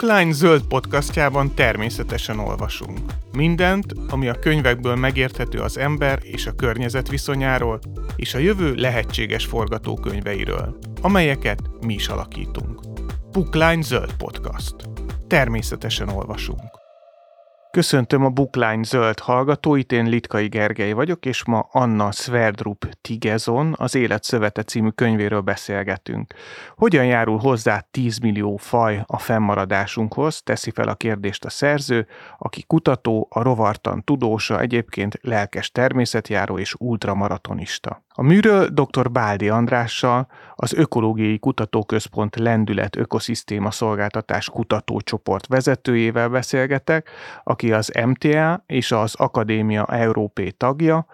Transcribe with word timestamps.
Bookline 0.00 0.32
zöld 0.32 0.62
podcastjában 0.62 1.54
természetesen 1.54 2.38
olvasunk. 2.38 2.98
Mindent, 3.32 3.94
ami 4.08 4.28
a 4.28 4.38
könyvekből 4.38 4.94
megérthető 4.94 5.58
az 5.58 5.78
ember 5.78 6.18
és 6.22 6.46
a 6.46 6.54
környezet 6.54 7.08
viszonyáról, 7.08 7.80
és 8.16 8.34
a 8.34 8.38
jövő 8.38 8.74
lehetséges 8.74 9.44
forgatókönyveiről, 9.44 10.78
amelyeket 11.02 11.60
mi 11.80 11.94
is 11.94 12.08
alakítunk. 12.08 12.80
Bookline 13.30 13.82
zöld 13.82 14.14
podcast. 14.16 14.74
Természetesen 15.26 16.08
olvasunk. 16.08 16.79
Köszöntöm 17.72 18.24
a 18.24 18.28
Bookline 18.28 18.82
zöld 18.82 19.18
hallgatóit, 19.18 19.92
én 19.92 20.04
Litkai 20.04 20.48
Gergely 20.48 20.92
vagyok, 20.92 21.26
és 21.26 21.44
ma 21.44 21.68
Anna 21.70 22.12
Sverdrup 22.12 22.88
Tigezon 23.00 23.74
az 23.76 23.94
Élet 23.94 24.24
Szövete 24.24 24.62
című 24.62 24.88
könyvéről 24.88 25.40
beszélgetünk. 25.40 26.34
Hogyan 26.76 27.04
járul 27.04 27.38
hozzá 27.38 27.86
10 27.90 28.18
millió 28.18 28.56
faj 28.56 29.02
a 29.06 29.18
fennmaradásunkhoz, 29.18 30.42
teszi 30.42 30.70
fel 30.70 30.88
a 30.88 30.94
kérdést 30.94 31.44
a 31.44 31.50
szerző, 31.50 32.06
aki 32.38 32.64
kutató, 32.66 33.26
a 33.30 33.42
rovartan 33.42 34.04
tudósa, 34.04 34.60
egyébként 34.60 35.18
lelkes 35.22 35.70
természetjáró 35.70 36.58
és 36.58 36.74
ultramaratonista. 36.78 38.02
A 38.14 38.22
műről 38.22 38.68
dr. 38.68 39.10
Báldi 39.10 39.48
Andrással, 39.48 40.26
az 40.54 40.72
Ökológiai 40.72 41.38
Kutatóközpont 41.38 42.36
Lendület 42.36 42.96
Ökoszisztéma 42.96 43.70
Szolgáltatás 43.70 44.50
Kutatócsoport 44.50 45.46
vezetőjével 45.46 46.28
beszélgetek, 46.28 47.10
aki 47.60 47.72
az 47.72 47.92
MTA 48.06 48.62
és 48.66 48.92
az 48.92 49.14
Akadémia 49.14 49.86
Európé 49.86 50.50
tagja, 50.50 51.06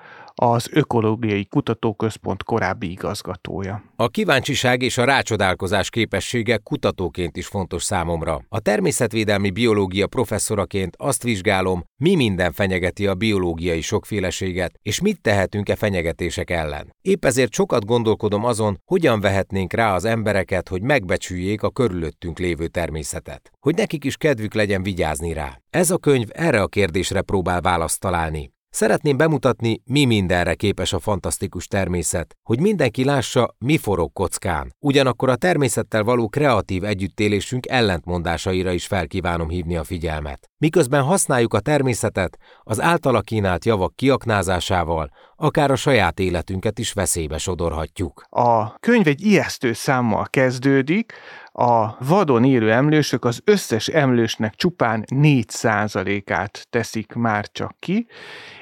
az 0.43 0.69
Ökológiai 0.73 1.45
Kutatóközpont 1.45 2.43
korábbi 2.43 2.91
igazgatója. 2.91 3.83
A 3.97 4.09
kíváncsiság 4.09 4.83
és 4.83 4.99
a 4.99 5.05
rácsodálkozás 5.05 5.91
képessége 5.91 6.57
kutatóként 6.57 7.37
is 7.37 7.47
fontos 7.47 7.83
számomra. 7.83 8.41
A 8.49 8.61
természetvédelmi 8.61 9.51
biológia 9.51 10.07
professzoraként 10.07 10.97
azt 10.99 11.23
vizsgálom, 11.23 11.85
mi 11.97 12.15
minden 12.15 12.53
fenyegeti 12.53 13.07
a 13.07 13.15
biológiai 13.15 13.81
sokféleséget, 13.81 14.79
és 14.83 15.01
mit 15.01 15.21
tehetünk-e 15.21 15.77
fenyegetések 15.77 16.51
ellen. 16.51 16.95
Épp 17.03 17.25
ezért 17.25 17.53
sokat 17.53 17.85
gondolkodom 17.85 18.45
azon, 18.45 18.81
hogyan 18.85 19.21
vehetnénk 19.21 19.73
rá 19.73 19.95
az 19.95 20.05
embereket, 20.05 20.69
hogy 20.69 20.83
megbecsüljék 20.83 21.63
a 21.63 21.71
körülöttünk 21.71 22.39
lévő 22.39 22.67
természetet. 22.67 23.51
Hogy 23.61 23.75
nekik 23.75 24.05
is 24.05 24.17
kedvük 24.17 24.55
legyen 24.55 24.83
vigyázni 24.83 25.33
rá. 25.33 25.61
Ez 25.71 25.91
a 25.91 25.99
könyv 25.99 26.29
erre 26.33 26.63
a 26.63 26.67
kérdésre 26.67 27.23
próbál 27.23 27.61
választ 27.61 28.01
találni. 28.01 28.55
Szeretném 28.77 29.17
bemutatni, 29.17 29.83
mi 29.85 30.05
mindenre 30.05 30.55
képes 30.55 30.93
a 30.93 30.99
fantasztikus 30.99 31.67
természet, 31.67 32.37
hogy 32.43 32.61
mindenki 32.61 33.05
lássa, 33.05 33.55
mi 33.59 33.79
forog 33.79 34.13
kockán. 34.13 34.75
Ugyanakkor 34.79 35.29
a 35.29 35.37
természettel 35.37 36.03
való 36.03 36.29
kreatív 36.29 36.85
együttélésünk 36.85 37.67
ellentmondásaira 37.67 38.73
is 38.73 38.87
felkívánom 38.87 39.49
hívni 39.49 39.77
a 39.77 39.85
figyelmet. 39.85 40.51
Miközben 40.59 41.03
használjuk 41.03 41.55
a 41.55 41.61
természetet, 41.61 42.39
az 42.63 42.81
általa 42.81 43.21
kínált 43.21 43.65
javak 43.65 43.97
kiaknázásával, 43.97 45.11
akár 45.37 45.71
a 45.71 45.77
saját 45.77 46.19
életünket 46.19 46.79
is 46.79 46.93
veszélybe 46.93 47.39
sodorhatjuk. 47.39 48.25
A 48.29 48.79
könyv 48.79 49.07
egy 49.07 49.25
ijesztő 49.25 49.73
számmal 49.73 50.27
kezdődik, 50.31 51.13
a 51.59 52.05
vadon 52.05 52.45
élő 52.45 52.73
emlősök 52.73 53.25
az 53.25 53.41
összes 53.45 53.87
emlősnek 53.87 54.55
csupán 54.55 55.05
4%-át 55.15 56.67
teszik 56.71 57.13
már 57.13 57.49
csak 57.53 57.77
ki, 57.79 58.07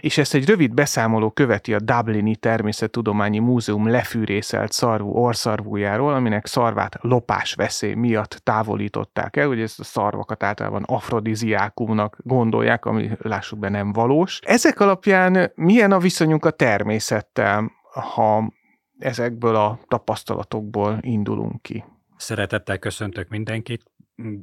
és 0.00 0.18
ezt 0.18 0.34
egy 0.34 0.46
rövid 0.46 0.74
beszámoló 0.74 1.30
követi 1.30 1.74
a 1.74 1.80
Dublini 1.80 2.36
Természettudományi 2.36 3.38
Múzeum 3.38 3.88
lefűrészelt 3.88 4.72
szarvú 4.72 5.10
orszarvújáról, 5.10 6.14
aminek 6.14 6.46
szarvát 6.46 6.96
lopás 7.00 7.54
veszély 7.54 7.94
miatt 7.94 8.40
távolították 8.42 9.36
el, 9.36 9.46
hogy 9.46 9.60
ezt 9.60 9.80
a 9.80 9.84
szarvakat 9.84 10.42
általában 10.42 10.84
afrodiziákumnak 11.84 12.16
gondolják, 12.22 12.84
ami 12.84 13.10
lássuk 13.18 13.58
be 13.58 13.68
nem 13.68 13.92
valós. 13.92 14.40
Ezek 14.42 14.80
alapján 14.80 15.52
milyen 15.54 15.92
a 15.92 15.98
viszonyunk 15.98 16.44
a 16.44 16.50
természettel, 16.50 17.70
ha 18.14 18.52
ezekből 18.98 19.54
a 19.54 19.78
tapasztalatokból 19.88 20.98
indulunk 21.00 21.62
ki? 21.62 21.84
Szeretettel 22.16 22.78
köszöntök 22.78 23.28
mindenkit, 23.28 23.82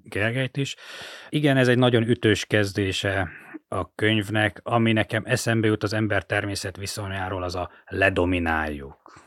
Gergelyt 0.04 0.58
is. 0.58 0.76
Igen, 1.30 1.58
ez 1.58 1.68
egy 1.68 1.78
nagyon 1.78 2.04
ütős 2.04 2.46
kezdése 2.46 3.30
a 3.68 3.96
könyvnek, 3.96 4.60
ami 4.64 4.92
nekem 4.92 5.24
eszembe 5.26 5.68
jut 5.68 5.84
az 5.84 5.94
ember-természet 5.94 6.78
viszonyáról, 6.78 7.44
az 7.44 7.56
a 7.56 7.70
ledomináljuk. 7.86 9.21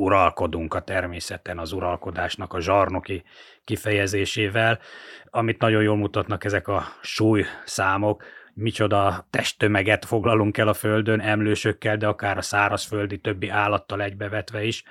Uralkodunk 0.00 0.74
a 0.74 0.80
természeten, 0.80 1.58
az 1.58 1.72
uralkodásnak 1.72 2.52
a 2.52 2.60
zsarnoki 2.60 3.22
kifejezésével, 3.64 4.78
amit 5.24 5.60
nagyon 5.60 5.82
jól 5.82 5.96
mutatnak 5.96 6.44
ezek 6.44 6.68
a 6.68 6.82
súly 7.02 7.44
számok, 7.64 8.24
micsoda 8.54 9.26
testtömeget 9.30 10.04
foglalunk 10.04 10.58
el 10.58 10.68
a 10.68 10.74
földön, 10.74 11.20
emlősökkel, 11.20 11.96
de 11.96 12.06
akár 12.06 12.36
a 12.36 12.42
szárazföldi 12.42 13.18
többi 13.18 13.48
állattal 13.48 14.02
egybevetve 14.02 14.64
is. 14.64 14.84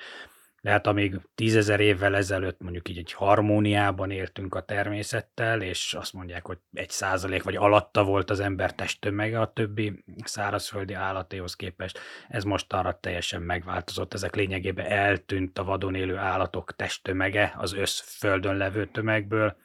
Lehet, 0.62 0.88
amíg 0.88 1.20
tízezer 1.36 1.80
évvel 1.80 2.16
ezelőtt 2.16 2.62
mondjuk 2.62 2.90
így 2.90 2.98
egy 2.98 3.14
harmóniában 3.14 4.12
értünk 4.12 4.56
a 4.56 4.62
természettel, 4.62 5.62
és 5.62 5.94
azt 5.94 6.14
mondják, 6.14 6.46
hogy 6.46 6.58
egy 6.74 6.90
százalék 6.90 7.44
vagy 7.44 7.56
alatta 7.56 8.04
volt 8.04 8.30
az 8.30 8.40
ember 8.40 8.74
testtömege 8.74 9.40
a 9.40 9.54
többi 9.54 10.04
szárazföldi 10.24 10.94
állatéhoz 10.94 11.56
képest. 11.56 12.00
Ez 12.28 12.44
most 12.44 12.74
arra 12.74 13.00
teljesen 13.00 13.42
megváltozott. 13.42 14.14
Ezek 14.14 14.36
lényegében 14.36 14.86
eltűnt 14.86 15.60
a 15.60 15.64
vadon 15.64 15.96
élő 15.96 16.18
állatok 16.18 16.76
testtömege 16.76 17.54
az 17.58 17.74
összföldön 17.74 18.58
levő 18.58 18.86
tömegből. 18.86 19.58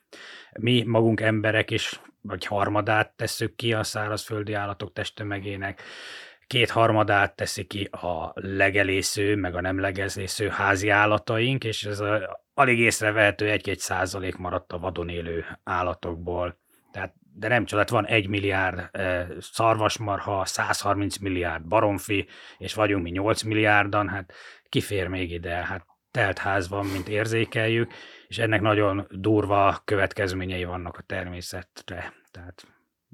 Mi 0.53 0.83
magunk 0.83 1.21
emberek 1.21 1.71
is 1.71 2.01
vagy 2.21 2.47
harmadát 2.47 3.13
tesszük 3.17 3.57
ki 3.57 3.73
a 3.73 3.83
szárazföldi 3.83 4.53
állatok 4.53 4.93
testtömegének 4.93 5.83
kétharmadát 6.47 7.37
teszi 7.37 7.65
ki 7.65 7.85
a 7.85 8.33
legelésző, 8.35 9.37
meg 9.37 9.55
a 9.55 9.61
nem 9.61 9.81
legelésző 9.81 10.49
házi 10.49 10.89
állataink, 10.89 11.65
és 11.65 11.85
ez 11.85 12.01
a, 12.01 12.41
alig 12.55 12.79
észrevehető 12.79 13.51
egy-két 13.51 13.79
százalék 13.79 14.37
maradt 14.37 14.73
a 14.73 14.79
vadon 14.79 15.09
élő 15.09 15.45
állatokból. 15.65 16.59
Tehát, 16.93 17.15
de 17.37 17.49
nem 17.49 17.65
csodát, 17.65 17.89
van 17.89 18.07
egy 18.07 18.29
milliárd 18.29 18.89
e, 18.93 19.27
szarvasmarha, 19.41 20.45
130 20.45 21.17
milliárd 21.17 21.65
baromfi, 21.65 22.27
és 22.59 22.75
vagyunk 22.75 23.03
mi 23.03 23.11
8 23.11 23.43
milliárdan, 23.43 24.09
hát 24.09 24.33
kifér 24.69 25.09
még 25.09 25.31
ide, 25.31 25.55
hát 25.55 25.87
telt 26.11 26.39
ház 26.39 26.69
van, 26.69 26.87
mint 26.87 27.09
érzékeljük, 27.09 27.93
és 28.27 28.39
ennek 28.39 28.61
nagyon 28.61 29.07
durva 29.11 29.81
következményei 29.85 30.65
vannak 30.65 30.97
a 30.97 31.03
természetre. 31.03 32.13
Tehát 32.31 32.67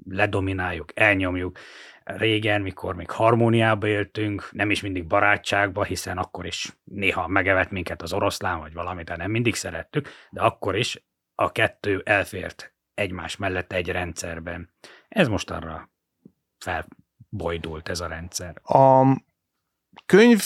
ledomináljuk, 0.09 0.91
elnyomjuk. 0.93 1.57
Régen, 2.03 2.61
mikor 2.61 2.95
még 2.95 3.09
harmóniába 3.09 3.87
éltünk, 3.87 4.49
nem 4.51 4.71
is 4.71 4.81
mindig 4.81 5.07
barátságba, 5.07 5.83
hiszen 5.83 6.17
akkor 6.17 6.45
is 6.45 6.77
néha 6.83 7.27
megevett 7.27 7.71
minket 7.71 8.01
az 8.01 8.13
oroszlán, 8.13 8.59
vagy 8.59 8.73
valamit, 8.73 9.05
de 9.05 9.15
nem 9.15 9.31
mindig 9.31 9.55
szerettük, 9.55 10.09
de 10.29 10.41
akkor 10.41 10.75
is 10.75 11.03
a 11.35 11.51
kettő 11.51 12.01
elfért 12.05 12.73
egymás 12.93 13.37
mellett 13.37 13.73
egy 13.73 13.89
rendszerben. 13.89 14.73
Ez 15.09 15.27
most 15.27 15.51
arra 15.51 15.89
felbojdult 16.57 17.89
ez 17.89 17.99
a 17.99 18.07
rendszer. 18.07 18.55
A 18.63 19.03
könyv 20.05 20.41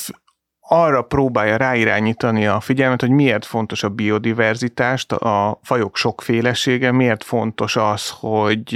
arra 0.59 1.01
próbálja 1.01 1.57
ráirányítani 1.57 2.47
a 2.47 2.59
figyelmet, 2.59 3.01
hogy 3.01 3.09
miért 3.09 3.45
fontos 3.45 3.83
a 3.83 3.89
biodiverzitást, 3.89 5.11
a 5.11 5.59
fajok 5.63 5.95
sokfélesége, 5.95 6.91
miért 6.91 7.23
fontos 7.23 7.75
az, 7.75 8.09
hogy 8.09 8.67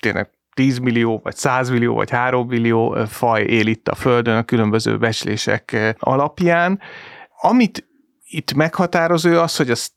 tényleg 0.00 0.30
10 0.54 0.78
millió, 0.78 1.20
vagy 1.22 1.36
100 1.36 1.70
millió, 1.70 1.94
vagy 1.94 2.10
3 2.10 2.46
millió 2.46 2.96
faj 3.06 3.42
él 3.42 3.66
itt 3.66 3.88
a 3.88 3.94
Földön 3.94 4.36
a 4.36 4.42
különböző 4.42 4.98
becslések 4.98 5.94
alapján. 5.98 6.80
Amit 7.40 7.88
itt 8.24 8.54
meghatározó 8.54 9.40
az, 9.40 9.56
hogy 9.56 9.70
az 9.70 9.90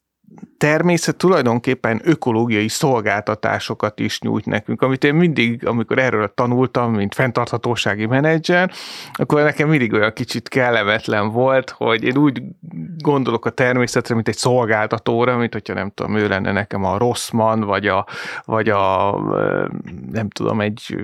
természet 0.58 1.16
tulajdonképpen 1.16 2.02
ökológiai 2.04 2.68
szolgáltatásokat 2.68 4.00
is 4.00 4.20
nyújt 4.20 4.46
nekünk, 4.46 4.82
amit 4.82 5.04
én 5.04 5.16
mindig, 5.16 5.68
amikor 5.68 6.00
erről 6.00 6.34
tanultam, 6.34 6.94
mint 6.94 7.14
fenntarthatósági 7.14 8.06
menedzser, 8.06 8.72
akkor 9.14 9.44
nekem 9.44 9.70
mindig 9.70 9.94
olyan 9.94 10.14
kicsit 10.14 10.48
kellemetlen 10.48 11.30
volt, 11.30 11.70
hogy 11.70 12.04
én 12.04 12.18
úgy 12.18 12.42
gondolok 12.98 13.46
a 13.46 13.50
természetre, 13.50 14.16
mint 14.16 14.28
egy 14.28 14.38
szolgáltatóra, 14.38 15.38
mint 15.38 15.54
hogyha 15.54 15.74
nem 15.74 15.92
tudom, 15.94 16.16
ő 16.16 16.28
lenne 16.28 16.52
nekem 16.52 16.84
a 16.84 16.98
Rossmann, 16.98 17.62
vagy 17.62 17.88
a, 17.88 18.06
vagy 18.46 18.70
a 18.70 19.12
nem 20.12 20.30
tudom, 20.30 20.62
egy 20.62 20.96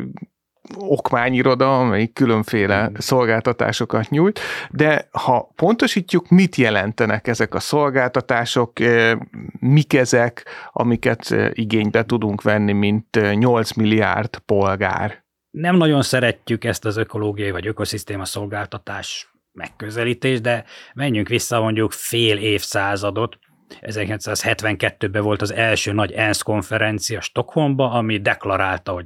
okmányiroda, 0.78 1.80
amelyik 1.80 2.14
különféle 2.14 2.92
szolgáltatásokat 2.94 4.10
nyújt, 4.10 4.40
de 4.70 5.08
ha 5.12 5.52
pontosítjuk, 5.56 6.30
mit 6.30 6.56
jelentenek 6.56 7.28
ezek 7.28 7.54
a 7.54 7.60
szolgáltatások, 7.60 8.80
eh, 8.80 9.18
mik 9.60 9.94
ezek, 9.94 10.46
amiket 10.72 11.32
eh, 11.32 11.50
igénybe 11.54 12.06
tudunk 12.06 12.42
venni, 12.42 12.72
mint 12.72 13.20
8 13.34 13.70
eh, 13.70 13.76
milliárd 13.76 14.38
polgár? 14.38 15.24
Nem 15.52 15.76
nagyon 15.76 16.02
szeretjük 16.02 16.64
ezt 16.64 16.86
az 16.86 16.98
ökológiai 16.98 17.52
vagy 17.52 17.68
ökoszisztéma 17.68 18.26
szolgáltatás 18.26 19.32
megközelítést, 19.52 20.42
de 20.42 20.64
menjünk 20.94 21.28
vissza 21.28 21.62
mondjuk 21.62 21.92
fél 21.92 22.38
évszázadot, 22.38 23.40
1972-ben 23.82 25.22
volt 25.22 25.42
az 25.42 25.54
első 25.54 25.92
nagy 25.92 26.12
ENSZ 26.12 26.42
konferencia 26.42 27.22
Stockholmba, 27.22 27.92
ami 27.92 28.18
deklarálta, 28.18 28.92
hogy 28.92 29.06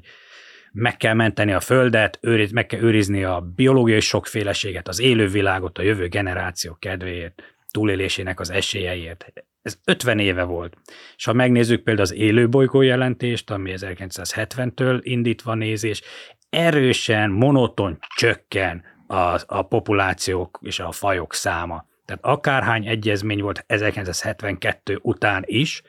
meg 0.75 0.97
kell 0.97 1.13
menteni 1.13 1.53
a 1.53 1.59
Földet, 1.59 2.17
őriz, 2.21 2.51
meg 2.51 2.65
kell 2.65 2.79
őrizni 2.79 3.23
a 3.23 3.47
biológiai 3.55 3.99
sokféleséget, 3.99 4.87
az 4.87 4.99
élővilágot, 4.99 5.77
a 5.77 5.81
jövő 5.81 6.07
generáció 6.07 6.75
kedvéért, 6.79 7.55
túlélésének 7.71 8.39
az 8.39 8.49
esélyeiért. 8.49 9.33
Ez 9.61 9.79
50 9.85 10.19
éve 10.19 10.43
volt. 10.43 10.77
És 11.17 11.25
ha 11.25 11.33
megnézzük 11.33 11.83
például 11.83 12.07
az 12.07 12.13
élőbolygó 12.13 12.81
jelentést, 12.81 13.51
ami 13.51 13.73
1970-től 13.75 14.99
indítva 15.01 15.53
nézés, 15.53 16.01
erősen, 16.49 17.29
monoton 17.29 17.97
csökken 18.15 18.83
a, 19.07 19.41
a 19.45 19.61
populációk 19.61 20.59
és 20.61 20.79
a 20.79 20.91
fajok 20.91 21.33
száma. 21.33 21.87
Tehát 22.05 22.25
akárhány 22.25 22.87
egyezmény 22.87 23.41
volt 23.41 23.63
1972 23.67 24.99
után 25.01 25.43
is, 25.45 25.81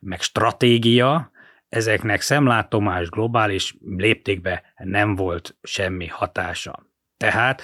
meg 0.00 0.20
stratégia, 0.20 1.30
ezeknek 1.70 2.20
szemlátomás 2.20 3.08
globális 3.08 3.76
léptékbe 3.96 4.62
nem 4.76 5.14
volt 5.14 5.56
semmi 5.62 6.06
hatása. 6.06 6.86
Tehát 7.16 7.62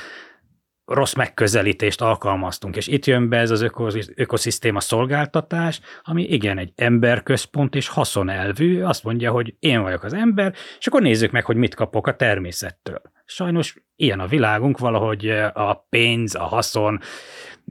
rossz 0.85 1.15
megközelítést 1.15 2.01
alkalmaztunk, 2.01 2.77
és 2.77 2.87
itt 2.87 3.07
jön 3.07 3.29
be 3.29 3.39
ez 3.39 3.51
az 3.51 3.71
ökoszisztéma 4.15 4.81
szolgáltatás, 4.81 5.81
ami 6.03 6.23
igen, 6.23 6.59
egy 6.59 6.73
emberközpont 6.75 7.75
és 7.75 7.89
haszonelvű, 7.89 8.83
azt 8.83 9.05
mondja, 9.05 9.31
hogy 9.31 9.55
én 9.59 9.83
vagyok 9.83 10.03
az 10.03 10.13
ember, 10.13 10.55
és 10.79 10.87
akkor 10.87 11.03
nézzük 11.03 11.31
meg, 11.31 11.45
hogy 11.45 11.57
mit 11.57 11.75
kapok 11.75 12.07
a 12.07 12.17
természettől. 12.17 13.01
Sajnos 13.25 13.77
ilyen 13.97 14.21
a 14.21 14.27
világunk, 14.27 14.79
valahogy 14.79 15.29
a 15.53 15.87
pénz, 15.89 16.35
a 16.35 16.43
haszon, 16.43 17.01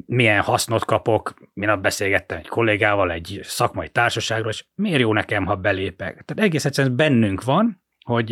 milyen 0.05 0.41
hasznot 0.41 0.85
kapok, 0.85 1.33
minap 1.53 1.81
beszélgettem 1.81 2.37
egy 2.37 2.47
kollégával, 2.47 3.11
egy 3.11 3.39
szakmai 3.43 3.89
társaságról, 3.89 4.51
és 4.51 4.65
miért 4.75 4.99
jó 4.99 5.13
nekem, 5.13 5.45
ha 5.45 5.55
belépek. 5.55 6.23
Tehát 6.25 6.43
egész 6.49 6.65
egyszerűen 6.65 6.95
bennünk 6.95 7.43
van, 7.43 7.83
hogy 8.05 8.31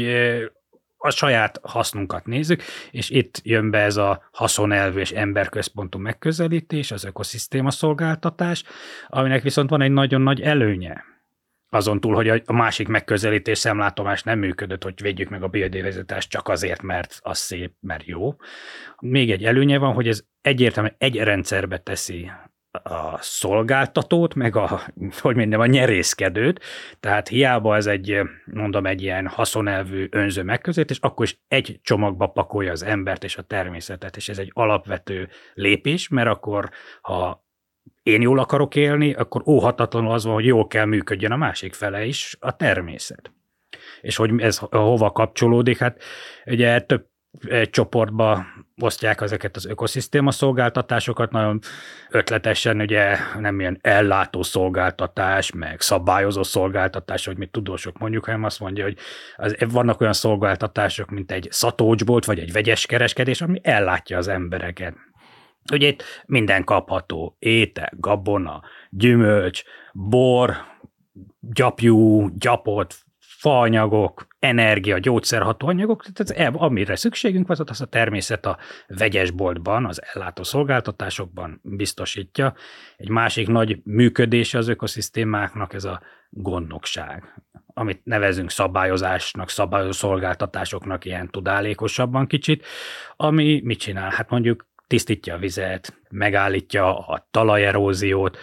a 0.98 1.10
saját 1.10 1.60
hasznunkat 1.63 2.25
nézzük, 2.25 2.63
és 2.92 3.10
itt 3.10 3.39
jön 3.44 3.71
be 3.71 3.80
ez 3.80 3.98
a 3.98 4.30
haszonelvű 4.31 5.00
és 5.00 5.12
emberközpontú 5.12 6.00
megközelítés, 6.00 6.92
az 6.92 7.04
ökoszisztéma 7.04 7.71
szolgáltatás, 7.71 8.63
aminek 9.07 9.42
viszont 9.42 9.69
van 9.69 9.81
egy 9.81 9.92
nagyon 9.92 10.21
nagy 10.21 10.42
előnye. 10.42 11.04
Azon 11.73 11.99
túl, 11.99 12.15
hogy 12.15 12.43
a 12.45 12.53
másik 12.53 12.87
megközelítés 12.87 13.57
szemlátomás 13.57 14.23
nem 14.23 14.39
működött, 14.39 14.83
hogy 14.83 15.01
védjük 15.01 15.29
meg 15.29 15.43
a 15.43 15.47
biodiverzitást 15.47 16.29
csak 16.29 16.47
azért, 16.47 16.81
mert 16.81 17.19
az 17.21 17.37
szép, 17.37 17.73
mert 17.79 18.05
jó. 18.05 18.35
Még 18.99 19.31
egy 19.31 19.43
előnye 19.43 19.77
van, 19.77 19.93
hogy 19.93 20.07
ez 20.07 20.23
egyértelműen 20.41 20.95
egy 20.97 21.17
rendszerbe 21.17 21.77
teszi 21.77 22.31
a 22.83 23.17
szolgáltatót, 23.21 24.35
meg 24.35 24.55
a, 24.55 24.81
hogy 25.21 25.35
mondjam, 25.35 25.61
a 25.61 25.65
nyerészkedőt, 25.65 26.63
tehát 26.99 27.27
hiába 27.27 27.75
ez 27.75 27.85
egy, 27.85 28.19
mondom, 28.45 28.85
egy 28.85 29.01
ilyen 29.01 29.27
haszonelvű 29.27 30.07
önző 30.11 30.43
megközelítés, 30.43 30.99
akkor 30.99 31.25
is 31.25 31.41
egy 31.47 31.79
csomagba 31.83 32.27
pakolja 32.27 32.71
az 32.71 32.83
embert 32.83 33.23
és 33.23 33.37
a 33.37 33.41
természetet, 33.41 34.15
és 34.15 34.29
ez 34.29 34.37
egy 34.37 34.51
alapvető 34.53 35.29
lépés, 35.53 36.07
mert 36.07 36.29
akkor, 36.29 36.69
ha 37.01 37.43
én 38.03 38.21
jól 38.21 38.39
akarok 38.39 38.75
élni, 38.75 39.13
akkor 39.13 39.41
óhatatlanul 39.45 40.12
az 40.12 40.24
van, 40.24 40.33
hogy 40.33 40.45
jól 40.45 40.68
kell 40.68 40.85
működjön 40.85 41.31
a 41.31 41.38
másik 41.38 41.74
fele 41.74 42.06
is, 42.06 42.38
a 42.39 42.56
természet. 42.56 43.31
És 44.01 44.15
hogy 44.15 44.41
ez 44.41 44.57
hova 44.57 45.12
kapcsolódik, 45.12 45.77
hát 45.77 46.03
ugye 46.45 46.81
több 46.81 47.12
egy 47.41 47.69
csoportba 47.69 48.45
osztják 48.81 49.21
ezeket 49.21 49.56
az 49.56 49.65
ökoszisztéma 49.65 50.31
szolgáltatásokat, 50.31 51.31
nagyon 51.31 51.59
ötletesen 52.09 52.80
ugye 52.80 53.18
nem 53.39 53.59
ilyen 53.59 53.80
ellátó 53.81 54.44
szolgáltatás, 54.44 55.51
meg 55.51 55.81
szabályozó 55.81 56.44
szolgáltatás, 56.44 57.25
hogy 57.25 57.38
mit 57.38 57.51
tudósok 57.51 57.97
mondjuk, 57.97 58.25
hanem 58.25 58.44
azt 58.44 58.59
mondja, 58.59 58.83
hogy 58.83 58.97
az, 59.35 59.56
vannak 59.69 60.01
olyan 60.01 60.13
szolgáltatások, 60.13 61.09
mint 61.09 61.31
egy 61.31 61.47
szatócsbolt, 61.51 62.25
vagy 62.25 62.39
egy 62.39 62.51
vegyes 62.51 62.85
kereskedés, 62.85 63.41
ami 63.41 63.59
ellátja 63.63 64.18
az 64.18 64.27
embereket. 64.27 64.95
Ugye 65.71 65.88
itt 65.88 66.04
minden 66.25 66.63
kapható, 66.63 67.36
étel, 67.39 67.92
gabona, 67.98 68.62
gyümölcs, 68.89 69.63
bor, 69.94 70.56
gyapjú, 71.39 72.30
gyapot, 72.38 72.95
faanyagok, 73.44 74.27
energia, 74.39 74.98
gyógyszerhatóanyagok, 74.98 76.06
tehát 76.13 76.56
amire 76.56 76.95
szükségünk 76.95 77.48
van, 77.48 77.57
az 77.69 77.81
a 77.81 77.86
természet 77.86 78.45
a 78.45 78.57
vegyesboltban, 78.88 79.86
az 79.86 80.01
ellátó 80.13 80.44
szolgáltatásokban 80.44 81.60
biztosítja. 81.63 82.54
Egy 82.98 83.09
másik 83.09 83.48
nagy 83.48 83.81
működése 83.83 84.57
az 84.57 84.68
ökoszisztémáknak 84.68 85.74
ez 85.74 85.83
a 85.83 86.01
gondnokság, 86.30 87.44
amit 87.74 88.01
nevezünk 88.04 88.50
szabályozásnak, 88.50 89.50
szabályozó 89.50 89.92
szolgáltatásoknak 89.92 91.06
ilyen 91.06 91.30
tudálékosabban 91.30 92.27
kicsit, 92.27 92.66
ami 93.16 93.62
mit 93.63 93.80
csinál? 93.80 94.09
Hát 94.09 94.30
mondjuk 94.30 94.66
tisztítja 94.94 95.34
a 95.34 95.38
vizet, 95.38 96.01
megállítja 96.10 96.98
a 96.98 97.28
talajeróziót, 97.31 98.38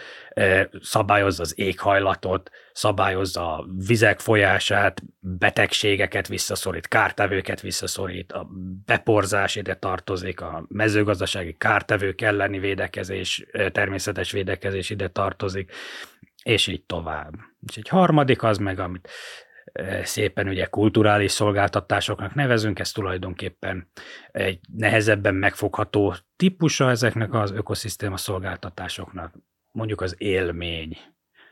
szabályozza 0.81 1.41
az 1.41 1.59
éghajlatot, 1.59 2.49
szabályozza 2.73 3.55
a 3.57 3.65
vizek 3.87 4.19
folyását, 4.19 5.01
betegségeket 5.19 6.27
visszaszorít, 6.27 6.87
kártevőket 6.87 7.61
visszaszorít, 7.61 8.31
a 8.31 8.47
beporzás 8.85 9.55
ide 9.55 9.75
tartozik, 9.75 10.41
a 10.41 10.65
mezőgazdasági 10.67 11.55
kártevők 11.57 12.21
elleni 12.21 12.59
védekezés, 12.59 13.45
természetes 13.71 14.31
védekezés 14.31 14.89
ide 14.89 15.07
tartozik, 15.07 15.71
és 16.43 16.67
így 16.67 16.83
tovább. 16.83 17.33
És 17.67 17.77
egy 17.77 17.87
harmadik 17.87 18.43
az 18.43 18.57
meg, 18.57 18.79
amit 18.79 19.09
szépen 20.03 20.47
ugye 20.47 20.65
kulturális 20.65 21.31
szolgáltatásoknak 21.31 22.33
nevezünk, 22.33 22.79
ez 22.79 22.91
tulajdonképpen 22.91 23.91
egy 24.31 24.59
nehezebben 24.77 25.35
megfogható 25.35 26.15
típusa 26.35 26.89
ezeknek 26.89 27.33
az 27.33 27.51
ökoszisztéma 27.51 28.17
szolgáltatásoknak. 28.17 29.33
Mondjuk 29.71 30.01
az 30.01 30.15
élmény. 30.17 30.97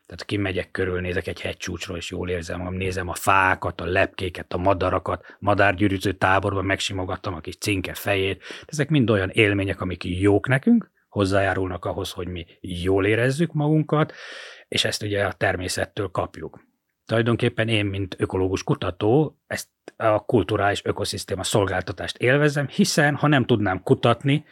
Tehát 0.06 0.26
kimegyek 0.26 0.72
körül, 0.72 1.02
nézek 1.02 1.28
egy 1.28 1.42
hegycsúcsról, 1.42 1.98
és 1.98 2.10
jól 2.10 2.30
érzem, 2.30 2.74
nézem 2.74 3.08
a 3.08 3.14
fákat, 3.14 3.82
a 3.82 3.86
lepkéket, 3.86 4.54
a 4.54 4.58
madarakat, 4.58 5.36
madárgyűrűző 5.40 6.12
táborban 6.12 6.66
megsimogattam 6.66 7.34
a 7.34 7.40
kis 7.40 7.58
cinke 7.58 7.94
fejét. 7.94 8.44
Ezek 8.66 8.90
mind 8.90 9.10
olyan 9.10 9.30
élmények, 9.30 9.82
amik 9.82 10.04
jók 10.04 10.48
nekünk, 10.48 10.92
hozzájárulnak 11.10 11.86
ahhoz, 11.86 12.12
hogy 12.12 12.28
mi 12.28 12.46
jól 12.62 13.06
érezzük 13.06 13.54
magunkat, 13.54 14.14
és 14.68 14.86
ezt 14.86 15.04
ugye 15.04 15.26
a 15.26 15.34
természettől 15.34 16.08
kapjuk 16.08 16.68
tulajdonképpen 17.10 17.68
én, 17.68 17.86
mint 17.86 18.16
ökológus 18.18 18.64
kutató, 18.64 19.38
ezt 19.48 19.68
a 19.98 20.26
kulturális 20.26 20.82
ökoszisztéma 20.84 21.44
szolgáltatást 21.44 22.18
élvezem, 22.18 22.68
hiszen 22.68 23.16
ha 23.16 23.28
nem 23.28 23.46
tudnám 23.46 23.84
kutatni 23.84 24.46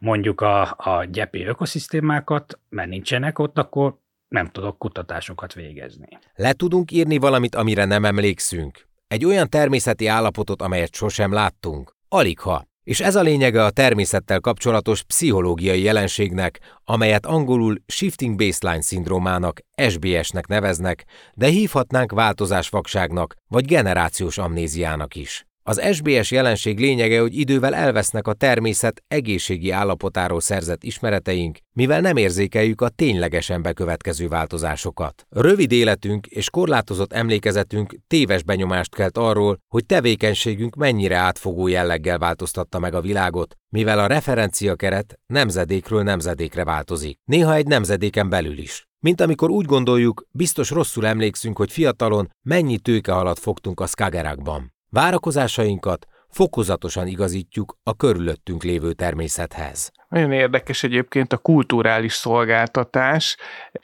mondjuk 0.00 0.40
a, 0.40 0.62
a 0.76 1.04
gyepi 1.10 1.44
ökoszisztémákat, 1.44 2.58
mert 2.68 2.88
nincsenek 2.88 3.38
ott, 3.38 3.58
akkor 3.58 3.98
nem 4.28 4.46
tudok 4.46 4.78
kutatásokat 4.78 5.54
végezni. 5.54 6.18
Le 6.34 6.52
tudunk 6.52 6.90
írni 6.90 7.18
valamit, 7.18 7.54
amire 7.54 7.84
nem 7.84 8.04
emlékszünk? 8.04 8.86
Egy 9.08 9.24
olyan 9.24 9.48
természeti 9.48 10.06
állapotot, 10.06 10.62
amelyet 10.62 10.94
sosem 10.94 11.32
láttunk? 11.32 11.96
Alig 12.08 12.38
ha. 12.38 12.69
És 12.90 13.00
ez 13.00 13.16
a 13.16 13.22
lényege 13.22 13.64
a 13.64 13.70
természettel 13.70 14.40
kapcsolatos 14.40 15.02
pszichológiai 15.02 15.82
jelenségnek, 15.82 16.58
amelyet 16.84 17.26
angolul 17.26 17.82
Shifting 17.86 18.36
Baseline 18.36 18.82
szindrómának, 18.82 19.60
SBS-nek 19.88 20.46
neveznek, 20.46 21.04
de 21.34 21.46
hívhatnánk 21.46 22.12
változásvakságnak 22.12 23.34
vagy 23.48 23.64
generációs 23.64 24.38
amnéziának 24.38 25.14
is. 25.14 25.49
Az 25.70 25.80
SBS 25.92 26.30
jelenség 26.30 26.78
lényege, 26.78 27.20
hogy 27.20 27.38
idővel 27.38 27.74
elvesznek 27.74 28.26
a 28.26 28.32
természet 28.32 29.02
egészségi 29.08 29.70
állapotáról 29.70 30.40
szerzett 30.40 30.82
ismereteink, 30.82 31.58
mivel 31.72 32.00
nem 32.00 32.16
érzékeljük 32.16 32.80
a 32.80 32.88
ténylegesen 32.88 33.62
bekövetkező 33.62 34.28
változásokat. 34.28 35.26
Rövid 35.28 35.72
életünk 35.72 36.26
és 36.26 36.50
korlátozott 36.50 37.12
emlékezetünk 37.12 37.96
téves 38.06 38.42
benyomást 38.42 38.94
kelt 38.94 39.18
arról, 39.18 39.58
hogy 39.68 39.86
tevékenységünk 39.86 40.74
mennyire 40.74 41.16
átfogó 41.16 41.66
jelleggel 41.66 42.18
változtatta 42.18 42.78
meg 42.78 42.94
a 42.94 43.00
világot, 43.00 43.56
mivel 43.68 43.98
a 43.98 44.06
referencia 44.06 44.74
keret 44.74 45.18
nemzedékről 45.26 46.02
nemzedékre 46.02 46.64
változik, 46.64 47.18
néha 47.24 47.54
egy 47.54 47.66
nemzedéken 47.66 48.28
belül 48.28 48.58
is. 48.58 48.88
Mint 48.98 49.20
amikor 49.20 49.50
úgy 49.50 49.66
gondoljuk, 49.66 50.26
biztos 50.30 50.70
rosszul 50.70 51.06
emlékszünk, 51.06 51.56
hogy 51.56 51.72
fiatalon 51.72 52.30
mennyi 52.42 52.78
tőkehalat 52.78 53.38
fogtunk 53.38 53.80
a 53.80 53.86
Skagerrakban. 53.86 54.78
Várakozásainkat 54.90 56.06
fokozatosan 56.28 57.06
igazítjuk 57.06 57.76
a 57.82 57.96
körülöttünk 57.96 58.62
lévő 58.62 58.92
természethez. 58.92 59.92
Nagyon 60.08 60.32
érdekes 60.32 60.82
egyébként 60.82 61.32
a 61.32 61.38
kulturális 61.38 62.12
szolgáltatás. 62.12 63.36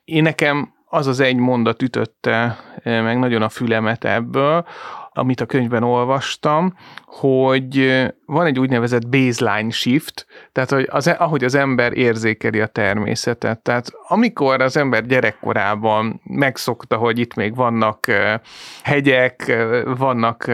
Én 0.05 0.23
nekem 0.23 0.75
az 0.85 1.07
az 1.07 1.21
egy 1.21 1.37
mondat 1.37 1.83
ütötte 1.83 2.59
eh, 2.83 3.03
meg 3.03 3.19
nagyon 3.19 3.43
a 3.43 3.49
fülemet 3.49 4.05
ebből, 4.05 4.67
amit 5.13 5.41
a 5.41 5.47
könyvben 5.47 5.83
olvastam, 5.83 6.75
hogy 7.07 8.03
van 8.27 8.47
egy 8.47 8.59
úgynevezett 8.59 9.09
baseline 9.09 9.71
shift, 9.71 10.27
tehát 10.53 10.71
hogy 10.71 10.89
az, 10.91 11.07
ahogy 11.07 11.45
az 11.45 11.55
ember 11.55 11.97
érzékeli 11.97 12.61
a 12.61 12.67
természetet. 12.67 13.59
Tehát 13.59 13.93
amikor 14.09 14.61
az 14.61 14.77
ember 14.77 15.07
gyerekkorában 15.07 16.21
megszokta, 16.25 16.97
hogy 16.97 17.19
itt 17.19 17.35
még 17.35 17.55
vannak 17.55 18.07
hegyek, 18.83 19.57
vannak 19.99 20.51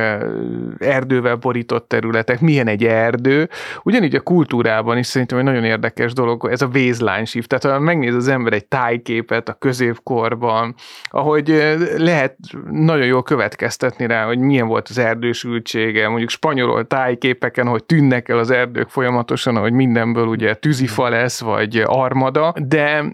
erdővel 0.79 1.37
borított 1.37 1.89
területek, 1.89 2.41
milyen 2.41 2.67
egy 2.67 2.85
erdő, 2.85 3.49
ugyanígy 3.83 4.15
a 4.15 4.21
kultúrában 4.21 4.99
is 4.99 5.07
szerintem 5.07 5.39
egy 5.39 5.45
nagyon 5.45 5.65
érdekes 5.65 6.13
dolog, 6.13 6.49
ez 6.51 6.63
a 6.63 6.69
baseline 6.69 7.25
shift, 7.25 7.49
tehát 7.49 7.77
ha 7.77 7.85
megnéz 7.85 8.15
az 8.15 8.29
ember 8.29 8.53
egy 8.53 8.67
tájképet 8.67 9.49
a 9.49 9.53
középkorban, 9.55 10.75
ahogy 11.05 11.77
lehet 11.97 12.37
nagyon 12.71 13.07
jól 13.07 13.23
következtetni 13.23 14.07
rá, 14.07 14.27
hogy 14.27 14.39
milyen 14.39 14.67
volt 14.67 14.89
az 14.89 14.99
erdősültsége, 14.99 16.09
mondjuk 16.09 16.31
spanyolol 16.43 16.87
tájképeken, 16.87 17.67
hogy 17.67 17.85
tűnnek 17.85 18.29
el 18.29 18.39
az 18.39 18.51
erdők 18.51 18.89
folyamatosan, 18.89 19.57
hogy 19.57 19.73
mindenből 19.73 20.27
ugye 20.27 20.55
tűzifa 20.55 21.09
lesz, 21.09 21.41
vagy 21.41 21.83
armada, 21.87 22.55
de 22.69 23.05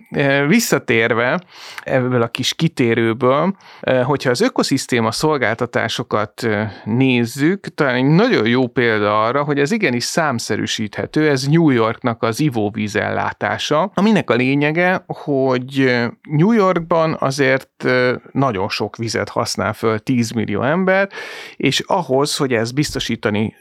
visszatérve 0.46 1.40
ebből 1.82 2.22
a 2.22 2.28
kis 2.28 2.54
kitérőből, 2.54 3.56
hogyha 4.02 4.30
az 4.30 4.40
ökoszisztéma 4.40 5.12
szolgáltatásokat 5.12 6.48
nézzük, 6.84 7.74
talán 7.74 7.94
egy 7.94 8.04
nagyon 8.04 8.46
jó 8.46 8.66
példa 8.66 9.24
arra, 9.24 9.42
hogy 9.42 9.58
ez 9.58 9.70
igenis 9.70 10.04
számszerűsíthető, 10.04 11.28
ez 11.28 11.46
New 11.46 11.70
Yorknak 11.70 12.22
az 12.22 12.40
ivóvízellátása, 12.40 13.90
aminek 13.94 14.30
a 14.30 14.34
lényege, 14.34 15.04
hogy 15.06 15.98
New 16.22 16.52
Yorkban 16.52 17.16
azért 17.20 17.84
nagyon 18.32 18.68
sok 18.68 18.96
vizet 18.96 19.28
használ 19.28 19.72
föl 19.72 19.98
10 19.98 20.30
millió 20.30 20.62
ember, 20.62 21.08
és 21.56 21.80
ahhoz, 21.86 22.36
hogy 22.36 22.52
ezt 22.52 22.74
biztosítani. 23.18 23.54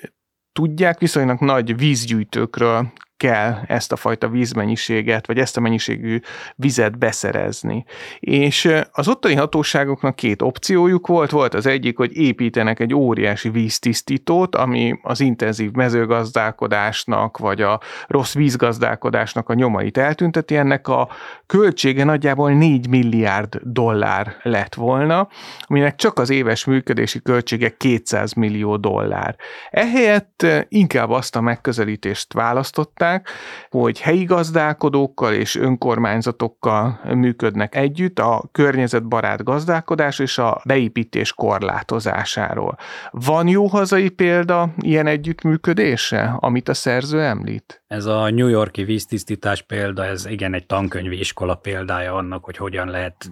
Tudják, 0.51 0.99
viszonylag 0.99 1.41
nagy 1.41 1.77
vízgyűjtőkről 1.77 2.91
kell 3.17 3.57
ezt 3.67 3.91
a 3.91 3.95
fajta 3.95 4.27
vízmennyiséget, 4.27 5.27
vagy 5.27 5.37
ezt 5.37 5.57
a 5.57 5.59
mennyiségű 5.59 6.19
vizet 6.55 6.97
beszerezni. 6.97 7.85
És 8.19 8.71
az 8.91 9.07
ottani 9.07 9.35
hatóságoknak 9.35 10.15
két 10.15 10.41
opciójuk 10.41 11.07
volt. 11.07 11.31
Volt 11.31 11.53
az 11.53 11.65
egyik, 11.65 11.97
hogy 11.97 12.17
építenek 12.17 12.79
egy 12.79 12.93
óriási 12.93 13.49
víztisztítót, 13.49 14.55
ami 14.55 14.99
az 15.01 15.19
intenzív 15.19 15.71
mezőgazdálkodásnak, 15.71 17.37
vagy 17.37 17.61
a 17.61 17.79
rossz 18.07 18.33
vízgazdálkodásnak 18.33 19.49
a 19.49 19.53
nyomait 19.53 19.97
eltünteti. 19.97 20.55
Ennek 20.55 20.87
a 20.87 21.09
költsége 21.45 22.03
nagyjából 22.03 22.51
4 22.51 22.89
milliárd 22.89 23.59
dollár 23.63 24.35
lett 24.43 24.73
volna, 24.73 25.27
aminek 25.61 25.95
csak 25.95 26.19
az 26.19 26.29
éves 26.29 26.65
működési 26.65 27.21
költsége 27.21 27.77
200 27.77 28.33
millió 28.33 28.75
dollár. 28.75 29.35
Ehelyett 29.69 30.45
inkább 30.67 31.09
azt 31.09 31.35
a 31.35 31.41
megközelítést 31.41 32.33
választották, 32.33 33.05
mondták, 33.07 33.29
hogy 33.69 33.99
helyi 33.99 34.23
gazdálkodókkal 34.23 35.33
és 35.33 35.55
önkormányzatokkal 35.55 36.99
működnek 37.13 37.75
együtt 37.75 38.19
a 38.19 38.49
környezetbarát 38.51 39.43
gazdálkodás 39.43 40.19
és 40.19 40.37
a 40.37 40.61
beépítés 40.65 41.33
korlátozásáról. 41.33 42.77
Van 43.11 43.47
jó 43.47 43.65
hazai 43.65 44.09
példa 44.09 44.73
ilyen 44.77 45.07
együttműködésre, 45.07 46.35
amit 46.39 46.69
a 46.69 46.73
szerző 46.73 47.21
említ? 47.21 47.83
Ez 47.87 48.05
a 48.05 48.29
New 48.29 48.47
Yorki 48.47 48.83
víztisztítás 48.83 49.61
példa, 49.61 50.05
ez 50.05 50.25
igen 50.25 50.53
egy 50.53 50.65
tankönyvi 50.65 51.19
iskola 51.19 51.55
példája 51.55 52.13
annak, 52.13 52.43
hogy 52.43 52.57
hogyan 52.57 52.87
lehet 52.87 53.29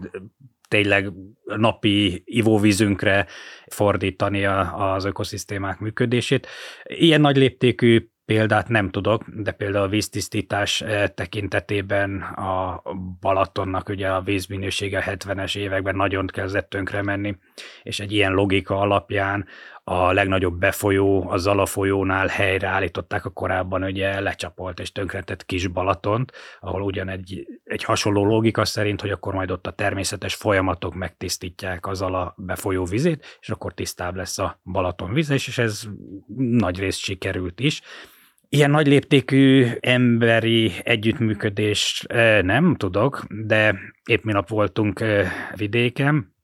tényleg 0.68 1.12
napi 1.44 2.22
ivóvízünkre 2.26 3.26
fordítani 3.68 4.46
az 4.76 5.06
ökoszisztémák 5.06 5.80
működését. 5.80 6.48
Ilyen 6.84 7.22
nagy 7.22 7.38
léptékű 7.38 8.10
példát 8.26 8.68
nem 8.68 8.90
tudok, 8.90 9.24
de 9.28 9.52
például 9.52 9.84
a 9.84 9.90
víztisztítás 9.90 10.82
eh, 10.82 11.08
tekintetében 11.08 12.22
a 12.22 12.82
Balatonnak 13.22 13.90
ugye 13.90 14.08
a 14.08 14.22
vízminősége 14.22 15.04
70-es 15.08 15.58
években 15.58 15.96
nagyon 15.96 16.28
kezdett 16.28 16.70
tönkre 16.70 17.02
menni, 17.02 17.38
és 17.84 18.00
egy 18.00 18.12
ilyen 18.12 18.34
logika 18.34 18.80
alapján 18.80 19.46
a 19.88 20.12
legnagyobb 20.12 20.60
befolyó, 20.60 21.30
a 21.30 21.38
Zala 21.38 21.66
folyónál 21.66 22.28
helyreállították 22.28 23.26
a 23.26 23.30
korábban 23.30 23.84
ugye 23.84 24.20
lecsapolt 24.20 24.80
és 24.80 24.92
tönkretett 24.92 25.46
kis 25.46 25.68
Balatont, 25.68 26.32
ahol 26.60 26.82
ugyan 26.82 27.10
egy, 27.10 27.48
egy 27.64 27.84
hasonló 27.84 28.26
logika 28.26 28.66
szerint, 28.66 29.02
hogy 29.02 29.10
akkor 29.10 29.34
majd 29.34 29.52
ott 29.52 29.68
a 29.68 29.72
természetes 29.72 30.36
folyamatok 30.36 30.96
megtisztítják 30.96 31.88
az 31.88 31.98
Zala 31.98 32.34
befolyó 32.38 32.86
vizét, 32.86 33.38
és 33.40 33.50
akkor 33.50 33.74
tisztább 33.74 34.16
lesz 34.16 34.38
a 34.38 34.60
Balaton 34.64 35.14
víze, 35.14 35.34
és 35.34 35.58
ez 35.58 35.84
nagy 36.38 36.80
részt 36.80 37.00
sikerült 37.00 37.60
is. 37.60 37.82
Ilyen 38.50 38.70
nagy 38.72 38.88
léptékű 38.88 39.68
emberi 39.80 40.72
együttműködés 40.84 42.06
nem 42.42 42.76
tudok, 42.76 43.26
de 43.30 43.80
épp 44.06 44.24
minap 44.24 44.50
voltunk 44.50 45.04
vidéken, 45.56 46.36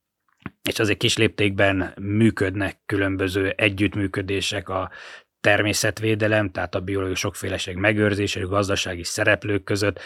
és 0.69 0.79
azért 0.79 0.97
kis 0.97 1.17
léptékben 1.17 1.93
működnek 2.01 2.79
különböző 2.85 3.49
együttműködések 3.49 4.69
a 4.69 4.91
természetvédelem, 5.41 6.51
tehát 6.51 6.75
a 6.75 6.79
biológiai 6.79 7.15
sokféleség 7.15 7.75
megőrzése, 7.75 8.41
a 8.43 8.47
gazdasági 8.47 9.03
szereplők 9.03 9.63
között. 9.63 9.99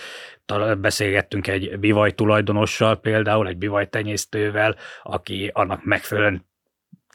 Beszélgettünk 0.78 1.48
egy 1.48 1.80
bivaj 1.80 2.12
tulajdonossal 2.12 3.00
például, 3.00 3.48
egy 3.48 3.58
bivajtenyésztővel, 3.58 4.75
aki 5.04 5.50
annak 5.54 5.84
megfelelően 5.84 6.46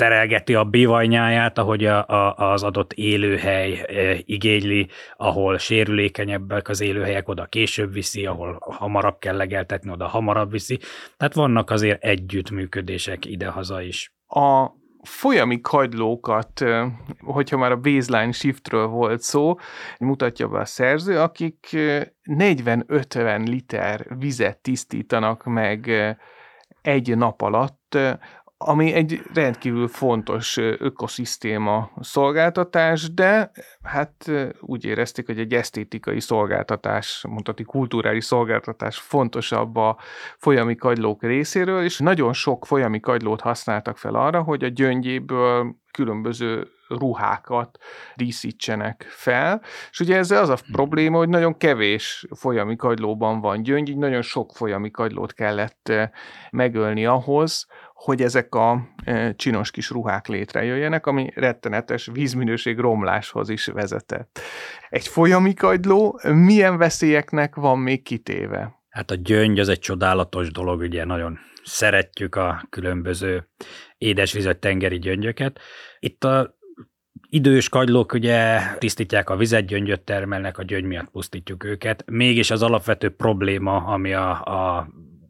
terelgeti 0.00 0.54
a 0.54 0.64
bivajnyáját, 0.64 1.58
ahogy 1.58 1.84
a, 1.84 2.06
a, 2.06 2.34
az 2.52 2.62
adott 2.62 2.92
élőhely 2.92 3.84
e, 3.86 4.18
igényli, 4.24 4.88
ahol 5.16 5.58
sérülékenyebbek 5.58 6.68
az 6.68 6.80
élőhelyek, 6.80 7.28
oda 7.28 7.46
később 7.46 7.92
viszi, 7.92 8.26
ahol 8.26 8.58
hamarabb 8.60 9.18
kell 9.18 9.36
legeltetni, 9.36 9.90
oda 9.90 10.06
hamarabb 10.06 10.50
viszi. 10.50 10.78
Tehát 11.16 11.34
vannak 11.34 11.70
azért 11.70 12.04
együttműködések 12.04 13.24
idehaza 13.24 13.82
is. 13.82 14.14
A 14.26 14.70
folyami 15.02 15.60
kagylókat, 15.60 16.64
hogyha 17.18 17.56
már 17.56 17.72
a 17.72 17.80
baseline 17.80 18.32
shiftről 18.32 18.86
volt 18.86 19.20
szó, 19.20 19.54
mutatja 19.98 20.48
be 20.48 20.58
a 20.58 20.64
szerző, 20.64 21.18
akik 21.18 21.68
40-50 21.70 23.46
liter 23.46 24.06
vizet 24.18 24.58
tisztítanak 24.58 25.44
meg 25.44 25.90
egy 26.82 27.16
nap 27.16 27.42
alatt, 27.42 27.98
ami 28.64 28.92
egy 28.92 29.22
rendkívül 29.34 29.88
fontos 29.88 30.56
ökoszisztéma 30.56 31.90
szolgáltatás, 32.00 33.14
de 33.14 33.50
hát 33.82 34.30
úgy 34.60 34.84
érezték, 34.84 35.26
hogy 35.26 35.38
egy 35.38 35.54
esztétikai 35.54 36.20
szolgáltatás, 36.20 37.24
mondhatni 37.28 37.64
kulturális 37.64 38.24
szolgáltatás 38.24 38.98
fontosabb 38.98 39.76
a 39.76 39.96
folyami 40.38 40.74
kagylók 40.74 41.22
részéről, 41.22 41.84
és 41.84 41.98
nagyon 41.98 42.32
sok 42.32 42.66
folyami 42.66 43.00
kagylót 43.00 43.40
használtak 43.40 43.98
fel 43.98 44.14
arra, 44.14 44.42
hogy 44.42 44.64
a 44.64 44.68
gyöngyéből 44.68 45.74
különböző 45.90 46.68
ruhákat 46.88 47.78
díszítsenek 48.14 49.06
fel, 49.08 49.62
és 49.90 50.00
ugye 50.00 50.16
ezzel 50.16 50.42
az 50.42 50.48
a 50.48 50.56
probléma, 50.72 51.16
hogy 51.16 51.28
nagyon 51.28 51.56
kevés 51.56 52.26
folyami 52.36 52.76
kagylóban 52.76 53.40
van 53.40 53.62
gyöngy, 53.62 53.88
így 53.88 53.96
nagyon 53.96 54.22
sok 54.22 54.50
folyami 54.54 54.90
kagylót 54.90 55.32
kellett 55.32 55.92
megölni 56.50 57.06
ahhoz, 57.06 57.66
hogy 58.00 58.22
ezek 58.22 58.54
a 58.54 58.88
e, 59.04 59.34
csinos 59.34 59.70
kis 59.70 59.90
ruhák 59.90 60.26
létrejöjjenek, 60.26 61.06
ami 61.06 61.30
rettenetes 61.34 62.08
vízminőség 62.12 62.78
romláshoz 62.78 63.48
is 63.48 63.66
vezetett. 63.66 64.40
Egy 64.88 65.06
folyami 65.06 65.54
kagyló 65.54 66.20
milyen 66.22 66.78
veszélyeknek 66.78 67.54
van 67.54 67.78
még 67.78 68.02
kitéve? 68.02 68.82
Hát 68.88 69.10
a 69.10 69.14
gyöngy 69.14 69.58
az 69.58 69.68
egy 69.68 69.78
csodálatos 69.78 70.50
dolog, 70.50 70.80
ugye 70.80 71.04
nagyon 71.04 71.38
szeretjük 71.64 72.34
a 72.34 72.66
különböző 72.70 73.48
édesvizet 73.98 74.58
tengeri 74.58 74.98
gyöngyöket. 74.98 75.60
Itt 75.98 76.24
a 76.24 76.58
idős 77.28 77.68
kagylók 77.68 78.12
ugye 78.12 78.60
tisztítják 78.78 79.30
a 79.30 79.36
vizet, 79.36 79.66
gyöngyöt 79.66 80.00
termelnek, 80.00 80.58
a 80.58 80.62
gyöngy 80.62 80.84
miatt 80.84 81.10
pusztítjuk 81.10 81.64
őket. 81.64 82.04
Mégis 82.06 82.50
az 82.50 82.62
alapvető 82.62 83.08
probléma, 83.08 83.76
ami 83.76 84.12
a, 84.12 84.30
a 84.30 84.88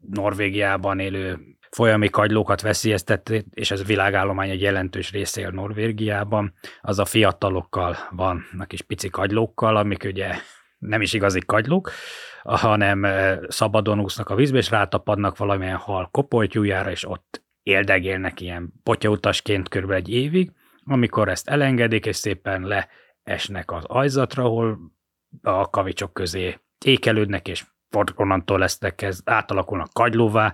Norvégiában 0.09 0.99
élő 0.99 1.50
folyami 1.71 2.09
kagylókat 2.09 2.61
veszélyeztet, 2.61 3.29
és 3.49 3.71
ez 3.71 3.79
a 3.79 3.83
világállomány 3.83 4.49
egy 4.49 4.61
jelentős 4.61 5.11
része 5.11 5.47
a 5.47 5.51
Norvégiában, 5.51 6.53
az 6.81 6.99
a 6.99 7.05
fiatalokkal 7.05 7.97
van, 8.09 8.43
a 8.59 8.65
kis 8.65 8.81
pici 8.81 9.09
kagylókkal, 9.09 9.75
amik 9.75 10.03
ugye 10.03 10.35
nem 10.77 11.01
is 11.01 11.13
igazi 11.13 11.39
kagylók, 11.45 11.91
hanem 12.43 13.07
szabadon 13.47 13.99
úsznak 13.99 14.29
a 14.29 14.35
vízbe, 14.35 14.57
és 14.57 14.69
rátapadnak 14.69 15.37
valamilyen 15.37 15.77
hal 15.77 16.09
kopoltyújára, 16.11 16.91
és 16.91 17.07
ott 17.07 17.43
éldegélnek 17.63 18.41
ilyen 18.41 18.73
potyautasként 18.83 19.69
körülbelül 19.69 20.03
egy 20.03 20.13
évig, 20.13 20.51
amikor 20.83 21.29
ezt 21.29 21.49
elengedik, 21.49 22.05
és 22.05 22.15
szépen 22.15 22.85
leesnek 23.23 23.71
az 23.71 23.83
ajzatra, 23.85 24.43
ahol 24.43 24.79
a 25.41 25.69
kavicsok 25.69 26.13
közé 26.13 26.59
ékelődnek, 26.85 27.47
és 27.47 27.65
onnantól 28.15 28.59
lesznek, 28.59 29.01
ez 29.01 29.19
átalakulnak 29.23 29.93
kagylóvá. 29.93 30.53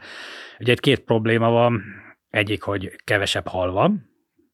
Ugye 0.60 0.72
egy 0.72 0.80
két 0.80 1.00
probléma 1.00 1.50
van, 1.50 1.84
egyik, 2.30 2.62
hogy 2.62 2.96
kevesebb 3.04 3.48
hal 3.48 3.72
van, 3.72 4.10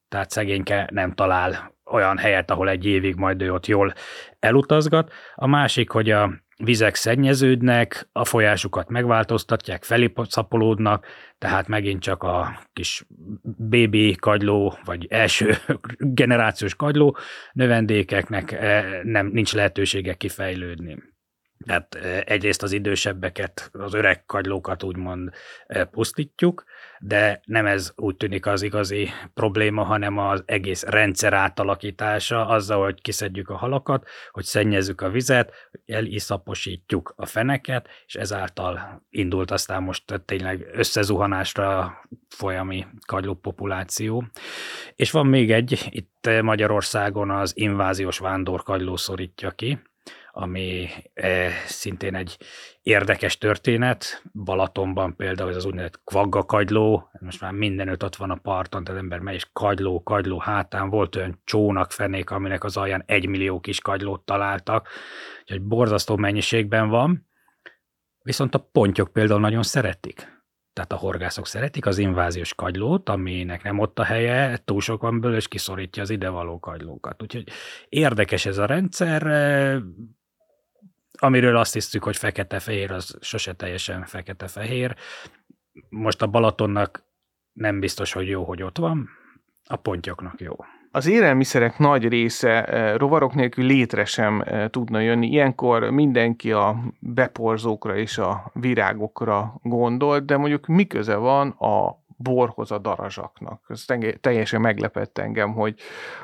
tehát 0.09 0.29
szegényke 0.29 0.89
nem 0.91 1.13
talál 1.13 1.75
olyan 1.85 2.17
helyet, 2.17 2.51
ahol 2.51 2.69
egy 2.69 2.85
évig 2.85 3.15
majd 3.15 3.41
ő 3.41 3.53
ott 3.53 3.65
jól 3.65 3.93
elutazgat. 4.39 5.11
A 5.35 5.47
másik, 5.47 5.89
hogy 5.89 6.09
a 6.09 6.33
vizek 6.63 6.95
szennyeződnek, 6.95 8.09
a 8.11 8.25
folyásukat 8.25 8.89
megváltoztatják, 8.89 9.83
felipszapolódnak, 9.83 11.05
tehát 11.37 11.67
megint 11.67 12.01
csak 12.01 12.23
a 12.23 12.59
kis 12.73 13.05
BB 13.57 14.15
kagyló, 14.19 14.77
vagy 14.83 15.05
első 15.09 15.53
generációs 16.21 16.75
kagyló 16.75 17.17
növendékeknek 17.51 18.51
eh, 18.51 18.99
nem, 19.03 19.27
nincs 19.27 19.53
lehetősége 19.53 20.13
kifejlődni. 20.13 21.12
Tehát 21.65 21.95
egyrészt 22.25 22.63
az 22.63 22.72
idősebbeket, 22.72 23.69
az 23.74 23.93
öreg 23.93 24.25
kagylókat 24.25 24.83
úgymond 24.83 25.31
pusztítjuk, 25.91 26.63
de 27.00 27.41
nem 27.45 27.65
ez 27.65 27.91
úgy 27.95 28.15
tűnik 28.15 28.45
az 28.45 28.62
igazi 28.62 29.10
probléma, 29.33 29.83
hanem 29.83 30.17
az 30.17 30.43
egész 30.45 30.83
rendszer 30.83 31.33
átalakítása, 31.33 32.48
azzal, 32.48 32.83
hogy 32.83 33.01
kiszedjük 33.01 33.50
a 33.50 33.57
halakat, 33.57 34.07
hogy 34.31 34.43
szennyezzük 34.43 35.01
a 35.01 35.10
vizet, 35.10 35.53
eliszaposítjuk 35.86 37.13
a 37.15 37.25
feneket, 37.25 37.88
és 38.05 38.15
ezáltal 38.15 39.03
indult 39.10 39.51
aztán 39.51 39.83
most 39.83 40.22
tényleg 40.25 40.69
összezuhanásra 40.74 41.79
a 41.79 42.07
folyami 42.29 42.86
kagyló 43.05 43.33
populáció. 43.33 44.25
És 44.95 45.12
van 45.12 45.27
még 45.27 45.51
egy, 45.51 45.88
itt 45.89 46.29
Magyarországon 46.41 47.29
az 47.29 47.57
inváziós 47.57 48.17
vándorkagyló 48.17 48.95
szorítja 48.95 49.51
ki, 49.51 49.79
ami 50.35 50.87
e, 51.13 51.49
szintén 51.65 52.15
egy 52.15 52.37
érdekes 52.81 53.37
történet. 53.37 54.23
Balatonban 54.33 55.15
például 55.15 55.49
ez 55.49 55.55
az 55.55 55.65
úgynevezett 55.65 56.01
kvagga 56.03 56.43
kagyló, 56.43 57.09
most 57.19 57.41
már 57.41 57.51
mindenütt 57.51 58.03
ott 58.03 58.15
van 58.15 58.31
a 58.31 58.35
parton, 58.35 58.83
tehát 58.83 59.01
ember 59.01 59.19
megy, 59.19 59.33
és 59.33 59.49
kagyló, 59.53 60.03
kagyló 60.03 60.39
hátán 60.39 60.89
volt 60.89 61.15
olyan 61.15 61.41
csónak 61.43 61.91
fenék, 61.91 62.29
aminek 62.29 62.63
az 62.63 62.77
alján 62.77 63.03
egy 63.05 63.27
millió 63.27 63.59
kis 63.59 63.79
kagylót 63.79 64.21
találtak, 64.21 64.87
úgyhogy 65.41 65.61
borzasztó 65.61 66.15
mennyiségben 66.15 66.89
van. 66.89 67.27
Viszont 68.23 68.55
a 68.55 68.69
pontyok 68.71 69.13
például 69.13 69.39
nagyon 69.39 69.63
szeretik. 69.63 70.41
Tehát 70.73 70.91
a 70.91 70.95
horgászok 70.95 71.47
szeretik 71.47 71.85
az 71.85 71.97
inváziós 71.97 72.53
kagylót, 72.53 73.09
aminek 73.09 73.63
nem 73.63 73.79
ott 73.79 73.99
a 73.99 74.03
helye, 74.03 74.57
túl 74.65 74.81
sok 74.81 75.01
van 75.01 75.19
belőle, 75.19 75.37
és 75.37 75.47
kiszorítja 75.47 76.01
az 76.01 76.09
idevaló 76.09 76.59
kagylókat. 76.59 77.21
Úgyhogy 77.21 77.49
érdekes 77.89 78.45
ez 78.45 78.57
a 78.57 78.65
rendszer, 78.65 79.21
amiről 81.23 81.57
azt 81.57 81.73
hiszük, 81.73 82.03
hogy 82.03 82.17
fekete-fehér, 82.17 82.91
az 82.91 83.17
sose 83.21 83.53
teljesen 83.53 84.05
fekete-fehér. 84.05 84.95
Most 85.89 86.21
a 86.21 86.27
Balatonnak 86.27 87.03
nem 87.53 87.79
biztos, 87.79 88.13
hogy 88.13 88.27
jó, 88.27 88.43
hogy 88.43 88.63
ott 88.63 88.77
van, 88.77 89.09
a 89.65 89.75
pontyoknak 89.75 90.39
jó. 90.39 90.55
Az 90.91 91.07
élelmiszerek 91.07 91.77
nagy 91.77 92.07
része 92.07 92.65
rovarok 92.97 93.33
nélkül 93.33 93.65
létre 93.65 94.05
sem 94.05 94.43
tudna 94.69 94.99
jönni. 94.99 95.27
Ilyenkor 95.27 95.89
mindenki 95.89 96.51
a 96.51 96.75
beporzókra 96.99 97.95
és 97.97 98.17
a 98.17 98.51
virágokra 98.53 99.59
gondol, 99.61 100.19
de 100.19 100.37
mondjuk 100.37 100.67
mi 100.67 100.87
van 101.05 101.49
a 101.49 102.03
borhoz 102.17 102.71
a 102.71 102.77
darazsaknak. 102.77 103.65
Ez 103.67 103.85
teljesen 104.21 104.61
meglepett 104.61 105.17
engem, 105.17 105.53
hogy, 105.53 105.79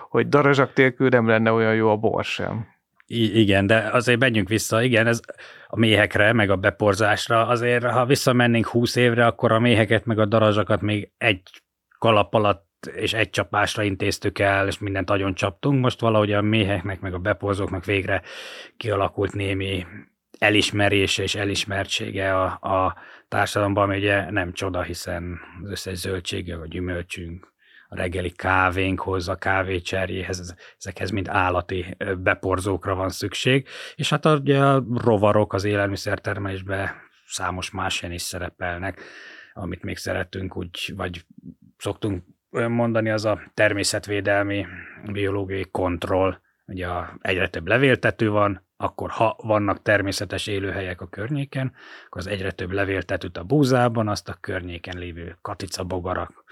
hogy 0.09 0.29
darazsak 0.29 0.75
nélkül 0.75 1.07
nem 1.07 1.27
lenne 1.27 1.51
olyan 1.51 1.75
jó 1.75 1.89
a 1.89 1.97
bor 1.97 2.23
sem. 2.23 2.77
I- 3.11 3.39
igen, 3.39 3.67
de 3.67 3.89
azért 3.91 4.19
menjünk 4.19 4.47
vissza, 4.47 4.81
igen, 4.81 5.07
ez 5.07 5.19
a 5.67 5.79
méhekre, 5.79 6.33
meg 6.33 6.49
a 6.49 6.55
beporzásra, 6.55 7.47
azért 7.47 7.83
ha 7.83 8.05
visszamennénk 8.05 8.67
húsz 8.67 8.95
évre, 8.95 9.25
akkor 9.25 9.51
a 9.51 9.59
méheket, 9.59 10.05
meg 10.05 10.19
a 10.19 10.25
darazsakat 10.25 10.81
még 10.81 11.11
egy 11.17 11.41
kalap 11.97 12.33
alatt 12.33 12.67
és 12.95 13.13
egy 13.13 13.29
csapásra 13.29 13.83
intéztük 13.83 14.39
el, 14.39 14.67
és 14.67 14.79
mindent 14.79 15.07
nagyon 15.07 15.33
csaptunk. 15.33 15.81
Most 15.81 15.99
valahogy 15.99 16.31
a 16.31 16.41
méheknek, 16.41 16.99
meg 16.99 17.13
a 17.13 17.17
beporzóknak 17.17 17.85
végre 17.85 18.21
kialakult 18.77 19.33
némi 19.33 19.85
elismerése 20.39 21.23
és 21.23 21.35
elismertsége 21.35 22.41
a, 22.41 22.45
a 22.45 22.95
társadalomban, 23.27 23.83
ami 23.83 23.97
ugye 23.97 24.31
nem 24.31 24.53
csoda, 24.53 24.81
hiszen 24.81 25.39
az 25.63 25.69
összes 25.69 25.97
zöldsége, 25.97 26.57
vagy 26.57 26.69
gyümölcsünk, 26.69 27.53
a 27.91 27.95
reggeli 27.95 28.31
kávénkhoz, 28.31 29.27
a 29.27 29.35
kávécserjéhez, 29.35 30.55
ezekhez 30.77 31.09
mind 31.09 31.27
állati 31.27 31.97
beporzókra 32.17 32.95
van 32.95 33.09
szükség, 33.09 33.67
és 33.95 34.09
hát 34.09 34.25
ugye 34.25 34.63
a 34.63 34.83
rovarok 34.95 35.53
az 35.53 35.63
élelmiszertermelésben 35.63 36.89
számos 37.27 37.71
más 37.71 38.01
ilyen 38.01 38.13
is 38.13 38.21
szerepelnek, 38.21 39.01
amit 39.53 39.83
még 39.83 39.97
szeretünk 39.97 40.57
úgy, 40.57 40.93
vagy 40.95 41.25
szoktunk 41.77 42.23
mondani, 42.49 43.09
az 43.09 43.25
a 43.25 43.41
természetvédelmi 43.53 44.65
biológiai 45.11 45.65
kontroll. 45.71 46.39
Ugye 46.65 46.87
a, 46.87 47.17
egyre 47.21 47.47
több 47.47 47.67
levéltető 47.67 48.29
van, 48.29 48.67
akkor 48.77 49.09
ha 49.09 49.35
vannak 49.41 49.81
természetes 49.81 50.47
élőhelyek 50.47 51.01
a 51.01 51.07
környéken, 51.07 51.73
akkor 52.05 52.21
az 52.21 52.27
egyre 52.27 52.51
több 52.51 52.71
levéltetőt 52.71 53.37
a 53.37 53.43
búzában, 53.43 54.07
azt 54.07 54.29
a 54.29 54.37
környéken 54.39 54.97
lévő 54.97 55.37
katicabogarak 55.41 56.43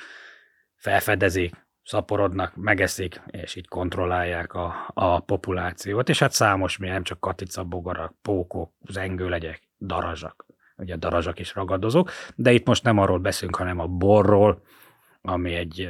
felfedezik, 0.77 1.65
szaporodnak, 1.83 2.55
megeszik, 2.55 3.21
és 3.25 3.55
így 3.55 3.67
kontrollálják 3.67 4.53
a, 4.53 4.91
a 4.93 5.19
populációt. 5.19 6.09
És 6.09 6.19
hát 6.19 6.31
számos, 6.31 6.77
mi 6.77 6.87
nem 6.87 7.03
csak 7.03 7.19
katicabogarak, 7.19 8.13
pókok, 8.21 8.71
zengőlegyek, 8.89 9.67
darazsak, 9.79 10.45
ugye 10.77 10.95
darazsak 10.95 11.39
is 11.39 11.55
ragadozók, 11.55 12.11
de 12.35 12.51
itt 12.51 12.67
most 12.67 12.83
nem 12.83 12.97
arról 12.97 13.19
beszélünk, 13.19 13.55
hanem 13.55 13.79
a 13.79 13.87
borról, 13.87 14.61
ami 15.21 15.53
egy 15.53 15.89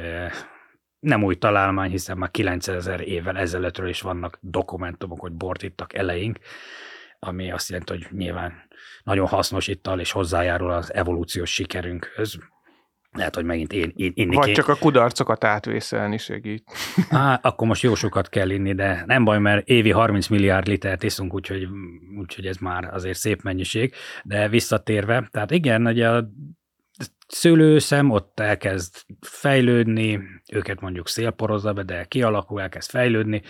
nem 1.00 1.24
új 1.24 1.34
találmány, 1.34 1.90
hiszen 1.90 2.18
már 2.18 2.30
9000 2.30 3.00
évvel 3.00 3.38
ezelőttről 3.38 3.88
is 3.88 4.00
vannak 4.00 4.38
dokumentumok, 4.40 5.20
hogy 5.20 5.32
bort 5.32 5.62
ittak 5.62 5.94
eleink, 5.94 6.38
ami 7.18 7.50
azt 7.50 7.68
jelenti, 7.68 7.92
hogy 7.92 8.06
nyilván 8.10 8.68
nagyon 9.02 9.26
hasznos 9.26 9.66
ittal, 9.66 10.00
és 10.00 10.10
hozzájárul 10.10 10.70
az 10.70 10.94
evolúciós 10.94 11.52
sikerünkhöz. 11.52 12.38
Lehet, 13.18 13.34
hogy 13.34 13.44
megint 13.44 13.72
én, 13.72 13.92
én 13.96 14.12
inni 14.14 14.34
Vagy 14.34 14.52
csak 14.52 14.68
a 14.68 14.74
kudarcokat 14.74 15.44
átvészelni 15.44 16.18
segít. 16.18 16.64
Á, 17.10 17.40
akkor 17.42 17.66
most 17.66 17.82
jó 17.82 17.94
sokat 17.94 18.28
kell 18.28 18.50
inni, 18.50 18.74
de 18.74 19.02
nem 19.06 19.24
baj, 19.24 19.38
mert 19.38 19.68
évi 19.68 19.90
30 19.90 20.26
milliárd 20.28 20.66
litert 20.66 21.02
iszunk, 21.02 21.34
úgyhogy, 21.34 21.68
úgyhogy 22.18 22.46
ez 22.46 22.56
már 22.56 22.84
azért 22.94 23.18
szép 23.18 23.42
mennyiség. 23.42 23.94
De 24.24 24.48
visszatérve, 24.48 25.28
tehát 25.30 25.50
igen, 25.50 25.86
ugye 25.86 26.08
a 26.08 26.28
szőlőszem 27.28 28.10
ott 28.10 28.40
elkezd 28.40 28.94
fejlődni, 29.20 30.20
őket 30.52 30.80
mondjuk 30.80 31.08
szélporozza 31.08 31.72
be, 31.72 31.82
de 31.82 32.04
kialakul, 32.04 32.60
elkezd 32.60 32.90
fejlődni, 32.90 33.42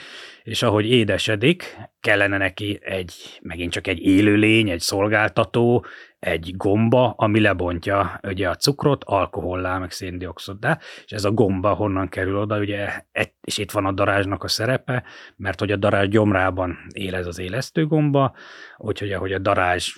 és 0.42 0.62
ahogy 0.62 0.86
édesedik, 0.90 1.76
kellene 2.00 2.36
neki 2.36 2.78
egy, 2.82 3.38
megint 3.42 3.72
csak 3.72 3.86
egy 3.86 3.98
élőlény, 3.98 4.70
egy 4.70 4.80
szolgáltató, 4.80 5.84
egy 6.18 6.56
gomba, 6.56 7.14
ami 7.16 7.40
lebontja 7.40 8.20
ugye 8.22 8.48
a 8.48 8.54
cukrot, 8.54 9.04
alkohollá, 9.04 9.78
meg 9.78 9.90
széndiokszoddá, 9.90 10.78
és 11.04 11.10
ez 11.12 11.24
a 11.24 11.30
gomba 11.30 11.74
honnan 11.74 12.08
kerül 12.08 12.36
oda, 12.36 12.58
ugye, 12.58 13.02
és 13.40 13.58
itt 13.58 13.70
van 13.70 13.84
a 13.84 13.92
darázsnak 13.92 14.44
a 14.44 14.48
szerepe, 14.48 15.04
mert 15.36 15.58
hogy 15.58 15.72
a 15.72 15.76
darázs 15.76 16.08
gyomrában 16.08 16.78
él 16.92 17.14
ez 17.14 17.26
az 17.26 17.38
élesztő 17.38 17.86
gomba, 17.86 18.34
úgyhogy 18.76 19.12
ahogy 19.12 19.32
a 19.32 19.38
darázs 19.38 19.96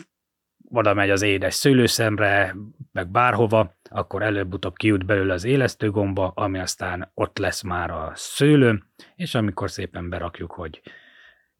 oda 0.70 0.94
megy 0.94 1.10
az 1.10 1.22
édes 1.22 1.54
szőlőszemre, 1.54 2.56
meg 2.92 3.08
bárhova, 3.08 3.74
akkor 3.90 4.22
előbb-utóbb 4.22 4.76
kijut 4.76 5.06
belőle 5.06 5.32
az 5.32 5.44
élesztőgomba, 5.44 6.32
ami 6.34 6.58
aztán 6.58 7.10
ott 7.14 7.38
lesz 7.38 7.62
már 7.62 7.90
a 7.90 8.12
szőlő, 8.14 8.82
és 9.16 9.34
amikor 9.34 9.70
szépen 9.70 10.08
berakjuk, 10.08 10.52
hogy 10.52 10.80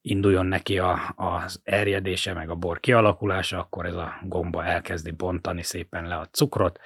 induljon 0.01 0.47
neki 0.47 0.79
a, 0.79 0.99
az 1.17 1.61
erjedése, 1.65 2.33
meg 2.33 2.51
a 2.51 2.55
bor 2.55 2.81
kialakulása, 2.81 3.59
akkor 3.59 3.87
ez 3.87 3.95
a 3.95 4.13
gomba 4.23 4.65
elkezdi 4.65 5.11
bontani 5.11 5.63
szépen 5.63 6.07
le 6.07 6.17
a 6.17 6.29
cukrot, 6.31 6.79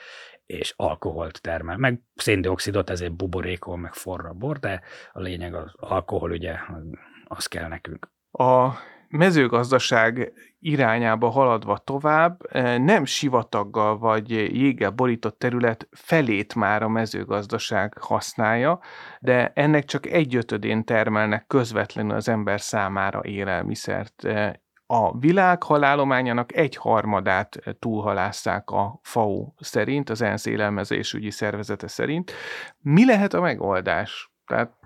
és 0.46 0.72
alkoholt 0.76 1.40
termel. 1.40 1.76
Meg 1.76 2.00
széndiokszidot, 2.14 2.90
ezért 2.90 3.16
buborékol, 3.16 3.76
meg 3.76 3.94
forra 3.94 4.32
bor, 4.32 4.58
de 4.58 4.82
a 5.12 5.20
lényeg 5.20 5.54
az 5.54 5.72
alkohol, 5.76 6.30
ugye, 6.30 6.56
az 7.24 7.46
kell 7.46 7.68
nekünk. 7.68 8.10
A 8.30 8.70
mezőgazdaság 9.14 10.32
irányába 10.60 11.28
haladva 11.28 11.78
tovább, 11.78 12.40
eh, 12.48 12.78
nem 12.78 13.04
sivataggal 13.04 13.98
vagy 13.98 14.30
jéggel 14.30 14.90
borított 14.90 15.38
terület 15.38 15.88
felét 15.90 16.54
már 16.54 16.82
a 16.82 16.88
mezőgazdaság 16.88 17.96
használja, 18.00 18.80
de 19.20 19.52
ennek 19.54 19.84
csak 19.84 20.06
egyötödén 20.06 20.84
termelnek 20.84 21.46
közvetlenül 21.46 22.14
az 22.14 22.28
ember 22.28 22.60
számára 22.60 23.20
élelmiszert. 23.24 24.24
Eh, 24.24 24.52
a 24.86 25.18
világ 25.18 25.62
halálományának 25.62 26.56
egy 26.56 26.76
harmadát 26.76 27.58
túlhalásszák 27.78 28.70
a 28.70 28.98
FAO 29.02 29.52
szerint, 29.58 30.10
az 30.10 30.22
ENSZ 30.22 30.46
élelmezésügyi 30.46 31.30
szervezete 31.30 31.88
szerint. 31.88 32.32
Mi 32.78 33.06
lehet 33.06 33.34
a 33.34 33.40
megoldás? 33.40 34.32
Tehát 34.46 34.83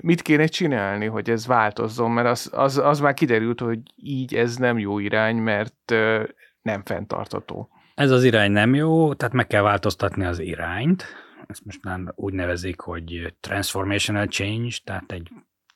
mit 0.00 0.22
kéne 0.22 0.46
csinálni, 0.46 1.06
hogy 1.06 1.30
ez 1.30 1.46
változzon, 1.46 2.10
mert 2.10 2.28
az, 2.28 2.50
az, 2.52 2.78
az 2.78 3.00
már 3.00 3.14
kiderült, 3.14 3.60
hogy 3.60 3.78
így 3.96 4.34
ez 4.34 4.56
nem 4.56 4.78
jó 4.78 4.98
irány, 4.98 5.36
mert 5.36 5.92
nem 6.62 6.82
fenntartató. 6.84 7.68
Ez 7.94 8.10
az 8.10 8.24
irány 8.24 8.50
nem 8.50 8.74
jó, 8.74 9.14
tehát 9.14 9.34
meg 9.34 9.46
kell 9.46 9.62
változtatni 9.62 10.24
az 10.24 10.38
irányt. 10.38 11.04
Ezt 11.46 11.64
most 11.64 11.84
már 11.84 12.00
úgy 12.14 12.32
nevezik, 12.32 12.80
hogy 12.80 13.34
transformational 13.40 14.26
change, 14.26 14.74
tehát 14.84 15.12
egy 15.12 15.30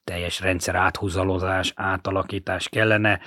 teljes 0.04 0.40
rendszer 0.40 0.74
áthúzalozás, 0.74 1.72
átalakítás 1.76 2.68
kellene, 2.68 3.20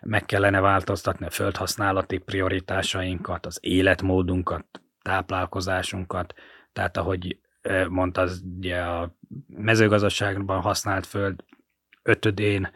meg 0.00 0.24
kellene 0.24 0.60
változtatni 0.60 1.26
a 1.26 1.30
földhasználati 1.30 2.18
prioritásainkat, 2.18 3.46
az 3.46 3.58
életmódunkat, 3.62 4.64
táplálkozásunkat, 5.02 6.34
tehát 6.72 6.96
ahogy 6.96 7.38
mondta, 7.88 8.20
az 8.20 8.42
ugye 8.58 8.80
a 8.80 9.16
mezőgazdaságban 9.46 10.60
használt 10.60 11.06
föld 11.06 11.44
ötödén 12.02 12.70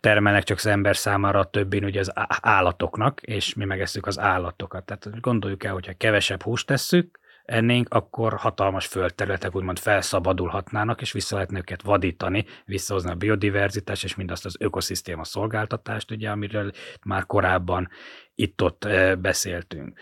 termelnek 0.00 0.42
csak 0.42 0.56
az 0.56 0.66
ember 0.66 0.96
számára, 0.96 1.38
a 1.38 1.50
többin 1.50 1.84
ugye 1.84 2.00
az 2.00 2.12
állatoknak, 2.40 3.20
és 3.20 3.54
mi 3.54 3.64
megesszük 3.64 4.06
az 4.06 4.18
állatokat. 4.18 4.84
Tehát 4.84 5.20
gondoljuk 5.20 5.64
el, 5.64 5.72
hogyha 5.72 5.92
kevesebb 5.96 6.42
húst 6.42 6.66
tesszük, 6.66 7.18
ennénk, 7.44 7.94
akkor 7.94 8.34
hatalmas 8.34 8.86
földterületek 8.86 9.56
úgymond 9.56 9.78
felszabadulhatnának, 9.78 11.00
és 11.00 11.12
vissza 11.12 11.34
lehetne 11.34 11.58
őket 11.58 11.82
vadítani, 11.82 12.44
visszahozni 12.64 13.10
a 13.10 13.14
biodiverzitás, 13.14 14.02
és 14.02 14.14
mindazt 14.14 14.44
az 14.44 14.56
ökoszisztéma 14.58 15.24
szolgáltatást, 15.24 16.10
ugye, 16.10 16.30
amiről 16.30 16.70
már 17.04 17.26
korábban 17.26 17.88
itt-ott 18.34 18.88
beszéltünk. 19.18 19.98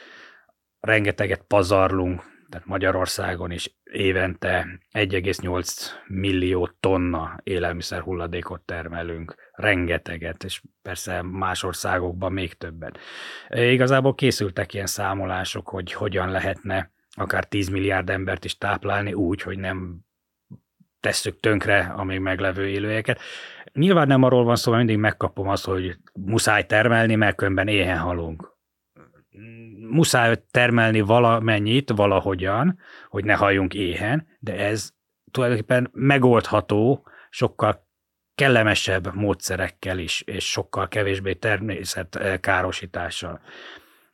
Rengeteget 0.80 1.42
pazarlunk, 1.42 2.22
tehát 2.50 2.66
Magyarországon 2.66 3.50
is 3.50 3.76
évente 3.84 4.66
1,8 4.92 5.80
millió 6.06 6.70
tonna 6.80 7.40
élelmiszer 7.42 8.00
hulladékot 8.00 8.60
termelünk, 8.60 9.34
rengeteget, 9.52 10.44
és 10.44 10.62
persze 10.82 11.22
más 11.22 11.62
országokban 11.62 12.32
még 12.32 12.54
többet. 12.54 12.98
Igazából 13.48 14.14
készültek 14.14 14.74
ilyen 14.74 14.86
számolások, 14.86 15.68
hogy 15.68 15.92
hogyan 15.92 16.30
lehetne 16.30 16.92
akár 17.10 17.44
10 17.44 17.68
milliárd 17.68 18.10
embert 18.10 18.44
is 18.44 18.58
táplálni 18.58 19.12
úgy, 19.12 19.42
hogy 19.42 19.58
nem 19.58 19.98
tesszük 21.00 21.40
tönkre 21.40 21.78
a 21.96 22.04
még 22.04 22.20
meglevő 22.20 22.68
élőjeket. 22.68 23.20
Nyilván 23.72 24.06
nem 24.06 24.22
arról 24.22 24.44
van 24.44 24.56
szó, 24.56 24.70
hogy 24.70 24.78
mindig 24.78 24.98
megkapom 24.98 25.48
azt, 25.48 25.64
hogy 25.64 25.96
muszáj 26.12 26.66
termelni, 26.66 27.14
mert 27.14 27.36
különben 27.36 27.68
éhen 27.68 27.98
halunk. 27.98 28.56
Muszáj 29.90 30.42
termelni 30.50 31.00
valamennyit, 31.00 31.90
valahogyan, 31.90 32.78
hogy 33.08 33.24
ne 33.24 33.34
halljunk 33.34 33.74
éhen, 33.74 34.26
de 34.38 34.56
ez 34.56 34.90
tulajdonképpen 35.30 35.90
megoldható 35.92 37.08
sokkal 37.30 37.86
kellemesebb 38.34 39.14
módszerekkel 39.14 39.98
is, 39.98 40.20
és 40.20 40.50
sokkal 40.50 40.88
kevésbé 40.88 41.32
természetkárosítással. 41.32 43.40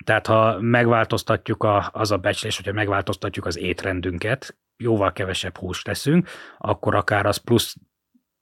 Tehát 0.05 0.27
ha 0.27 0.61
megváltoztatjuk 0.61 1.63
a, 1.63 1.91
az 1.93 2.11
a 2.11 2.19
becslés, 2.19 2.57
hogyha 2.57 2.73
megváltoztatjuk 2.73 3.47
az 3.47 3.59
étrendünket, 3.59 4.57
jóval 4.77 5.13
kevesebb 5.13 5.57
húst 5.57 5.85
teszünk, 5.85 6.29
akkor 6.59 6.95
akár 6.95 7.27
az 7.27 7.37
plusz 7.37 7.77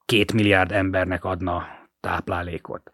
két 0.05 0.33
milliárd 0.33 0.71
embernek 0.71 1.23
adna 1.23 1.67
táplálékot. 1.99 2.91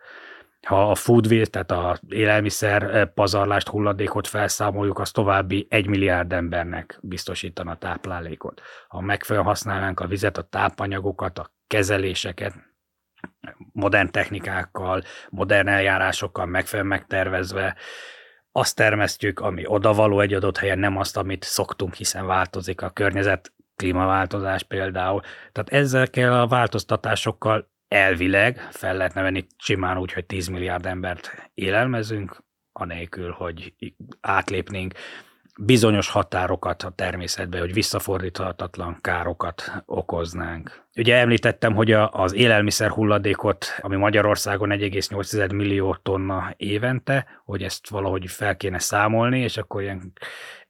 Ha 0.67 0.89
a 0.89 0.95
food 0.95 1.31
waste, 1.31 1.63
tehát 1.63 1.71
a 1.85 1.99
élelmiszer 2.09 2.83
eh, 2.83 3.05
pazarlást, 3.05 3.67
hulladékot 3.67 4.27
felszámoljuk, 4.27 4.99
az 4.99 5.11
további 5.11 5.67
egy 5.69 5.87
milliárd 5.87 6.33
embernek 6.33 6.99
biztosítana 7.01 7.75
táplálékot. 7.75 8.61
Ha 8.87 9.01
megfelelően 9.01 9.49
használnánk 9.49 9.99
a 9.99 10.07
vizet, 10.07 10.37
a 10.37 10.41
tápanyagokat, 10.41 11.39
a 11.39 11.53
kezeléseket, 11.67 12.53
modern 13.71 14.11
technikákkal, 14.11 15.03
modern 15.29 15.67
eljárásokkal 15.67 16.45
megfelelően 16.45 16.97
megtervezve, 16.97 17.75
azt 18.51 18.75
termesztjük, 18.75 19.39
ami 19.39 19.63
odavaló 19.65 20.19
egy 20.19 20.33
adott 20.33 20.57
helyen, 20.57 20.79
nem 20.79 20.97
azt, 20.97 21.17
amit 21.17 21.43
szoktunk, 21.43 21.93
hiszen 21.93 22.25
változik 22.25 22.81
a 22.81 22.89
környezet, 22.89 23.53
klímaváltozás 23.75 24.63
például. 24.63 25.21
Tehát 25.51 25.69
ezekkel 25.69 26.41
a 26.41 26.47
változtatásokkal 26.47 27.71
elvileg 27.89 28.67
fel 28.71 28.95
lehetne 28.95 29.21
venni 29.21 29.45
simán 29.57 29.97
úgy, 29.97 30.13
hogy 30.13 30.25
10 30.25 30.47
milliárd 30.47 30.85
embert 30.85 31.51
élelmezünk, 31.53 32.43
anélkül, 32.71 33.31
hogy 33.31 33.73
átlépnénk 34.21 34.93
bizonyos 35.61 36.09
határokat 36.09 36.83
a 36.83 36.89
természetbe, 36.89 37.59
hogy 37.59 37.73
visszafordíthatatlan 37.73 38.97
károkat 39.01 39.83
okoznánk. 39.85 40.87
Ugye 40.95 41.15
említettem, 41.15 41.73
hogy 41.73 41.91
az 41.91 42.33
élelmiszer 42.33 42.89
hulladékot, 42.89 43.65
ami 43.81 43.95
Magyarországon 43.95 44.69
1,8 44.69 45.55
millió 45.55 45.95
tonna 45.95 46.53
évente, 46.57 47.25
hogy 47.45 47.63
ezt 47.63 47.89
valahogy 47.89 48.29
fel 48.29 48.57
kéne 48.57 48.79
számolni, 48.79 49.39
és 49.39 49.57
akkor 49.57 49.81
ilyen, 49.81 50.11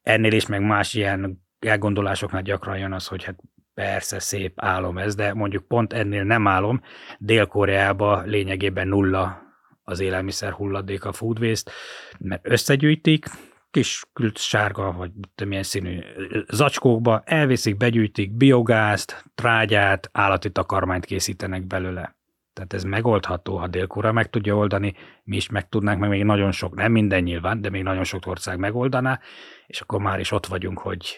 ennél 0.01 0.33
is 0.33 0.45
meg 0.45 0.61
más 0.61 0.93
ilyen 0.93 1.47
elgondolásoknál 1.59 2.41
gyakran 2.41 2.77
jön 2.77 2.93
az, 2.93 3.07
hogy 3.07 3.23
hát 3.23 3.35
persze 3.79 4.19
szép 4.19 4.53
álom 4.55 4.97
ez, 4.97 5.15
de 5.15 5.33
mondjuk 5.33 5.67
pont 5.67 5.93
ennél 5.93 6.23
nem 6.23 6.47
álom. 6.47 6.81
Dél-Koreában 7.17 8.27
lényegében 8.27 8.87
nulla 8.87 9.41
az 9.83 9.99
élelmiszer 9.99 10.51
hulladék, 10.51 11.05
a 11.05 11.11
food 11.11 11.39
waste, 11.39 11.71
mert 12.17 12.47
összegyűjtik, 12.49 13.25
kis 13.71 14.03
kült 14.13 14.37
sárga, 14.37 14.91
vagy 14.91 15.11
milyen 15.45 15.63
színű 15.63 15.99
zacskókba, 16.47 17.21
elviszik, 17.25 17.77
begyűjtik 17.77 18.31
biogázt, 18.31 19.25
trágyát, 19.35 20.09
állati 20.11 20.51
takarmányt 20.51 21.05
készítenek 21.05 21.67
belőle. 21.67 22.15
Tehát 22.53 22.73
ez 22.73 22.83
megoldható, 22.83 23.57
ha 23.57 23.67
Dél-Korea 23.67 24.11
meg 24.11 24.29
tudja 24.29 24.55
oldani, 24.55 24.93
mi 25.23 25.35
is 25.35 25.49
meg 25.49 25.69
tudnánk, 25.69 25.99
meg 25.99 26.09
még 26.09 26.23
nagyon 26.23 26.51
sok, 26.51 26.75
nem 26.75 26.91
minden 26.91 27.23
nyilván, 27.23 27.61
de 27.61 27.69
még 27.69 27.83
nagyon 27.83 28.03
sok 28.03 28.27
ország 28.27 28.57
megoldaná, 28.57 29.19
és 29.67 29.81
akkor 29.81 29.99
már 29.99 30.19
is 30.19 30.31
ott 30.31 30.45
vagyunk, 30.45 30.79
hogy 30.79 31.17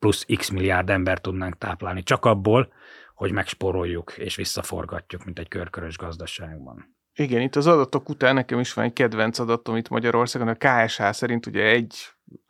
plusz 0.00 0.26
x 0.36 0.48
milliárd 0.48 0.90
ember 0.90 1.20
tudnánk 1.20 1.58
táplálni, 1.58 2.02
csak 2.02 2.24
abból, 2.24 2.72
hogy 3.14 3.32
megsporoljuk 3.32 4.12
és 4.16 4.36
visszaforgatjuk, 4.36 5.24
mint 5.24 5.38
egy 5.38 5.48
körkörös 5.48 5.96
gazdaságban. 5.96 6.96
Igen, 7.14 7.40
itt 7.40 7.56
az 7.56 7.66
adatok 7.66 8.08
után 8.08 8.34
nekem 8.34 8.58
is 8.58 8.72
van 8.72 8.84
egy 8.84 8.92
kedvenc 8.92 9.38
adatom 9.38 9.76
itt 9.76 9.88
Magyarországon, 9.88 10.48
a 10.48 10.54
KSH 10.54 11.10
szerint 11.10 11.46
ugye 11.46 11.64
egy 11.64 11.94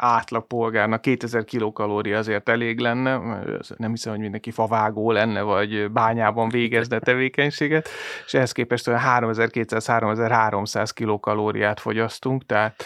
átlag 0.01 0.47
polgárnak 0.47 1.01
2000 1.01 1.45
kilokalória 1.45 2.19
azért 2.19 2.49
elég 2.49 2.79
lenne, 2.79 3.41
nem 3.77 3.91
hiszem, 3.91 4.13
hogy 4.13 4.21
mindenki 4.21 4.51
favágó 4.51 5.13
lenne, 5.13 5.41
vagy 5.41 5.91
bányában 5.91 6.49
végezne 6.49 6.99
tevékenységet, 6.99 7.89
és 8.27 8.35
ehhez 8.35 8.53
képest 8.53 8.87
3200-3300 8.91 10.91
kilokalóriát 10.95 11.81
fogyasztunk, 11.81 12.47
tehát 12.47 12.85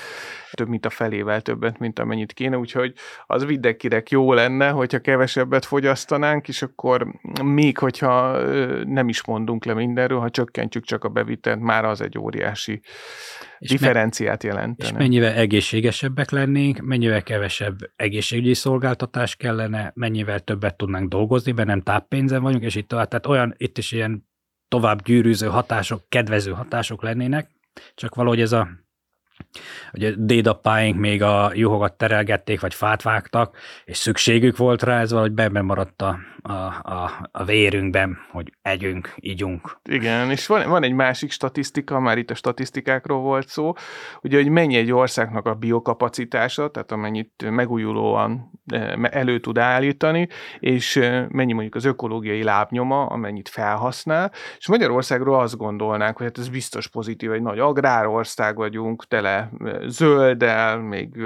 több 0.52 0.68
mint 0.68 0.86
a 0.86 0.90
felével 0.90 1.40
többet, 1.40 1.78
mint 1.78 1.98
amennyit 1.98 2.32
kéne, 2.32 2.58
úgyhogy 2.58 2.92
az 3.26 3.44
mindenkinek 3.44 4.10
jó 4.10 4.32
lenne, 4.32 4.68
hogyha 4.68 4.98
kevesebbet 4.98 5.64
fogyasztanánk, 5.64 6.48
és 6.48 6.62
akkor 6.62 7.06
még 7.42 7.78
hogyha 7.78 8.42
nem 8.84 9.08
is 9.08 9.24
mondunk 9.24 9.64
le 9.64 9.74
mindenről, 9.74 10.18
ha 10.18 10.30
csökkentjük 10.30 10.84
csak 10.84 11.04
a 11.04 11.08
bevitelt, 11.08 11.60
már 11.60 11.84
az 11.84 12.00
egy 12.00 12.18
óriási 12.18 12.80
és 13.58 13.70
differenciát 13.70 14.42
jelentene. 14.42 14.90
És 14.90 14.98
mennyivel 14.98 15.32
egészségesebbek 15.32 16.30
lennénk, 16.30 16.80
mennyivel 17.04 17.22
kevesebb 17.22 17.78
egészségügyi 17.96 18.54
szolgáltatás 18.54 19.36
kellene, 19.36 19.92
mennyivel 19.94 20.40
többet 20.40 20.76
tudnánk 20.76 21.08
dolgozni, 21.08 21.52
mert 21.52 21.68
nem 21.68 21.80
táppénzen 21.80 22.42
vagyunk, 22.42 22.62
és 22.62 22.74
itt 22.74 22.88
tovább. 22.88 23.08
Tehát 23.08 23.26
olyan, 23.26 23.54
itt 23.56 23.78
is 23.78 23.92
ilyen 23.92 24.28
tovább 24.68 25.02
gyűrűző 25.02 25.46
hatások, 25.46 26.08
kedvező 26.08 26.52
hatások 26.52 27.02
lennének, 27.02 27.50
csak 27.94 28.14
valahogy 28.14 28.40
ez 28.40 28.52
a 28.52 28.68
Ugye 29.92 30.12
dédapáink 30.16 30.98
még 30.98 31.22
a 31.22 31.50
juhokat 31.54 31.92
terelgették, 31.92 32.60
vagy 32.60 32.74
fát 32.74 33.02
vágtak, 33.02 33.56
és 33.84 33.96
szükségük 33.96 34.56
volt 34.56 34.82
rá, 34.82 35.00
ez 35.00 35.10
valahogy 35.10 35.32
benne 35.32 35.60
maradt 35.60 36.02
a, 36.02 36.18
a, 36.42 36.52
a, 36.52 37.28
a 37.32 37.44
vérünkben, 37.44 38.18
hogy 38.30 38.52
együnk, 38.62 39.14
ígyunk. 39.16 39.78
Igen, 39.84 40.30
és 40.30 40.46
van, 40.46 40.68
van 40.68 40.82
egy 40.82 40.92
másik 40.92 41.30
statisztika, 41.30 42.00
már 42.00 42.18
itt 42.18 42.30
a 42.30 42.34
statisztikákról 42.34 43.20
volt 43.20 43.48
szó, 43.48 43.72
ugye, 44.22 44.36
hogy 44.36 44.48
mennyi 44.48 44.76
egy 44.76 44.92
országnak 44.92 45.46
a 45.46 45.54
biokapacitása, 45.54 46.70
tehát 46.70 46.92
amennyit 46.92 47.50
megújulóan 47.50 48.50
eh, 48.66 48.92
elő 49.10 49.40
tud 49.40 49.58
állítani, 49.58 50.28
és 50.58 50.96
eh, 50.96 51.26
mennyi 51.28 51.52
mondjuk 51.52 51.74
az 51.74 51.84
ökológiai 51.84 52.42
lábnyoma, 52.42 53.06
amennyit 53.06 53.48
felhasznál, 53.48 54.32
és 54.58 54.68
Magyarországról 54.68 55.40
azt 55.40 55.56
gondolnánk, 55.56 56.16
hogy 56.16 56.26
hát 56.26 56.38
ez 56.38 56.48
biztos 56.48 56.88
pozitív, 56.88 57.32
egy 57.32 57.42
nagy 57.42 57.58
agrárország 57.58 58.56
vagyunk, 58.56 59.06
tele 59.06 59.43
zölddel, 59.86 60.78
még 60.78 61.16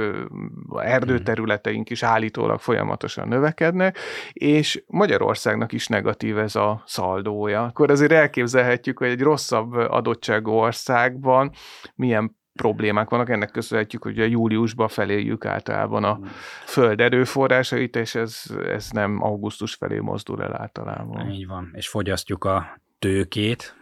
erdőterületeink 0.77 1.91
is 1.91 2.03
állítólag 2.03 2.61
folyamatosan 2.61 3.29
növekednek, 3.29 3.99
és 4.33 4.83
Magyarországnak 4.87 5.73
is 5.73 5.87
negatív 5.87 6.39
ez 6.39 6.57
a 6.57 6.83
szaldója. 6.87 7.63
Akkor 7.63 7.91
azért 7.91 8.13
elképzelhetjük, 8.13 8.99
hogy 8.99 9.09
egy 9.09 9.21
rosszabb 9.21 9.73
adottságú 9.73 10.51
országban 10.51 11.53
milyen 11.95 12.37
problémák 12.59 13.11
vannak, 13.11 13.31
ennek 13.31 13.51
köszönhetjük, 13.51 14.03
hogy 14.03 14.19
a 14.19 14.25
júliusban 14.25 14.89
feléljük 14.89 15.45
általában 15.45 16.05
a 16.05 16.15
hmm. 16.15 16.27
föld 16.67 17.01
erőforrásait, 17.01 17.97
és 17.97 18.15
ez, 18.15 18.43
ez 18.67 18.91
nem 18.91 19.23
augusztus 19.23 19.75
felé 19.75 19.99
mozdul 19.99 20.43
el 20.43 20.61
általában. 20.61 21.31
Így 21.31 21.47
van, 21.47 21.71
és 21.73 21.89
fogyasztjuk 21.89 22.45
a 22.45 22.81
tőkét, 22.99 23.77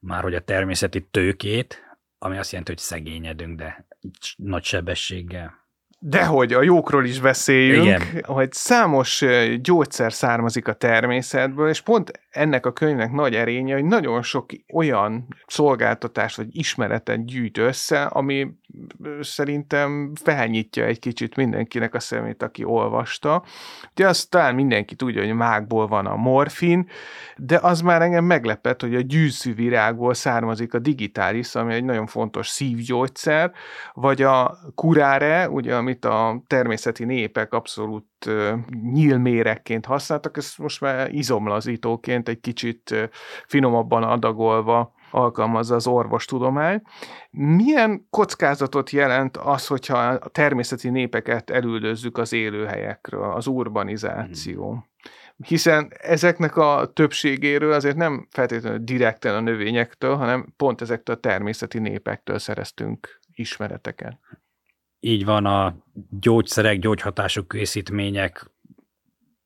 már 0.00 0.22
hogy 0.22 0.34
a 0.34 0.40
természeti 0.40 1.08
tőkét, 1.10 1.85
ami 2.18 2.38
azt 2.38 2.50
jelenti, 2.50 2.72
hogy 2.72 2.80
szegényedünk, 2.80 3.58
de 3.58 3.86
nagy 4.36 4.64
sebességgel. 4.64 5.64
Dehogy, 5.98 6.52
a 6.52 6.62
jókról 6.62 7.04
is 7.04 7.20
beszéljünk, 7.20 7.84
Igen. 7.84 8.24
hogy 8.24 8.52
számos 8.52 9.24
gyógyszer 9.60 10.12
származik 10.12 10.68
a 10.68 10.72
természetből, 10.72 11.68
és 11.68 11.80
pont 11.80 12.10
ennek 12.30 12.66
a 12.66 12.72
könyvnek 12.72 13.12
nagy 13.12 13.34
erénye, 13.34 13.74
hogy 13.74 13.84
nagyon 13.84 14.22
sok 14.22 14.50
olyan 14.72 15.26
szolgáltatás 15.46 16.36
vagy 16.36 16.56
ismeretet 16.56 17.24
gyűjt 17.24 17.58
össze, 17.58 18.02
ami 18.02 18.48
szerintem 19.20 20.12
felnyitja 20.22 20.84
egy 20.84 20.98
kicsit 20.98 21.36
mindenkinek 21.36 21.94
a 21.94 22.00
szemét, 22.00 22.42
aki 22.42 22.64
olvasta. 22.64 23.42
Ugye 23.90 24.08
azt 24.08 24.30
talán 24.30 24.54
mindenki 24.54 24.94
tudja, 24.94 25.24
hogy 25.24 25.34
mágból 25.34 25.86
van 25.86 26.06
a 26.06 26.16
morfin, 26.16 26.88
de 27.36 27.58
az 27.62 27.80
már 27.80 28.02
engem 28.02 28.24
meglepett, 28.24 28.80
hogy 28.80 28.94
a 28.94 29.00
gyűszűvirágból 29.00 30.14
származik 30.14 30.74
a 30.74 30.78
digitális, 30.78 31.54
ami 31.54 31.74
egy 31.74 31.84
nagyon 31.84 32.06
fontos 32.06 32.48
szívgyógyszer, 32.48 33.52
vagy 33.92 34.22
a 34.22 34.58
kuráre, 34.74 35.48
ugye, 35.48 35.76
amit 35.76 36.04
a 36.04 36.42
természeti 36.46 37.04
népek 37.04 37.52
abszolút 37.52 38.04
nyílmérekként 38.92 39.86
használtak, 39.86 40.36
ezt 40.36 40.58
most 40.58 40.80
már 40.80 41.12
izomlazítóként 41.12 42.28
egy 42.28 42.40
kicsit 42.40 43.10
finomabban 43.46 44.02
adagolva 44.02 44.94
alkalmazza 45.10 45.74
az 45.74 45.86
orvostudomány. 45.86 46.82
Milyen 47.30 48.06
kockázatot 48.10 48.90
jelent 48.90 49.36
az, 49.36 49.66
hogyha 49.66 49.98
a 49.98 50.28
természeti 50.28 50.88
népeket 50.88 51.50
elüldözzük 51.50 52.18
az 52.18 52.32
élőhelyekről, 52.32 53.32
az 53.32 53.46
urbanizáció? 53.46 54.70
Hmm. 54.70 54.84
Hiszen 55.36 55.92
ezeknek 55.98 56.56
a 56.56 56.90
többségéről 56.92 57.72
azért 57.72 57.96
nem 57.96 58.26
feltétlenül 58.30 58.78
direkten 58.78 59.34
a 59.34 59.40
növényektől, 59.40 60.16
hanem 60.16 60.54
pont 60.56 60.80
ezektől 60.80 61.16
a 61.16 61.20
természeti 61.20 61.78
népektől 61.78 62.38
szereztünk 62.38 63.20
ismereteket. 63.34 64.18
Így 65.00 65.24
van, 65.24 65.46
a 65.46 65.76
gyógyszerek, 66.20 66.78
gyógyhatású 66.78 67.46
készítmények 67.46 68.50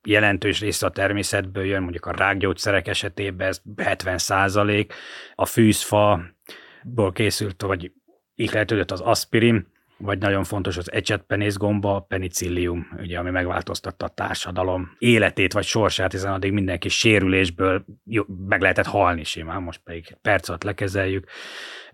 jelentős 0.04 0.60
része 0.60 0.86
a 0.86 0.90
természetből 0.90 1.64
jön, 1.64 1.82
mondjuk 1.82 2.06
a 2.06 2.12
rákgyógyszerek 2.12 2.88
esetében 2.88 3.48
ez 3.48 3.62
70 3.76 4.18
százalék, 4.18 4.94
a 5.34 5.46
fűzfaból 5.46 7.12
készült, 7.12 7.62
vagy 7.62 7.92
ihletődött 8.34 8.90
az 8.90 9.00
aspirin, 9.00 9.66
vagy 10.02 10.18
nagyon 10.18 10.44
fontos 10.44 10.76
az 10.76 10.92
ecsetpenészgomba, 10.92 11.94
a 11.94 12.00
penicillium, 12.00 12.86
ugye, 12.98 13.18
ami 13.18 13.30
megváltoztatta 13.30 14.06
a 14.06 14.08
társadalom 14.08 14.96
életét 14.98 15.52
vagy 15.52 15.64
sorsát, 15.64 16.12
hiszen 16.12 16.32
addig 16.32 16.52
mindenki 16.52 16.88
sérülésből 16.88 17.84
meg 18.48 18.60
lehetett 18.60 18.86
halni 18.86 19.24
simán, 19.24 19.62
most 19.62 19.80
pedig 19.84 20.16
perc 20.22 20.48
alatt 20.48 20.62
lekezeljük. 20.62 21.26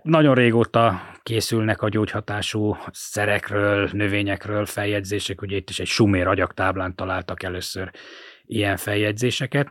Nagyon 0.07 0.35
régóta 0.35 1.01
készülnek 1.23 1.83
a 1.83 1.89
gyógyhatású 1.89 2.77
szerekről, 2.93 3.89
növényekről 3.93 4.67
feljegyzések, 4.67 5.43
ugye 5.43 5.57
itt 5.57 5.71
is 5.71 5.79
egy 5.81 5.87
sumér 5.87 6.27
agyagtáblán 6.27 6.95
találtak 6.95 7.43
először 7.43 7.91
ilyen 8.45 8.77
feljegyzéseket, 8.77 9.69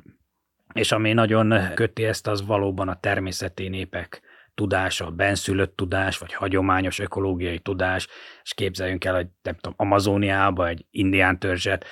és 0.73 0.91
ami 0.91 1.13
nagyon 1.13 1.73
köti 1.73 2.03
ezt, 2.03 2.27
az 2.27 2.45
valóban 2.45 2.87
a 2.87 2.99
természeti 2.99 3.67
népek 3.67 4.21
tudása, 4.55 5.09
benszülött 5.09 5.75
tudás, 5.75 6.17
vagy 6.17 6.33
hagyományos 6.33 6.99
ökológiai 6.99 7.59
tudás, 7.59 8.07
és 8.43 8.53
képzeljünk 8.53 9.05
el, 9.05 9.15
hogy 9.15 9.27
nem 9.41 9.55
tudom, 9.55 9.73
Amazóniába 9.77 10.67
egy 10.67 10.85
indián 10.91 11.39
törzset, 11.39 11.85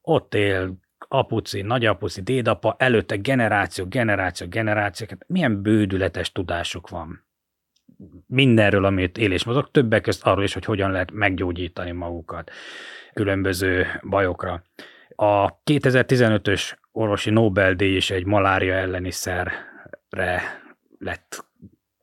ott 0.00 0.34
él 0.34 0.78
apuci, 0.98 1.62
nagyapuci, 1.62 2.22
dédapa, 2.22 2.74
előtte 2.78 3.16
generáció, 3.16 3.86
generáció, 3.86 4.46
generációk, 4.48 5.10
milyen 5.26 5.62
bődületes 5.62 6.32
tudásuk 6.32 6.88
van 6.88 7.26
mindenről, 8.26 8.84
amit 8.84 9.18
él 9.18 9.32
és 9.32 9.44
mozog, 9.44 9.70
többek 9.70 10.02
között 10.02 10.22
arról 10.22 10.44
is, 10.44 10.52
hogy 10.54 10.64
hogyan 10.64 10.90
lehet 10.90 11.12
meggyógyítani 11.12 11.90
magukat 11.90 12.50
különböző 13.14 13.86
bajokra. 14.08 14.62
A 15.14 15.62
2015-ös 15.62 16.76
orvosi 16.92 17.30
Nobel-díj 17.30 17.96
is 17.96 18.10
egy 18.10 18.24
malária 18.24 18.74
elleni 18.74 19.10
szerre 19.10 19.62
lett 20.98 21.47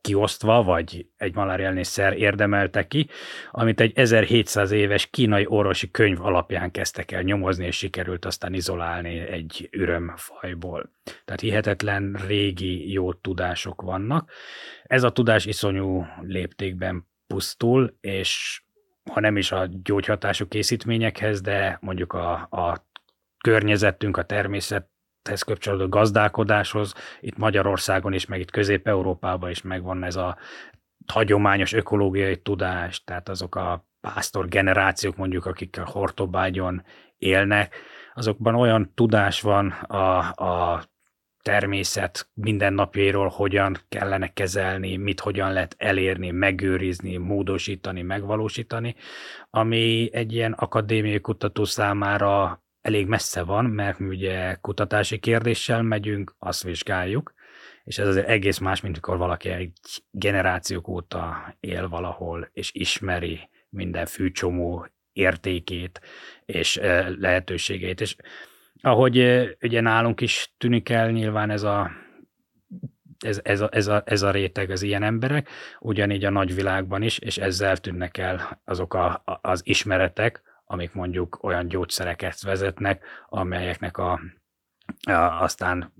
kiosztva, 0.06 0.62
vagy 0.62 1.06
egy 1.16 1.34
malária 1.34 1.66
elleni 1.66 1.84
szer 1.84 2.12
érdemelte 2.12 2.86
ki, 2.86 3.08
amit 3.50 3.80
egy 3.80 3.92
1700 3.94 4.70
éves 4.70 5.06
kínai 5.06 5.46
orvosi 5.48 5.90
könyv 5.90 6.24
alapján 6.24 6.70
kezdtek 6.70 7.12
el 7.12 7.22
nyomozni, 7.22 7.66
és 7.66 7.76
sikerült 7.76 8.24
aztán 8.24 8.54
izolálni 8.54 9.18
egy 9.18 9.68
ürömfajból. 9.72 10.90
Tehát 11.24 11.40
hihetetlen 11.40 12.18
régi 12.26 12.92
jó 12.92 13.12
tudások 13.12 13.82
vannak. 13.82 14.30
Ez 14.82 15.02
a 15.02 15.12
tudás 15.12 15.46
iszonyú 15.46 16.06
léptékben 16.20 17.08
pusztul, 17.26 17.96
és 18.00 18.62
ha 19.12 19.20
nem 19.20 19.36
is 19.36 19.52
a 19.52 19.68
gyógyhatású 19.82 20.48
készítményekhez, 20.48 21.40
de 21.40 21.78
mondjuk 21.80 22.12
a, 22.12 22.32
a 22.50 22.86
környezetünk, 23.38 24.16
a 24.16 24.22
természet 24.22 24.88
hez 25.28 25.42
kapcsolódó 25.42 25.88
gazdálkodáshoz, 25.88 26.94
itt 27.20 27.36
Magyarországon 27.36 28.12
is, 28.12 28.26
meg 28.26 28.40
itt 28.40 28.50
Közép-Európában 28.50 29.50
is 29.50 29.62
megvan 29.62 30.04
ez 30.04 30.16
a 30.16 30.36
hagyományos 31.06 31.72
ökológiai 31.72 32.36
tudás, 32.36 33.04
tehát 33.04 33.28
azok 33.28 33.54
a 33.54 33.86
pásztor 34.00 34.48
generációk 34.48 35.16
mondjuk, 35.16 35.46
akik 35.46 35.78
a 35.78 35.86
Hortobágyon 35.90 36.84
élnek, 37.18 37.74
azokban 38.14 38.54
olyan 38.54 38.92
tudás 38.94 39.40
van 39.40 39.68
a, 39.70 40.18
a 40.18 40.84
természet 41.42 42.28
mindennapjairól, 42.34 43.28
hogyan 43.28 43.76
kellene 43.88 44.32
kezelni, 44.32 44.96
mit 44.96 45.20
hogyan 45.20 45.52
lehet 45.52 45.74
elérni, 45.78 46.30
megőrizni, 46.30 47.16
módosítani, 47.16 48.02
megvalósítani, 48.02 48.94
ami 49.50 50.08
egy 50.12 50.32
ilyen 50.32 50.52
akadémiai 50.52 51.20
kutató 51.20 51.64
számára 51.64 52.62
elég 52.86 53.06
messze 53.06 53.42
van, 53.42 53.64
mert 53.64 53.98
mi 53.98 54.06
ugye 54.08 54.54
kutatási 54.54 55.18
kérdéssel 55.18 55.82
megyünk, 55.82 56.34
azt 56.38 56.62
vizsgáljuk, 56.62 57.34
és 57.84 57.98
ez 57.98 58.08
azért 58.08 58.28
egész 58.28 58.58
más, 58.58 58.80
mint 58.80 58.94
amikor 58.94 59.18
valaki 59.18 59.48
egy 59.48 59.72
generációk 60.10 60.88
óta 60.88 61.54
él 61.60 61.88
valahol, 61.88 62.48
és 62.52 62.70
ismeri 62.74 63.48
minden 63.68 64.06
fűcsomó 64.06 64.86
értékét 65.12 66.00
és 66.44 66.80
lehetőségeit. 67.18 68.00
És 68.00 68.16
ahogy 68.80 69.18
ugye 69.60 69.80
nálunk 69.80 70.20
is 70.20 70.54
tűnik 70.58 70.88
el 70.88 71.10
nyilván 71.10 71.50
ez 71.50 71.62
a 71.62 71.90
ez, 73.18 73.40
ez, 73.42 73.60
a, 73.60 73.68
ez, 73.72 73.86
a, 73.86 74.02
ez 74.06 74.22
a 74.22 74.30
réteg 74.30 74.70
az 74.70 74.82
ilyen 74.82 75.02
emberek, 75.02 75.48
ugyanígy 75.80 76.24
a 76.24 76.30
nagyvilágban 76.30 77.02
is, 77.02 77.18
és 77.18 77.38
ezzel 77.38 77.76
tűnnek 77.76 78.18
el 78.18 78.60
azok 78.64 78.94
a, 78.94 79.22
az 79.40 79.60
ismeretek, 79.64 80.42
amik 80.66 80.92
mondjuk 80.92 81.42
olyan 81.42 81.68
gyógyszereket 81.68 82.42
vezetnek, 82.42 83.04
amelyeknek 83.28 83.98
a, 83.98 84.20
a 85.02 85.42
aztán 85.42 85.92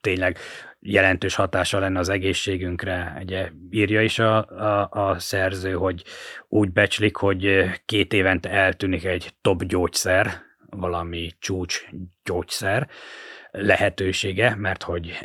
tényleg 0.00 0.38
jelentős 0.80 1.34
hatása 1.34 1.78
lenne 1.78 1.98
az 1.98 2.08
egészségünkre. 2.08 3.18
Ugye 3.22 3.50
írja 3.70 4.02
is 4.02 4.18
a, 4.18 4.36
a, 4.46 4.88
a 4.90 5.18
szerző, 5.18 5.72
hogy 5.72 6.04
úgy 6.48 6.72
becslik, 6.72 7.16
hogy 7.16 7.64
két 7.84 8.12
évente 8.12 8.50
eltűnik 8.50 9.04
egy 9.04 9.34
top 9.40 9.64
gyógyszer, 9.64 10.44
valami 10.70 11.30
csúcs 11.38 11.84
gyógyszer 12.24 12.88
lehetősége, 13.50 14.54
mert 14.54 14.82
hogy 14.82 15.18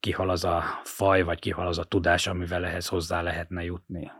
kihal 0.00 0.30
az 0.30 0.44
a 0.44 0.80
faj, 0.84 1.22
vagy 1.22 1.38
kihal 1.38 1.66
az 1.66 1.78
a 1.78 1.84
tudás, 1.84 2.26
amivel 2.26 2.64
ehhez 2.64 2.86
hozzá 2.88 3.22
lehetne 3.22 3.64
jutni 3.64 4.10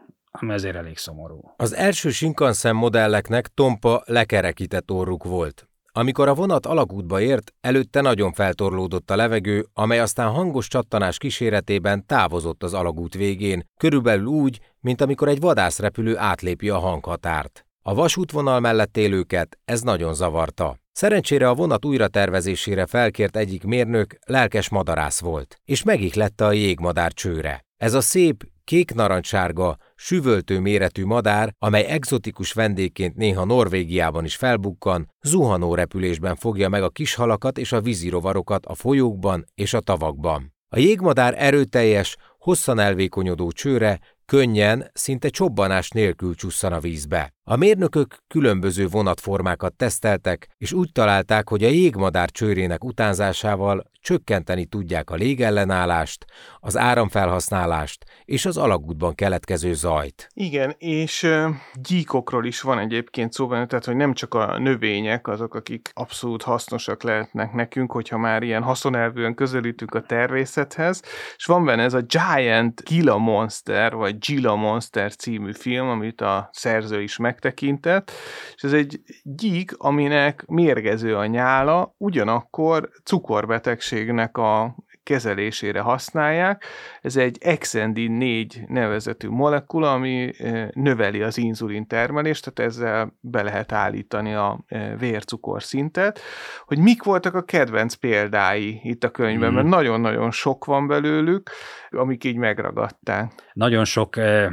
ami 0.40 0.52
azért 0.52 0.76
elég 0.76 0.98
szomorú. 0.98 1.40
Az 1.56 1.74
első 1.74 2.10
Shinkansen 2.10 2.76
modelleknek 2.76 3.46
tompa 3.46 4.02
lekerekített 4.04 4.90
orruk 4.90 5.24
volt. 5.24 5.68
Amikor 5.92 6.28
a 6.28 6.34
vonat 6.34 6.66
alagútba 6.66 7.20
ért, 7.20 7.52
előtte 7.60 8.00
nagyon 8.00 8.32
feltorlódott 8.32 9.10
a 9.10 9.16
levegő, 9.16 9.66
amely 9.72 10.00
aztán 10.00 10.30
hangos 10.30 10.68
csattanás 10.68 11.18
kíséretében 11.18 12.06
távozott 12.06 12.62
az 12.62 12.74
alagút 12.74 13.14
végén, 13.14 13.68
körülbelül 13.76 14.24
úgy, 14.24 14.60
mint 14.80 15.00
amikor 15.00 15.28
egy 15.28 15.40
vadászrepülő 15.40 16.16
átlépi 16.18 16.68
a 16.68 16.78
hanghatárt. 16.78 17.66
A 17.82 17.94
vasútvonal 17.94 18.60
mellett 18.60 18.96
élőket 18.96 19.58
ez 19.64 19.80
nagyon 19.80 20.14
zavarta. 20.14 20.76
Szerencsére 20.92 21.48
a 21.48 21.54
vonat 21.54 21.84
újra 21.84 22.08
tervezésére 22.08 22.86
felkért 22.86 23.36
egyik 23.36 23.64
mérnök 23.64 24.16
lelkes 24.26 24.68
madarász 24.68 25.20
volt, 25.20 25.60
és 25.64 25.82
megihlette 25.82 26.44
a 26.44 26.52
jégmadár 26.52 27.12
csőre. 27.12 27.64
Ez 27.76 27.94
a 27.94 28.00
szép, 28.00 28.44
kék-narancssárga, 28.66 29.76
süvöltő 29.94 30.60
méretű 30.60 31.04
madár, 31.04 31.54
amely 31.58 31.84
egzotikus 31.84 32.52
vendégként 32.52 33.16
néha 33.16 33.44
Norvégiában 33.44 34.24
is 34.24 34.36
felbukkan, 34.36 35.14
zuhanó 35.20 35.74
repülésben 35.74 36.36
fogja 36.36 36.68
meg 36.68 36.82
a 36.82 36.88
kishalakat 36.88 37.58
és 37.58 37.72
a 37.72 37.80
vízirovarokat 37.80 38.66
a 38.66 38.74
folyókban 38.74 39.44
és 39.54 39.74
a 39.74 39.80
tavakban. 39.80 40.54
A 40.68 40.78
jégmadár 40.78 41.34
erőteljes, 41.36 42.16
hosszan 42.38 42.78
elvékonyodó 42.78 43.50
csőre 43.50 44.00
könnyen, 44.24 44.90
szinte 44.92 45.28
csobbanás 45.28 45.90
nélkül 45.90 46.34
csusszan 46.34 46.72
a 46.72 46.80
vízbe. 46.80 47.35
A 47.48 47.56
mérnökök 47.56 48.16
különböző 48.28 48.86
vonatformákat 48.86 49.74
teszteltek, 49.74 50.48
és 50.58 50.72
úgy 50.72 50.92
találták, 50.92 51.48
hogy 51.48 51.64
a 51.64 51.68
jégmadár 51.68 52.30
csőrének 52.30 52.84
utánzásával 52.84 53.90
csökkenteni 54.06 54.64
tudják 54.64 55.10
a 55.10 55.14
légellenállást, 55.14 56.24
az 56.60 56.76
áramfelhasználást 56.76 58.04
és 58.24 58.46
az 58.46 58.56
alagútban 58.56 59.14
keletkező 59.14 59.74
zajt. 59.74 60.28
Igen, 60.34 60.74
és 60.78 61.28
gyíkokról 61.74 62.46
is 62.46 62.60
van 62.60 62.78
egyébként 62.78 63.32
szó 63.32 63.46
benne, 63.46 63.66
tehát 63.66 63.84
hogy 63.84 63.96
nem 63.96 64.14
csak 64.14 64.34
a 64.34 64.58
növények 64.58 65.28
azok, 65.28 65.54
akik 65.54 65.90
abszolút 65.94 66.42
hasznosak 66.42 67.02
lehetnek 67.02 67.52
nekünk, 67.52 67.92
hogyha 67.92 68.18
már 68.18 68.42
ilyen 68.42 68.62
haszonelvűen 68.62 69.34
közelítünk 69.34 69.94
a 69.94 70.02
természethez, 70.02 71.02
és 71.36 71.44
van 71.44 71.64
benne 71.64 71.82
ez 71.82 71.94
a 71.94 72.00
Giant 72.00 72.82
Gila 72.84 73.18
Monster, 73.18 73.94
vagy 73.94 74.18
Gila 74.18 74.56
Monster 74.56 75.14
című 75.14 75.52
film, 75.52 75.88
amit 75.88 76.20
a 76.20 76.48
szerző 76.52 77.02
is 77.02 77.16
megtekintett, 77.36 78.10
és 78.54 78.62
ez 78.62 78.72
egy 78.72 79.00
gyík, 79.22 79.72
aminek 79.76 80.44
mérgező 80.46 81.16
a 81.16 81.26
nyála, 81.26 81.94
ugyanakkor 81.98 82.90
cukorbetegség 83.04 84.06
betegségnek 84.06 84.36
a 84.38 84.76
kezelésére 85.02 85.80
használják. 85.80 86.64
Ez 87.00 87.16
egy 87.16 87.38
Exendin 87.40 88.12
4 88.12 88.60
nevezetű 88.68 89.28
molekula, 89.28 89.92
ami 89.92 90.32
eh, 90.38 90.68
növeli 90.72 91.22
az 91.22 91.38
inzulin 91.38 91.86
termelést, 91.86 92.52
tehát 92.52 92.70
ezzel 92.72 93.16
be 93.20 93.42
lehet 93.42 93.72
állítani 93.72 94.34
a 94.34 94.64
eh, 94.66 94.92
vércukor 94.98 95.62
szintet. 95.62 96.20
Hogy 96.64 96.78
mik 96.78 97.02
voltak 97.02 97.34
a 97.34 97.42
kedvenc 97.42 97.94
példái 97.94 98.80
itt 98.82 99.04
a 99.04 99.10
könyvben, 99.10 99.50
mm. 99.50 99.54
mert 99.54 99.66
nagyon-nagyon 99.66 100.30
sok 100.30 100.64
van 100.64 100.86
belőlük, 100.86 101.50
amik 101.90 102.24
így 102.24 102.36
megragadták. 102.36 103.32
Nagyon 103.52 103.84
sok 103.84 104.16
eh, 104.16 104.50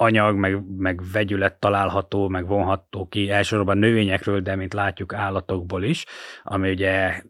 anyag, 0.00 0.36
meg, 0.36 0.62
meg 0.76 1.00
vegyület 1.12 1.60
található, 1.60 2.28
meg 2.28 2.46
vonható 2.46 3.08
ki 3.08 3.30
elsősorban 3.30 3.78
növényekről, 3.78 4.40
de 4.40 4.56
mint 4.56 4.72
látjuk 4.72 5.12
állatokból 5.12 5.82
is, 5.82 6.04
ami 6.42 6.70
ugye 6.70 7.22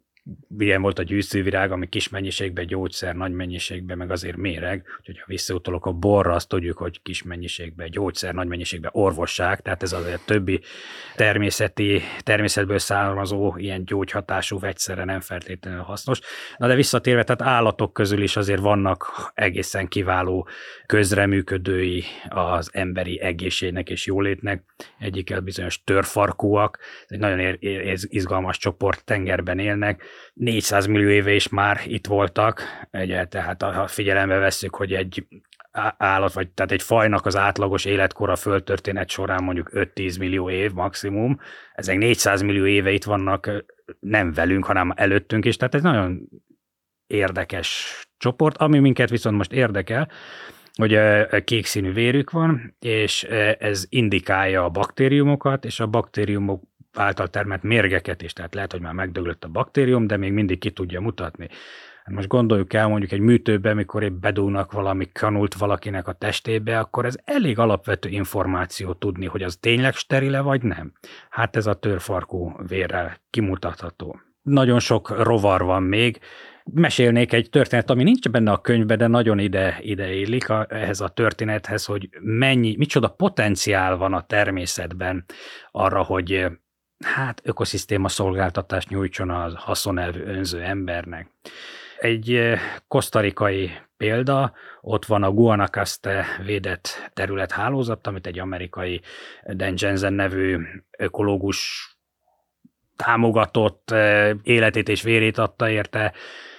ilyen 0.59 0.83
volt 0.83 0.99
a 0.99 1.03
gyűjtővirág, 1.03 1.73
ami 1.73 1.89
kis 1.89 2.09
mennyiségben 2.09 2.67
gyógyszer, 2.67 3.15
nagy 3.15 3.33
mennyiségben, 3.33 3.97
meg 3.99 4.11
azért 4.11 4.37
méreg, 4.37 4.85
úgyhogy 4.99 5.19
ha 5.19 5.25
visszautalok 5.27 5.87
a 5.87 5.93
borra, 5.93 6.33
azt 6.33 6.49
tudjuk, 6.49 6.79
hogy 6.79 7.03
kis 7.03 7.23
mennyiségben 7.23 7.91
gyógyszer, 7.91 8.35
nagy 8.35 8.49
mennyiségben 8.49 8.91
orvosság, 8.95 9.61
tehát 9.61 9.83
ez 9.83 9.93
azért 9.93 10.27
többi 10.27 10.61
természeti, 11.15 12.01
természetből 12.19 12.79
származó 12.79 13.55
ilyen 13.57 13.85
gyógyhatású 13.85 14.59
vegyszerre 14.59 15.05
nem 15.05 15.21
feltétlenül 15.21 15.81
hasznos. 15.81 16.21
Na 16.57 16.67
de 16.67 16.75
visszatérve, 16.75 17.25
tehát 17.25 17.55
állatok 17.57 17.93
közül 17.93 18.23
is 18.23 18.37
azért 18.37 18.61
vannak 18.61 19.31
egészen 19.35 19.89
kiváló 19.89 20.49
közreműködői 20.87 22.05
az 22.29 22.71
emberi 22.73 23.21
egészségnek 23.21 23.91
és 23.91 24.07
jólétnek. 24.07 24.63
Egyikkel 24.99 25.41
bizonyos 25.41 25.83
törfarkúak, 25.85 26.79
egy 27.07 27.19
nagyon 27.19 27.57
izgalmas 28.01 28.59
csoport, 28.59 29.05
tengerben 29.05 29.59
élnek, 29.59 30.03
400 30.35 30.87
millió 30.87 31.09
éve 31.09 31.33
is 31.33 31.49
már 31.49 31.81
itt 31.87 32.07
voltak, 32.07 32.63
ugye, 32.93 33.25
tehát 33.25 33.63
ha 33.63 33.87
figyelembe 33.87 34.39
vesszük, 34.39 34.75
hogy 34.75 34.93
egy 34.93 35.27
állat, 35.97 36.33
vagy 36.33 36.49
tehát 36.49 36.73
egy 36.73 36.83
fajnak 36.83 37.27
az 37.27 37.37
átlagos 37.37 37.85
életkora 37.85 38.37
földtörténet 38.37 39.11
során 39.11 39.43
mondjuk 39.43 39.71
5-10 39.73 40.19
millió 40.19 40.51
év 40.51 40.73
maximum, 40.73 41.41
ezek 41.73 41.99
400 41.99 42.43
millió 42.43 42.67
éve 42.67 42.91
itt 42.91 43.05
vannak 43.05 43.65
nem 44.01 44.33
velünk, 44.33 44.65
hanem 44.65 44.93
előttünk 44.97 45.45
is, 45.45 45.57
tehát 45.57 45.75
ez 45.75 45.83
nagyon 45.83 46.29
érdekes 47.07 47.97
csoport, 48.17 48.57
ami 48.57 48.79
minket 48.79 49.11
viszont 49.11 49.37
most 49.37 49.53
érdekel, 49.53 50.11
hogy 50.73 50.99
kék 51.45 51.67
színű 51.67 51.93
vérük 51.93 52.31
van, 52.31 52.77
és 52.79 53.23
ez 53.59 53.87
indikálja 53.89 54.65
a 54.65 54.69
baktériumokat, 54.69 55.65
és 55.65 55.81
a 55.81 55.87
baktériumok 55.87 56.63
által 56.99 57.29
termelt 57.29 57.63
mérgeket 57.63 58.23
is, 58.23 58.33
tehát 58.33 58.55
lehet, 58.55 58.73
hogy 58.73 58.81
már 58.81 58.93
megdöglött 58.93 59.45
a 59.45 59.49
baktérium, 59.49 60.07
de 60.07 60.17
még 60.17 60.33
mindig 60.33 60.59
ki 60.59 60.71
tudja 60.71 61.01
mutatni. 61.01 61.49
Hát 62.05 62.17
most 62.17 62.29
gondoljuk 62.29 62.73
el 62.73 62.89
mondjuk 62.89 63.13
egy 63.13 63.21
műtőbe, 63.21 63.75
mikor 63.75 64.03
épp 64.03 64.21
bedúnak 64.21 64.73
valami 64.73 65.13
kanult 65.13 65.55
valakinek 65.55 66.09
a 66.09 66.13
testébe, 66.13 66.79
akkor 66.79 67.05
ez 67.05 67.17
elég 67.25 67.59
alapvető 67.59 68.09
információ 68.09 68.93
tudni, 68.93 69.27
hogy 69.27 69.43
az 69.43 69.57
tényleg 69.57 69.95
sterile 69.95 70.41
vagy 70.41 70.63
nem. 70.63 70.93
Hát 71.31 71.57
ez 71.57 71.67
a 71.67 71.75
törfarkú 71.75 72.53
vérrel 72.67 73.17
kimutatható. 73.31 74.21
Nagyon 74.43 74.79
sok 74.79 75.23
rovar 75.23 75.63
van 75.63 75.83
még, 75.83 76.19
mesélnék 76.75 77.33
egy 77.33 77.51
történet, 77.51 77.91
ami 77.91 78.03
nincs 78.03 78.29
benne 78.29 78.51
a 78.51 78.61
könyvben, 78.61 78.99
de 78.99 79.07
nagyon 79.07 79.39
ide, 79.39 79.79
ide 79.81 80.13
illik 80.15 80.49
a, 80.49 80.67
ehhez 80.69 81.01
a 81.01 81.09
történethez, 81.09 81.85
hogy 81.85 82.09
mennyi, 82.21 82.75
micsoda 82.77 83.09
potenciál 83.09 83.97
van 83.97 84.13
a 84.13 84.27
természetben 84.27 85.25
arra, 85.71 86.03
hogy 86.03 86.47
hát 87.05 87.41
ökoszisztéma 87.45 88.09
szolgáltatást 88.09 88.89
nyújtson 88.89 89.31
az 89.31 89.55
haszonelvű 89.57 90.23
önző 90.23 90.63
embernek. 90.63 91.31
Egy 91.99 92.35
eh, 92.35 92.61
kosztarikai 92.89 93.71
példa, 93.97 94.53
ott 94.81 95.05
van 95.05 95.23
a 95.23 95.31
Guanacaste 95.31 96.27
védett 96.45 97.11
területhálózat, 97.15 98.07
amit 98.07 98.27
egy 98.27 98.39
amerikai 98.39 99.01
Dan 99.53 99.75
Jensen 99.77 100.13
nevű 100.13 100.59
ökológus 100.99 101.91
támogatott, 102.97 103.91
eh, 103.91 104.31
életét 104.43 104.89
és 104.89 105.03
vérét 105.03 105.39
adta 105.39 105.71
érte, 105.71 106.13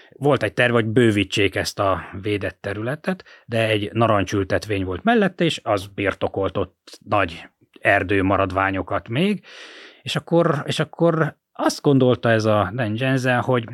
volt 0.10 0.44
egy 0.44 0.54
terv, 0.54 0.74
hogy 0.74 0.86
bővítsék 0.86 1.56
ezt 1.56 1.80
a 1.80 2.04
védett 2.22 2.58
területet, 2.62 3.24
de 3.46 3.68
egy 3.68 3.90
narancsültetvény 3.94 4.86
volt 4.86 5.04
mellette, 5.04 5.44
és 5.44 5.60
az 5.64 5.88
birtokoltott 5.88 7.00
nagy 7.06 7.50
erdő 7.80 8.24
maradványokat 8.24 9.08
még, 9.08 9.46
és 10.02 10.16
akkor, 10.16 10.64
és 10.66 10.80
akkor 10.80 11.38
azt 11.52 11.82
gondolta 11.82 12.30
ez 12.30 12.46
a 12.46 12.72
Dan 12.74 12.96
Jensen, 12.98 13.42
hogy 13.42 13.66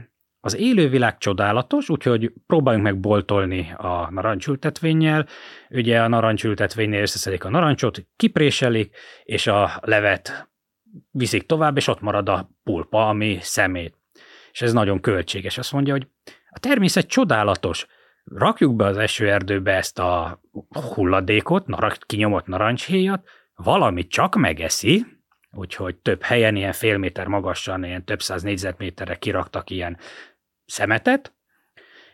az 0.46 0.56
élővilág 0.58 1.18
csodálatos, 1.18 1.90
úgyhogy 1.90 2.34
próbáljunk 2.48 2.86
meg 2.86 3.00
boltolni 3.00 3.74
a 3.78 4.12
narancsültetvényel. 4.12 5.28
Ugye 5.70 6.02
a 6.02 6.08
narancsültetvénynél 6.08 7.02
összeszedik 7.02 7.44
a 7.44 7.50
narancsot, 7.50 8.06
kipréselik, 8.16 8.96
és 9.24 9.48
a 9.48 9.80
levet 9.82 10.50
viszik 11.12 11.46
tovább, 11.46 11.78
és 11.78 11.88
ott 11.88 12.02
marad 12.02 12.30
a 12.30 12.50
pulpa, 12.64 13.08
ami 13.08 13.38
szemét. 13.42 13.96
És 14.52 14.62
ez 14.62 14.74
nagyon 14.74 15.00
költséges. 15.00 15.58
Azt 15.58 15.72
mondja, 15.72 15.94
hogy 15.94 16.08
a 16.50 16.60
természet 16.60 17.08
csodálatos. 17.08 17.88
Rakjuk 18.24 18.76
be 18.76 18.86
az 18.86 18.98
esőerdőbe 18.98 19.76
ezt 19.76 20.00
a 20.00 20.42
hulladékot, 20.94 21.68
narancs, 21.68 21.98
kinyomott 22.00 22.46
narancshéjat, 22.46 23.28
valamit 23.56 24.10
csak 24.10 24.36
megeszi, 24.36 25.15
úgyhogy 25.58 25.96
több 25.96 26.22
helyen 26.22 26.56
ilyen 26.56 26.72
fél 26.72 26.98
méter 26.98 27.28
magasan, 27.28 27.84
ilyen 27.84 28.06
több 28.06 28.22
száz 28.22 28.44
négyzetméterre 28.44 29.16
kiraktak 29.16 29.70
ilyen 29.70 29.98
szemetet, 30.66 31.34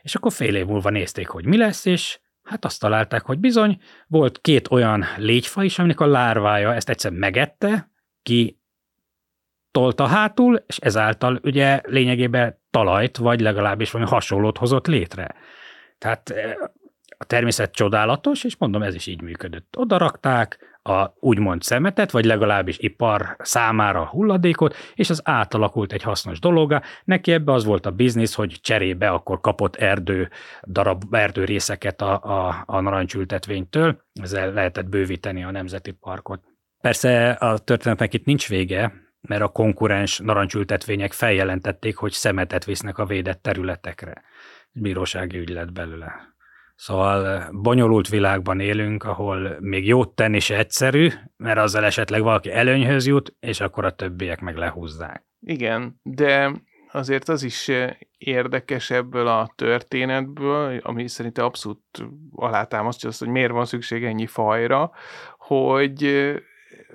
és 0.02 0.14
akkor 0.14 0.32
fél 0.32 0.56
év 0.56 0.66
múlva 0.66 0.90
nézték, 0.90 1.28
hogy 1.28 1.44
mi 1.44 1.56
lesz, 1.56 1.84
és 1.84 2.20
hát 2.42 2.64
azt 2.64 2.80
találták, 2.80 3.22
hogy 3.22 3.38
bizony 3.38 3.80
volt 4.06 4.40
két 4.40 4.70
olyan 4.70 5.04
légyfa 5.16 5.62
is, 5.62 5.78
aminek 5.78 6.00
a 6.00 6.06
lárvája 6.06 6.74
ezt 6.74 6.88
egyszer 6.88 7.12
megette, 7.12 7.90
ki 8.22 8.60
tolta 9.70 10.06
hátul, 10.06 10.64
és 10.66 10.76
ezáltal 10.76 11.40
ugye 11.42 11.80
lényegében 11.84 12.60
talajt, 12.70 13.16
vagy 13.16 13.40
legalábbis 13.40 13.90
valami 13.90 14.10
hasonlót 14.10 14.58
hozott 14.58 14.86
létre. 14.86 15.34
Tehát 15.98 16.30
eh, 16.30 16.54
a 17.18 17.24
természet 17.24 17.72
csodálatos, 17.72 18.44
és 18.44 18.56
mondom, 18.56 18.82
ez 18.82 18.94
is 18.94 19.06
így 19.06 19.22
működött. 19.22 19.76
Oda 19.76 19.98
rakták, 19.98 20.71
a 20.82 21.12
úgymond 21.20 21.62
szemetet, 21.62 22.10
vagy 22.10 22.24
legalábbis 22.24 22.78
ipar 22.78 23.36
számára 23.38 24.06
hulladékot, 24.06 24.74
és 24.94 25.10
az 25.10 25.20
átalakult 25.24 25.92
egy 25.92 26.02
hasznos 26.02 26.38
dologa. 26.38 26.82
Neki 27.04 27.32
ebbe 27.32 27.52
az 27.52 27.64
volt 27.64 27.86
a 27.86 27.90
biznisz, 27.90 28.34
hogy 28.34 28.58
cserébe 28.60 29.08
akkor 29.08 29.40
kapott 29.40 29.76
erdő, 29.76 30.30
darab 30.66 31.14
erdő 31.14 31.44
részeket 31.44 32.00
a, 32.02 32.20
a, 32.22 32.62
a 32.66 32.80
narancsültetvénytől, 32.80 34.02
ezzel 34.12 34.52
lehetett 34.52 34.88
bővíteni 34.88 35.44
a 35.44 35.50
nemzeti 35.50 35.90
parkot. 35.90 36.44
Persze 36.80 37.30
a 37.30 37.58
történetnek 37.58 38.14
itt 38.14 38.24
nincs 38.24 38.48
vége, 38.48 38.92
mert 39.20 39.42
a 39.42 39.48
konkurens 39.48 40.18
narancsültetvények 40.18 41.12
feljelentették, 41.12 41.96
hogy 41.96 42.12
szemetet 42.12 42.64
visznek 42.64 42.98
a 42.98 43.06
védett 43.06 43.42
területekre. 43.42 44.22
Bírósági 44.72 45.38
ügy 45.38 45.48
lett 45.48 45.72
belőle. 45.72 46.31
Szóval 46.82 47.26
eh, 47.26 47.46
bonyolult 47.50 48.08
világban 48.08 48.60
élünk, 48.60 49.04
ahol 49.04 49.56
még 49.60 49.86
jót 49.86 50.14
tenni 50.14 50.38
se 50.38 50.56
egyszerű, 50.58 51.08
mert 51.36 51.58
azzal 51.58 51.84
esetleg 51.84 52.22
valaki 52.22 52.50
előnyhöz 52.50 53.06
jut, 53.06 53.34
és 53.40 53.60
akkor 53.60 53.84
a 53.84 53.90
többiek 53.90 54.40
meg 54.40 54.56
lehúzzák. 54.56 55.24
Igen, 55.40 56.00
de 56.02 56.52
azért 56.92 57.28
az 57.28 57.42
is 57.42 57.68
eh, 57.68 57.90
érdekes 58.18 58.90
ebből 58.90 59.26
a 59.26 59.52
történetből, 59.54 60.80
ami 60.82 61.08
szerintem 61.08 61.44
abszolút 61.44 62.04
alátámasztja 62.30 63.08
azt, 63.08 63.18
hogy 63.18 63.28
miért 63.28 63.52
van 63.52 63.64
szükség 63.64 64.04
ennyi 64.04 64.26
fajra, 64.26 64.90
hogy 65.38 66.04
eh, 66.04 66.36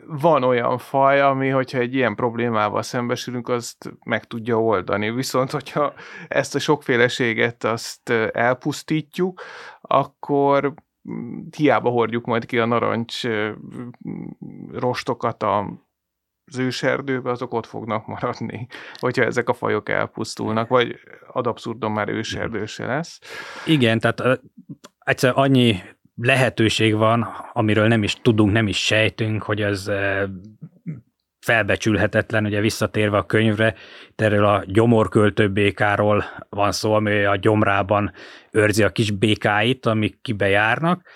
van 0.06 0.44
olyan 0.44 0.78
faj, 0.78 1.22
ami, 1.22 1.50
hogyha 1.50 1.78
egy 1.78 1.96
ilyen 1.96 2.16
problémával 2.16 2.82
szembesülünk, 2.82 3.50
azt 3.50 3.94
meg 4.04 4.24
tudja 4.24 4.62
oldani. 4.62 5.12
Viszont, 5.12 5.52
hogyha 5.52 5.94
ezt 6.28 6.56
a 6.56 6.60
sokféleséget 6.60 7.64
azt 7.64 8.10
elpusztítjuk, 8.32 9.42
akkor 9.82 10.74
hiába 11.58 11.90
hordjuk 11.90 12.26
majd 12.26 12.46
ki 12.46 12.60
a 12.60 12.66
narancs 12.66 13.22
rostokat 14.72 15.44
a 15.44 15.86
az 16.52 16.58
őserdőbe, 16.58 17.32
azok 17.32 17.54
ott 17.54 17.66
fognak 17.66 18.08
maradni, 18.08 18.68
hogyha 18.94 19.24
ezek 19.24 19.50
a 19.50 19.54
fajok 19.54 19.90
elpusztulnak, 19.90 20.68
vagy 20.68 21.00
ad 21.28 21.48
abszurdon 21.48 21.92
már 21.92 22.10
őserdő 22.10 22.66
se 22.66 22.86
lesz. 22.86 23.20
Igen, 23.66 24.00
tehát 24.00 24.42
egyszer 24.98 25.32
annyi 25.36 25.80
lehetőség 26.22 26.96
van, 26.96 27.28
amiről 27.54 27.88
nem 27.88 28.04
is 28.04 28.14
tudunk, 28.14 28.52
nem 28.52 28.68
is 28.68 28.86
sejtünk, 28.86 29.44
hogy 29.44 29.62
ez 29.62 29.92
felbecsülhetetlen, 31.40 32.46
ugye 32.46 32.62
visszatérve 32.62 33.18
a 33.18 33.26
könyvre, 33.26 33.76
erről 34.16 34.46
a 34.46 34.64
gyomorköltő 34.68 35.50
békáról 35.50 36.24
van 36.50 36.72
szó, 36.72 36.94
ami 36.94 37.24
a 37.24 37.36
gyomrában 37.36 38.12
őrzi 38.52 38.84
a 38.84 38.90
kis 38.90 39.12
békáit, 39.12 39.86
amik 39.86 40.22
kibejárnak, 40.22 41.10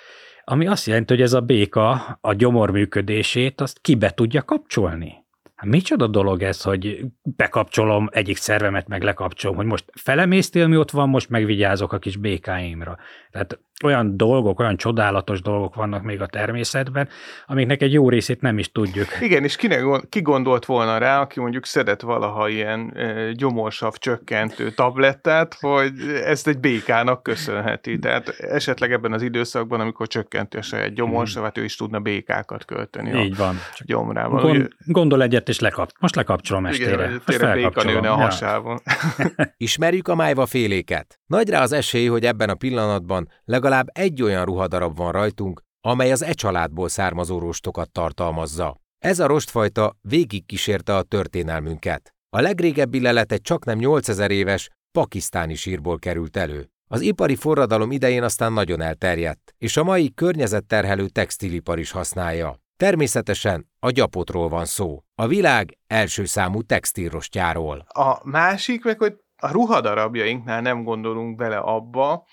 ami 0.44 0.68
azt 0.68 0.86
jelenti, 0.86 1.14
hogy 1.14 1.24
ez 1.24 1.34
a 1.34 1.42
béka 1.42 2.18
a 2.22 2.34
gyomor 2.34 2.72
működését 2.72 3.62
azt 3.62 3.80
kibe 3.82 4.10
tudja 4.10 4.42
kapcsolni. 4.42 5.21
Hát 5.62 5.70
micsoda 5.70 6.08
dolog 6.08 6.42
ez, 6.42 6.62
hogy 6.62 7.06
bekapcsolom 7.24 8.10
egyik 8.12 8.38
szervemet, 8.38 8.88
meg 8.88 9.04
lekapcsolom, 9.04 9.56
hogy 9.56 9.66
most 9.66 9.86
felemésztél, 9.94 10.68
mi 10.68 10.78
ott 10.78 10.92
van, 10.92 11.10
most 11.10 11.30
megvigyázok 11.30 11.94
a 11.94 12.00
kis 12.00 12.18
békáimra. 12.18 12.98
Tehát 13.32 13.60
olyan 13.84 14.18
dolgok, 14.18 14.60
olyan 14.60 14.78
csodálatos 14.78 15.42
dolgok 15.42 15.76
vannak 15.76 16.04
még 16.04 16.22
a 16.22 16.26
természetben, 16.26 17.10
amiknek 17.46 17.82
egy 17.82 17.94
jó 17.94 18.10
részét 18.10 18.42
nem 18.42 18.58
is 18.58 18.72
tudjuk. 18.72 19.08
Igen, 19.22 19.44
és 19.44 19.56
kinek, 19.56 20.10
ki 20.10 20.22
gondolt 20.22 20.66
volna 20.66 20.98
rá, 20.98 21.22
aki 21.22 21.40
mondjuk 21.40 21.66
szedett 21.66 22.02
valaha 22.02 22.50
ilyen 22.50 22.94
e, 22.96 23.32
gyomorsav 23.32 23.94
csökkentő 23.94 24.72
tablettát, 24.72 25.58
hogy 25.60 25.92
ezt 26.26 26.48
egy 26.48 26.58
békának 26.60 27.24
köszönheti. 27.24 28.00
Tehát 28.00 28.30
esetleg 28.30 28.92
ebben 28.92 29.14
az 29.14 29.22
időszakban, 29.22 29.80
amikor 29.80 30.08
csökkenti 30.08 30.58
a 30.58 30.62
saját 30.62 30.94
gyomorsavát, 30.94 31.58
ő 31.58 31.64
is 31.64 31.76
tudna 31.76 32.00
békákat 32.00 32.66
költeni 32.66 33.24
Így 33.24 33.38
van. 33.38 33.56
a 33.72 33.84
gyomrában. 33.86 34.42
Gond, 34.42 34.68
gondol 34.86 35.24
egyet, 35.24 35.50
és 35.52 35.60
lekap. 35.60 35.92
Most 36.00 36.16
lekapcsolom 36.16 36.66
estére. 36.66 36.92
Igen, 36.92 37.22
most 37.26 37.54
béka 37.54 37.84
nőne 37.84 38.10
a 38.10 38.16
hasában. 38.16 38.82
Ismerjük 39.58 40.08
a 40.08 40.16
májva 40.16 40.46
féléket. 40.46 41.20
Nagy 41.26 41.50
rá 41.50 41.62
az 41.62 41.72
esély, 41.72 42.08
hogy 42.08 42.26
ebben 42.26 42.50
a 42.50 42.56
pillanatban 42.56 43.30
legalább 43.44 43.88
egy 43.92 44.22
olyan 44.22 44.46
ruhadarab 44.46 44.98
van 44.98 45.12
rajtunk, 45.12 45.62
amely 45.82 46.12
az 46.12 46.24
e 46.24 46.34
családból 46.34 46.90
származó 46.90 47.40
rostokat 47.40 47.92
tartalmazza. 47.92 48.76
Ez 48.98 49.20
a 49.20 49.28
rostfajta 49.28 49.98
végig 50.02 50.46
kísérte 50.46 50.96
a 50.96 51.02
történelmünket. 51.02 52.14
A 52.30 52.42
legrégebbi 52.42 53.02
lelet 53.02 53.32
egy 53.32 53.42
csaknem 53.42 53.78
8000 53.78 54.32
éves 54.32 54.70
pakisztáni 54.92 55.56
sírból 55.56 56.00
került 56.00 56.38
elő. 56.38 56.70
Az 56.92 57.02
ipari 57.02 57.36
forradalom 57.36 57.92
idején 57.92 58.24
aztán 58.24 58.54
nagyon 58.54 58.82
elterjedt, 58.82 59.56
és 59.58 59.78
a 59.78 59.84
mai 59.84 60.14
környezetterhelő 60.14 61.08
textilipar 61.08 61.80
is 61.80 61.92
használja. 61.92 62.60
Természetesen 62.82 63.70
a 63.80 63.90
gyapotról 63.90 64.50
van 64.50 64.66
szó, 64.66 65.04
a 65.16 65.28
világ 65.28 65.78
első 65.88 66.26
számú 66.26 66.62
textilrostjáról. 66.62 67.86
A 67.88 68.30
másik 68.30 68.84
meg, 68.84 68.98
hogy 68.98 69.18
a 69.36 69.52
ruhadarabjainknál 69.52 70.62
nem 70.62 70.84
gondolunk 70.84 71.36
bele 71.36 71.58
abba, 71.58 72.28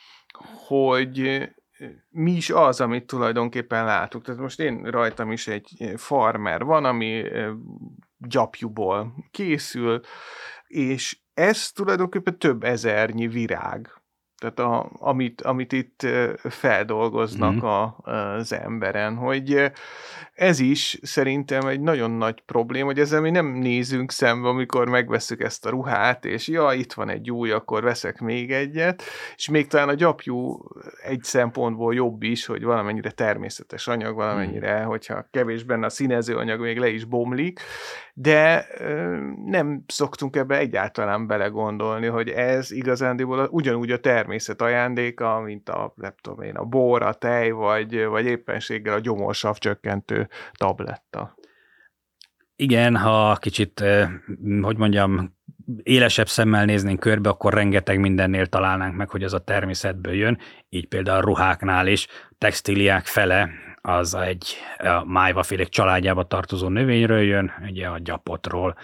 hogy 0.66 1.48
mi 2.08 2.32
is 2.32 2.50
az, 2.50 2.80
amit 2.80 3.06
tulajdonképpen 3.06 3.84
látunk. 3.84 4.24
Tehát 4.24 4.40
most 4.40 4.60
én 4.60 4.82
rajtam 4.82 5.32
is 5.32 5.48
egy 5.48 5.92
farmer 5.96 6.64
van, 6.64 6.84
ami 6.84 7.24
gyapjúból 8.16 9.14
készül, 9.30 10.00
és 10.66 11.20
ez 11.34 11.72
tulajdonképpen 11.72 12.38
több 12.38 12.64
ezernyi 12.64 13.26
virág. 13.26 13.97
Tehát 14.38 14.58
a, 14.58 14.90
amit, 14.92 15.42
amit 15.42 15.72
itt 15.72 16.06
feldolgoznak 16.48 17.54
mm. 17.54 17.64
a, 17.64 17.96
az 18.02 18.52
emberen, 18.52 19.16
hogy 19.16 19.70
ez 20.34 20.60
is 20.60 20.98
szerintem 21.02 21.66
egy 21.66 21.80
nagyon 21.80 22.10
nagy 22.10 22.40
probléma, 22.40 22.86
hogy 22.86 22.98
ezzel 22.98 23.20
mi 23.20 23.30
nem 23.30 23.46
nézünk 23.46 24.10
szembe, 24.10 24.48
amikor 24.48 24.88
megveszük 24.88 25.42
ezt 25.42 25.66
a 25.66 25.70
ruhát, 25.70 26.24
és 26.24 26.48
ja, 26.48 26.72
itt 26.72 26.92
van 26.92 27.08
egy 27.08 27.30
új, 27.30 27.50
akkor 27.50 27.82
veszek 27.82 28.20
még 28.20 28.52
egyet, 28.52 29.02
és 29.36 29.48
még 29.48 29.66
talán 29.66 29.88
a 29.88 29.94
gyapjú 29.94 30.58
egy 31.02 31.22
szempontból 31.22 31.94
jobb 31.94 32.22
is, 32.22 32.46
hogy 32.46 32.62
valamennyire 32.62 33.10
természetes 33.10 33.86
anyag, 33.86 34.14
valamennyire, 34.14 34.78
hmm. 34.78 34.86
hogyha 34.86 35.28
kevés 35.30 35.62
benne 35.62 35.86
a 35.86 35.90
színező 35.90 36.36
anyag, 36.36 36.60
még 36.60 36.78
le 36.78 36.88
is 36.88 37.04
bomlik, 37.04 37.60
de 38.14 38.66
nem 39.44 39.84
szoktunk 39.86 40.36
ebbe 40.36 40.58
egyáltalán 40.58 41.26
belegondolni, 41.26 42.06
hogy 42.06 42.28
ez 42.28 42.70
igazándiból 42.70 43.48
ugyanúgy 43.50 43.90
a 43.90 43.98
természet 43.98 44.27
ajándéka, 44.58 45.40
mint 45.40 45.68
a, 45.68 45.92
nem 45.96 46.14
tudom 46.20 46.42
én, 46.42 46.56
a 46.56 46.64
bor, 46.64 47.02
a 47.02 47.12
tej, 47.12 47.50
vagy, 47.50 48.04
vagy 48.04 48.26
éppenséggel 48.26 48.94
a 48.94 49.00
gyomorsav 49.00 49.56
csökkentő 49.56 50.28
tabletta. 50.52 51.34
Igen, 52.56 52.96
ha 52.96 53.36
kicsit, 53.40 53.84
hogy 54.62 54.76
mondjam, 54.76 55.36
élesebb 55.82 56.28
szemmel 56.28 56.64
néznénk 56.64 57.00
körbe, 57.00 57.28
akkor 57.28 57.54
rengeteg 57.54 58.00
mindennél 58.00 58.46
találnánk 58.46 58.96
meg, 58.96 59.08
hogy 59.08 59.22
az 59.22 59.32
a 59.32 59.44
természetből 59.44 60.14
jön, 60.14 60.38
így 60.68 60.88
például 60.88 61.18
a 61.18 61.24
ruháknál 61.24 61.86
is, 61.86 62.06
textíliák 62.38 63.06
fele 63.06 63.50
az 63.82 64.14
egy 64.14 64.56
a 64.78 65.04
májvafélék 65.04 65.68
családjába 65.68 66.26
tartozó 66.26 66.68
növényről 66.68 67.22
jön, 67.22 67.52
ugye 67.70 67.86
a 67.86 67.98
gyapotról, 67.98 68.76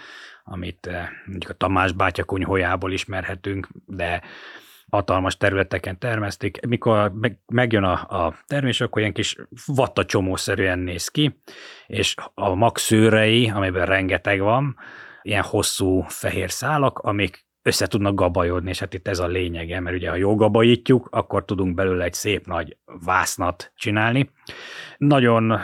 amit 0.43 0.89
mondjuk 1.25 1.51
a 1.51 1.53
Tamás 1.53 1.91
bátya 1.91 2.23
kunyhójából 2.23 2.91
ismerhetünk, 2.91 3.67
de 3.85 4.21
hatalmas 4.91 5.37
területeken 5.37 5.99
termesztik. 5.99 6.65
Mikor 6.67 7.13
megjön 7.45 7.83
a, 7.83 8.25
a 8.25 8.35
termés, 8.47 8.81
akkor 8.81 9.01
ilyen 9.01 9.13
kis 9.13 9.35
vatta 9.65 10.05
csomószerűen 10.05 10.79
néz 10.79 11.07
ki, 11.07 11.41
és 11.87 12.15
a 12.33 12.53
magszőrei, 12.53 13.49
amiben 13.49 13.85
rengeteg 13.85 14.39
van, 14.39 14.75
ilyen 15.21 15.43
hosszú 15.43 16.01
fehér 16.07 16.51
szálak, 16.51 16.99
amik 16.99 17.45
össze 17.61 17.87
tudnak 17.87 18.15
gabajodni, 18.15 18.69
és 18.69 18.79
hát 18.79 18.93
itt 18.93 19.07
ez 19.07 19.19
a 19.19 19.27
lényege, 19.27 19.79
mert 19.79 19.95
ugye 19.95 20.09
ha 20.09 20.15
jól 20.15 20.35
gabajítjuk, 20.35 21.07
akkor 21.11 21.45
tudunk 21.45 21.75
belőle 21.75 22.03
egy 22.03 22.13
szép 22.13 22.45
nagy 22.45 22.77
vásznat 23.05 23.71
csinálni. 23.75 24.29
Nagyon 24.97 25.59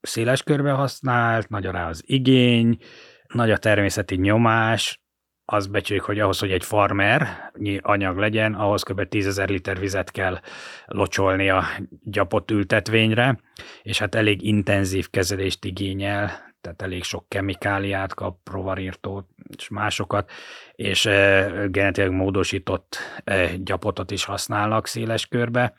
széles 0.00 0.42
körbe 0.42 0.70
használt, 0.70 1.48
nagy 1.48 1.64
rá 1.64 1.88
az 1.88 2.02
igény, 2.06 2.78
nagy 3.26 3.50
a 3.50 3.56
természeti 3.56 4.14
nyomás, 4.16 5.03
azt 5.44 5.70
becsüljük, 5.70 6.04
hogy 6.04 6.20
ahhoz, 6.20 6.38
hogy 6.38 6.52
egy 6.52 6.64
farmer 6.64 7.50
anyag 7.80 8.16
legyen, 8.18 8.54
ahhoz 8.54 8.82
kb. 8.82 9.08
10 9.08 9.40
liter 9.44 9.78
vizet 9.78 10.10
kell 10.10 10.40
locsolni 10.86 11.50
a 11.50 11.64
gyapott 12.02 12.50
ültetvényre, 12.50 13.38
és 13.82 13.98
hát 13.98 14.14
elég 14.14 14.42
intenzív 14.42 15.10
kezelést 15.10 15.64
igényel, 15.64 16.52
tehát 16.60 16.82
elég 16.82 17.02
sok 17.02 17.28
kemikáliát 17.28 18.14
kap, 18.14 18.42
provarírtót 18.42 19.28
és 19.56 19.68
másokat, 19.68 20.30
és 20.72 21.06
e, 21.06 21.50
genetileg 21.68 22.10
módosított 22.10 22.98
e, 23.24 23.56
gyapotot 23.56 24.10
is 24.10 24.24
használnak 24.24 24.86
széles 24.86 25.26
körbe, 25.26 25.74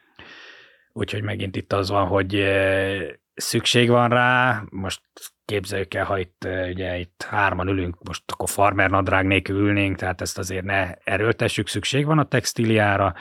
úgyhogy 0.93 1.21
megint 1.21 1.55
itt 1.55 1.73
az 1.73 1.89
van, 1.89 2.07
hogy 2.07 2.35
e, 2.35 3.19
szükség 3.33 3.89
van 3.89 4.09
rá, 4.09 4.63
most 4.69 5.01
képzeljük 5.45 5.93
el, 5.93 6.05
ha 6.05 6.17
itt, 6.17 6.47
ugye, 6.69 6.97
itt 6.97 7.25
hárman 7.29 7.67
ülünk, 7.67 8.03
most 8.03 8.23
akkor 8.31 8.49
farmer 8.49 8.89
nadrág 8.89 9.25
nélkül 9.25 9.57
ülnénk, 9.57 9.97
tehát 9.97 10.21
ezt 10.21 10.37
azért 10.37 10.63
ne 10.65 10.93
erőltessük, 10.93 11.67
szükség 11.67 12.05
van 12.05 12.19
a 12.19 12.27
textíliára, 12.27 13.13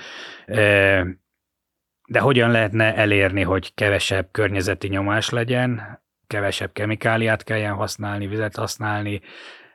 de 2.07 2.21
hogyan 2.21 2.51
lehetne 2.51 2.95
elérni, 2.97 3.43
hogy 3.43 3.75
kevesebb 3.75 4.29
környezeti 4.31 4.89
nyomás 4.89 5.31
legyen, 5.31 6.03
kevesebb 6.27 6.73
kemikáliát 6.73 7.45
kelljen 7.45 7.75
használni, 7.75 8.27
vizet 8.27 8.57
használni. 8.57 9.21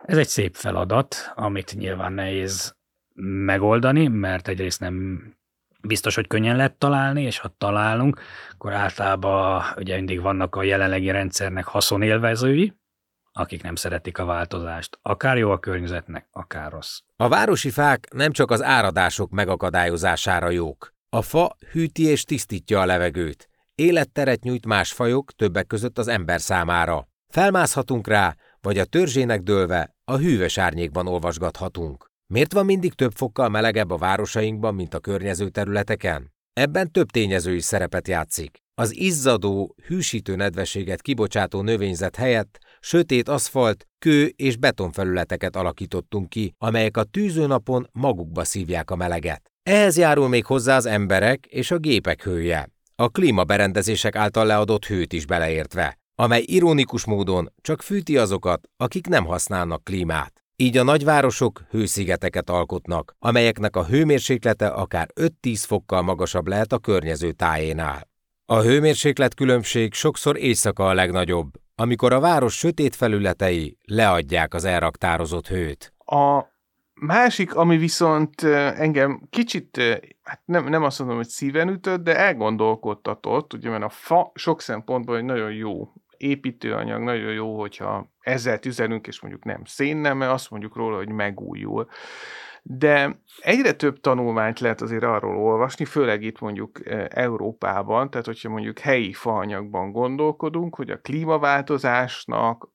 Ez 0.06 0.18
egy 0.18 0.28
szép 0.28 0.56
feladat, 0.56 1.32
amit 1.36 1.76
nyilván 1.76 2.14
nehéz 2.14 2.76
megoldani, 3.46 4.08
mert 4.08 4.48
egyrészt 4.48 4.80
nem 4.80 5.24
biztos, 5.82 6.16
hogy 6.16 6.28
könnyen 6.28 6.56
lehet 6.56 6.78
találni, 6.78 7.24
és 7.24 7.40
ha 7.40 7.56
találunk, 7.58 8.20
akkor 8.52 8.74
általában 8.74 9.64
ugye 9.78 9.96
mindig 9.96 10.22
vannak 10.22 10.56
a 10.56 10.64
jelenlegi 10.64 11.12
rendszernek 11.12 11.66
haszonélvezői, 11.66 12.74
akik 13.32 13.64
nem 13.64 13.76
szeretik 13.76 14.18
a 14.18 14.26
változást, 14.26 15.00
akár 15.02 15.38
jó 15.38 15.52
a 15.52 15.60
környezetnek, 15.60 16.28
akár 16.32 16.72
rossz. 16.72 17.00
A 17.16 17.28
városi 17.28 17.70
fák 17.70 18.08
nem 18.14 18.32
csak 18.32 18.52
az 18.52 18.64
áradások 18.64 19.32
megakadályozására 19.32 20.50
jók. 20.50 20.94
A 21.10 21.22
fa 21.22 21.56
hűti 21.72 22.04
és 22.04 22.24
tisztítja 22.24 22.80
a 22.80 22.86
levegőt. 22.86 23.50
Életteret 23.76 24.44
nyújt 24.44 24.66
más 24.66 24.92
fajok, 24.92 25.32
többek 25.32 25.68
között 25.68 25.98
az 25.98 26.08
ember 26.08 26.42
számára. 26.42 27.08
Felmászhatunk 27.28 28.08
rá, 28.08 28.36
vagy 28.62 28.78
a 28.78 28.86
törzsének 28.86 29.42
dőlve 29.42 29.96
a 30.04 30.18
hűvös 30.18 30.58
árnyékban 30.58 31.08
olvasgathatunk. 31.08 32.09
Miért 32.34 32.54
van 32.54 32.66
mindig 32.66 32.94
több 32.94 33.12
fokkal 33.16 33.50
melegebb 33.50 33.92
a 33.92 33.98
városainkban, 33.98 34.76
mint 34.76 34.94
a 34.94 35.00
környező 35.00 35.50
területeken? 35.50 36.34
Ebben 36.54 36.92
több 36.92 37.10
tényező 37.10 37.56
is 37.56 37.64
szerepet 37.64 38.08
játszik. 38.08 38.58
Az 38.74 38.96
izzadó, 38.96 39.76
hűsítő 39.88 40.36
nedvességet 40.36 41.02
kibocsátó 41.02 41.62
növényzet 41.62 42.16
helyett 42.16 42.58
sötét 42.80 43.30
aszfalt, 43.30 43.88
kő 44.00 44.34
és 44.36 44.58
betonfelületeket 44.58 45.56
alakítottunk 45.56 46.30
ki, 46.30 46.54
amelyek 46.58 46.98
a 46.98 47.04
tűzőnapon 47.04 47.90
magukba 47.92 48.44
szívják 48.44 48.92
a 48.92 48.96
meleget. 48.96 49.52
Ehhez 49.64 49.98
járul 49.98 50.28
még 50.28 50.46
hozzá 50.46 50.76
az 50.76 50.86
emberek 50.86 51.46
és 51.46 51.72
a 51.72 51.78
gépek 51.78 52.24
hője. 52.24 52.70
a 52.96 53.10
klímaberendezések 53.10 54.16
által 54.16 54.46
leadott 54.46 54.86
hőt 54.86 55.14
is 55.14 55.26
beleértve, 55.26 55.98
amely 56.16 56.44
ironikus 56.46 57.06
módon 57.06 57.54
csak 57.62 57.82
fűti 57.82 58.18
azokat, 58.18 58.70
akik 58.78 59.08
nem 59.08 59.26
használnak 59.26 59.84
klímát. 59.84 60.39
Így 60.62 60.78
a 60.78 60.84
nagyvárosok 60.84 61.62
hőszigeteket 61.70 62.50
alkotnak, 62.50 63.16
amelyeknek 63.20 63.76
a 63.76 63.86
hőmérséklete 63.86 64.68
akár 64.68 65.08
5-10 65.16 65.64
fokkal 65.68 66.02
magasabb 66.02 66.48
lehet 66.48 66.72
a 66.72 66.78
környező 66.78 67.32
tájénál. 67.32 68.08
A 68.46 68.62
hőmérséklet 68.62 69.34
különbség 69.34 69.94
sokszor 69.94 70.38
éjszaka 70.38 70.88
a 70.88 70.94
legnagyobb, 70.94 71.48
amikor 71.76 72.14
a 72.14 72.20
város 72.20 72.58
sötét 72.58 72.96
felületei 72.96 73.78
leadják 73.86 74.54
az 74.54 74.64
elraktározott 74.64 75.48
hőt. 75.48 75.94
A 76.06 76.44
másik, 76.94 77.56
ami 77.56 77.78
viszont 77.78 78.44
engem 78.44 79.22
kicsit, 79.30 79.82
hát 80.24 80.42
nem, 80.46 80.68
nem 80.68 80.84
azt 80.84 81.00
mondom, 81.00 81.18
hogy 81.18 81.28
szíven 81.28 81.70
ütött, 81.70 82.04
de 82.04 82.18
elgondolkodtatott, 82.18 83.54
ugye, 83.54 83.70
mert 83.70 83.84
a 83.84 83.90
fa 83.90 84.32
sok 84.36 84.62
szempontból 84.62 85.18
egy 85.18 85.24
nagyon 85.24 85.52
jó 85.52 85.94
építőanyag, 86.20 87.02
nagyon 87.02 87.34
jó, 87.34 87.60
hogyha 87.60 88.12
ezzel 88.20 88.60
tüzelünk, 88.60 89.08
és 89.08 89.22
mondjuk 89.22 89.44
nem 89.44 89.62
szénnel, 89.66 90.14
mert 90.14 90.32
azt 90.32 90.50
mondjuk 90.50 90.76
róla, 90.76 90.98
hogy 90.98 91.10
megújul. 91.10 91.88
De 92.64 93.22
egyre 93.40 93.72
több 93.72 94.00
tanulmányt 94.00 94.60
lehet 94.60 94.82
azért 94.82 95.04
arról 95.04 95.38
olvasni, 95.38 95.86
főleg 95.86 96.24
itt 96.24 96.40
mondjuk 96.40 96.80
Európában, 97.10 98.10
tehát 98.10 98.26
hogyha 98.26 98.50
mondjuk 98.50 98.80
helyi 98.80 99.14
faanyagban 99.14 99.92
gondolkodunk, 99.92 100.76
hogy 100.76 100.90
a 100.90 101.02
klímaváltozásnak, 101.02 102.70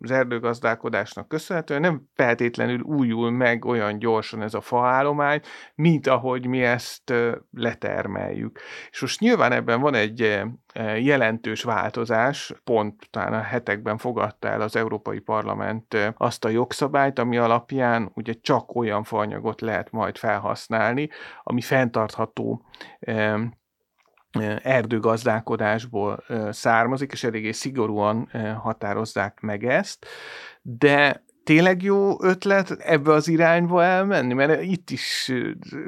az 0.00 0.10
erdőgazdálkodásnak 0.10 1.28
köszönhetően 1.28 1.80
nem 1.80 2.08
feltétlenül 2.14 2.80
újul 2.80 3.30
meg 3.30 3.64
olyan 3.64 3.98
gyorsan 3.98 4.42
ez 4.42 4.54
a 4.54 4.60
faállomány, 4.60 5.40
mint 5.74 6.06
ahogy 6.06 6.46
mi 6.46 6.62
ezt 6.62 7.12
letermeljük. 7.50 8.60
És 8.90 9.00
most 9.00 9.20
nyilván 9.20 9.52
ebben 9.52 9.80
van 9.80 9.94
egy 9.94 10.42
jelentős 10.98 11.62
változás, 11.62 12.54
pont 12.64 13.06
talán 13.10 13.32
a 13.32 13.40
hetekben 13.40 13.98
fogadta 13.98 14.48
el 14.48 14.60
az 14.60 14.76
Európai 14.76 15.18
Parlament 15.18 15.96
azt 16.16 16.44
a 16.44 16.48
jogszabályt, 16.48 17.18
ami 17.18 17.36
alapján 17.36 18.10
ugye 18.14 18.32
csak 18.40 18.74
olyan 18.74 19.02
faanyagot 19.02 19.60
lehet 19.60 19.90
majd 19.90 20.16
felhasználni, 20.16 21.08
ami 21.42 21.60
fenntartható 21.60 22.66
erdőgazdálkodásból 24.62 26.24
származik, 26.50 27.12
és 27.12 27.24
eléggé 27.24 27.52
szigorúan 27.52 28.30
határozzák 28.62 29.40
meg 29.40 29.64
ezt, 29.64 30.06
de 30.62 31.24
tényleg 31.44 31.82
jó 31.82 32.22
ötlet 32.22 32.70
ebbe 32.70 33.12
az 33.12 33.28
irányba 33.28 33.84
elmenni? 33.84 34.34
Mert 34.34 34.62
itt 34.62 34.90
is 34.90 35.32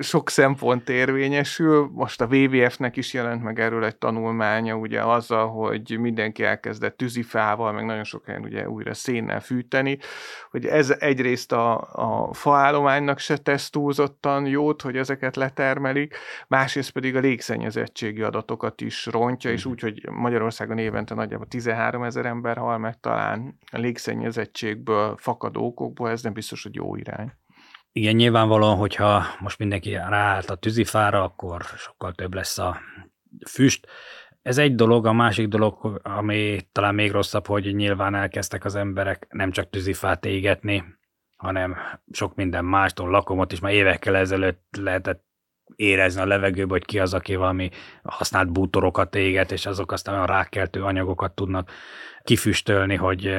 sok 0.01 0.31
szempont 0.31 0.89
érvényesül. 0.89 1.91
Most 1.93 2.21
a 2.21 2.27
WWF-nek 2.27 2.97
is 2.97 3.13
jelent 3.13 3.43
meg 3.43 3.61
erről 3.61 3.85
egy 3.85 3.97
tanulmánya, 3.97 4.75
ugye 4.75 5.03
azzal, 5.03 5.49
hogy 5.49 5.99
mindenki 6.01 6.45
elkezdett 6.45 6.97
tűzifával, 6.97 7.73
meg 7.73 7.85
nagyon 7.85 8.05
sok 8.05 8.27
helyen 8.27 8.43
ugye 8.43 8.69
újra 8.69 8.95
szénnel 8.95 9.41
fűteni, 9.41 9.99
hogy 10.51 10.67
ez 10.67 10.91
egyrészt 10.91 11.53
a, 11.53 11.89
a 11.93 12.35
faállománynak 12.35 13.19
se 13.19 13.37
tesz 13.37 13.71
túlzottan 13.71 14.47
jót, 14.47 14.83
hogy 14.83 14.97
ezeket 14.97 15.37
letermelik, 15.37 16.17
másrészt 16.49 16.91
pedig 16.91 17.17
a 17.17 17.21
légszennyezettségi 17.21 18.23
adatokat 18.23 18.81
is 18.81 19.07
rontja, 19.07 19.51
és 19.51 19.63
mhm. 19.63 19.73
úgy, 19.73 19.81
hogy 19.81 20.09
Magyarországon 20.11 20.79
évente 20.79 21.15
nagyjából 21.15 21.47
13 21.47 22.03
ezer 22.03 22.27
ember 22.27 22.57
hal 22.57 22.79
meg 22.79 23.01
talán 23.01 23.59
a 23.71 23.79
légszennyezettségből 23.79 25.17
fakad 25.17 25.46
fakadó 25.47 25.67
okokból, 25.67 26.11
ez 26.11 26.23
nem 26.23 26.33
biztos, 26.33 26.63
hogy 26.63 26.75
jó 26.75 26.97
irány. 26.97 27.33
Igen, 27.93 28.15
nyilvánvalóan, 28.15 28.77
hogyha 28.77 29.25
most 29.41 29.59
mindenki 29.59 29.93
ráállt 29.93 30.51
a 30.51 30.55
tűzifára, 30.55 31.23
akkor 31.23 31.63
sokkal 31.63 32.13
több 32.13 32.35
lesz 32.35 32.59
a 32.59 32.81
füst. 33.49 33.87
Ez 34.43 34.59
egy 34.59 34.75
dolog, 34.75 35.07
a 35.07 35.13
másik 35.13 35.49
dolog, 35.49 36.01
ami 36.03 36.61
talán 36.73 36.95
még 36.95 37.11
rosszabb, 37.11 37.47
hogy 37.47 37.75
nyilván 37.75 38.15
elkezdtek 38.15 38.65
az 38.65 38.75
emberek 38.75 39.27
nem 39.31 39.51
csak 39.51 39.71
tűzifát 39.71 40.25
égetni, 40.25 40.85
hanem 41.37 41.77
sok 42.13 42.35
minden 42.35 42.65
mástól 42.65 43.11
lakomot 43.11 43.53
is 43.53 43.61
már 43.61 43.73
évekkel 43.73 44.17
ezelőtt 44.17 44.67
lehetett 44.79 45.25
érezni 45.77 46.21
a 46.21 46.27
levegőbe, 46.27 46.73
hogy 46.73 46.85
ki 46.85 46.99
az, 46.99 47.15
aki 47.15 47.35
valami 47.35 47.71
használt 48.03 48.53
bútorokat 48.53 49.15
éget, 49.15 49.53
és 49.53 49.67
azok 49.67 49.93
aztán 49.93 50.15
olyan 50.15 50.27
rákeltő 50.27 50.83
anyagokat 50.83 51.35
tudnak 51.35 51.71
kifüstölni, 52.23 52.95
hogy 52.95 53.37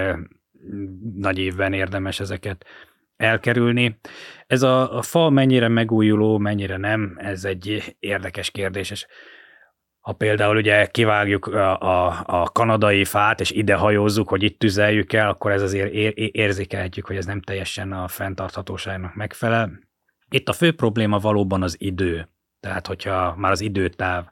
nagy 1.15 1.37
évben 1.37 1.73
érdemes 1.73 2.19
ezeket 2.19 2.65
elkerülni. 3.17 3.99
Ez 4.47 4.61
a, 4.61 4.97
a 4.97 5.01
fa 5.01 5.29
mennyire 5.29 5.67
megújuló, 5.67 6.37
mennyire 6.37 6.77
nem, 6.77 7.15
ez 7.17 7.45
egy 7.45 7.95
érdekes 7.99 8.51
kérdés, 8.51 8.91
és 8.91 9.05
ha 9.99 10.13
például 10.13 10.57
ugye 10.57 10.85
kivágjuk 10.85 11.45
a, 11.45 11.79
a, 11.79 12.23
a 12.25 12.43
kanadai 12.43 13.05
fát, 13.05 13.39
és 13.39 13.51
ide 13.51 13.75
hajózzuk, 13.75 14.29
hogy 14.29 14.43
itt 14.43 14.59
tüzeljük 14.59 15.13
el, 15.13 15.29
akkor 15.29 15.51
ez 15.51 15.61
azért 15.61 15.93
ér, 15.93 16.13
érzékelhetjük, 16.15 17.05
hogy 17.05 17.15
ez 17.15 17.25
nem 17.25 17.41
teljesen 17.41 17.91
a 17.91 18.07
fenntarthatóságnak 18.07 19.15
megfelel. 19.15 19.79
Itt 20.29 20.49
a 20.49 20.53
fő 20.53 20.75
probléma 20.75 21.17
valóban 21.19 21.63
az 21.63 21.75
idő. 21.79 22.29
Tehát, 22.59 22.87
hogyha 22.87 23.35
már 23.35 23.51
az 23.51 23.61
időtáv, 23.61 24.25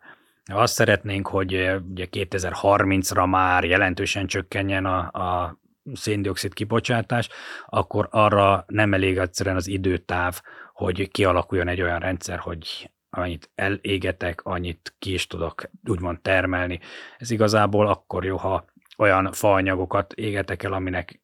azt 0.46 0.74
szeretnénk, 0.74 1.28
hogy 1.28 1.54
ugye 1.90 2.08
2030-ra 2.12 3.30
már 3.30 3.64
jelentősen 3.64 4.28
csökkenjen 4.28 4.86
a, 4.86 4.98
a 4.98 5.60
széndiokszid 5.94 6.54
kibocsátás, 6.54 7.30
akkor 7.66 8.08
arra 8.12 8.66
nem 8.68 8.94
elég 8.94 9.18
egyszerűen 9.18 9.56
az 9.56 9.68
időtáv, 9.68 10.42
hogy 10.74 11.10
kialakuljon 11.12 11.68
egy 11.68 11.82
olyan 11.82 12.00
rendszer, 12.00 12.38
hogy 12.38 12.90
annyit 13.10 13.50
elégetek, 13.56 14.42
annyit 14.44 14.96
ki 15.00 15.14
is 15.14 15.28
tudok 15.28 15.70
úgymond 15.88 16.22
termelni. 16.22 16.80
Ez 17.18 17.32
igazából 17.32 17.88
akkor 17.88 18.26
jó, 18.26 18.38
ha 18.38 18.66
olyan 18.98 19.32
faanyagokat 19.32 20.14
égetek 20.14 20.64
el, 20.64 20.74
aminek 20.74 21.22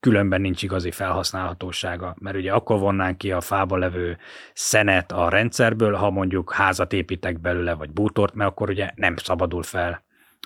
különben 0.00 0.40
nincs 0.40 0.62
igazi 0.62 0.90
felhasználhatósága, 0.90 2.16
mert 2.20 2.36
ugye 2.36 2.52
akkor 2.52 2.78
vonnánk 2.78 3.18
ki 3.18 3.32
a 3.32 3.40
fába 3.40 3.76
levő 3.76 4.18
szenet 4.52 5.12
a 5.12 5.28
rendszerből, 5.28 5.94
ha 5.94 6.10
mondjuk 6.10 6.52
házat 6.52 6.92
építek 6.92 7.40
belőle, 7.40 7.74
vagy 7.74 7.90
bútort, 7.90 8.34
mert 8.34 8.50
akkor 8.50 8.70
ugye 8.70 8.90
nem 8.94 9.16
szabadul 9.16 9.62
fel 9.62 10.04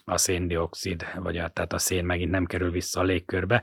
a 0.08 0.16
széndiokszid, 0.16 1.06
vagy 1.14 1.36
a, 1.36 1.48
tehát 1.48 1.72
a 1.72 1.78
szén 1.78 2.04
megint 2.04 2.30
nem 2.30 2.44
kerül 2.44 2.70
vissza 2.70 3.00
a 3.00 3.02
légkörbe. 3.02 3.62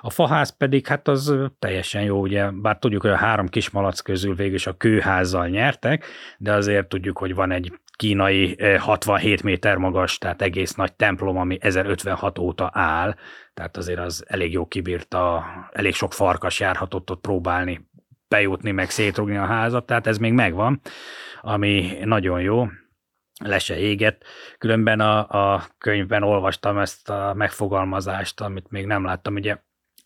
A 0.00 0.10
faház 0.10 0.56
pedig, 0.56 0.86
hát 0.86 1.08
az 1.08 1.34
teljesen 1.58 2.02
jó, 2.02 2.20
ugye, 2.20 2.50
bár 2.50 2.78
tudjuk, 2.78 3.02
hogy 3.02 3.10
a 3.10 3.16
három 3.16 3.48
kismalac 3.48 4.00
közül 4.00 4.34
végül 4.34 4.54
is 4.54 4.66
a 4.66 4.76
kőházzal 4.76 5.48
nyertek, 5.48 6.04
de 6.38 6.52
azért 6.52 6.88
tudjuk, 6.88 7.18
hogy 7.18 7.34
van 7.34 7.50
egy 7.50 7.72
kínai 7.98 8.56
67 8.78 9.42
méter 9.42 9.76
magas, 9.76 10.18
tehát 10.18 10.42
egész 10.42 10.74
nagy 10.74 10.92
templom, 10.92 11.36
ami 11.36 11.58
1056 11.60 12.38
óta 12.38 12.70
áll, 12.72 13.14
tehát 13.54 13.76
azért 13.76 13.98
az 13.98 14.24
elég 14.26 14.52
jó 14.52 14.66
kibírta, 14.66 15.44
elég 15.72 15.94
sok 15.94 16.12
farkas 16.12 16.60
járhatott 16.60 17.10
ott 17.10 17.20
próbálni 17.20 17.88
bejutni, 18.28 18.70
meg 18.70 18.90
szétrugni 18.90 19.36
a 19.36 19.44
házat, 19.44 19.86
tehát 19.86 20.06
ez 20.06 20.18
még 20.18 20.32
megvan, 20.32 20.80
ami 21.40 21.98
nagyon 22.04 22.40
jó 22.40 22.66
le 23.44 23.58
se 23.58 23.78
égett. 23.78 24.24
Különben 24.58 25.00
a, 25.00 25.28
a 25.54 25.66
könyvben 25.78 26.22
olvastam 26.22 26.78
ezt 26.78 27.10
a 27.10 27.34
megfogalmazást, 27.36 28.40
amit 28.40 28.70
még 28.70 28.86
nem 28.86 29.04
láttam, 29.04 29.34
ugye 29.34 29.56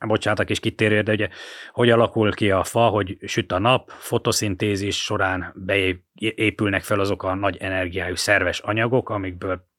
bocsánat 0.07 0.39
a 0.39 0.45
kis 0.45 0.61
kitérő, 0.61 1.01
de 1.01 1.13
ugye 1.13 1.29
hogy 1.71 1.91
alakul 1.91 2.33
ki 2.33 2.51
a 2.51 2.65
fa, 2.65 2.89
hogy 2.89 3.19
süt 3.27 3.53
a 3.53 3.59
nap, 3.59 3.91
fotoszintézis 3.91 5.03
során 5.03 5.55
beépülnek 5.55 6.83
fel 6.83 7.01
azok 7.01 7.23
a 7.23 7.35
nagy 7.35 7.57
energiájú 7.57 8.15
szerves 8.15 8.59
anyagok, 8.59 9.11
amikből 9.11 9.71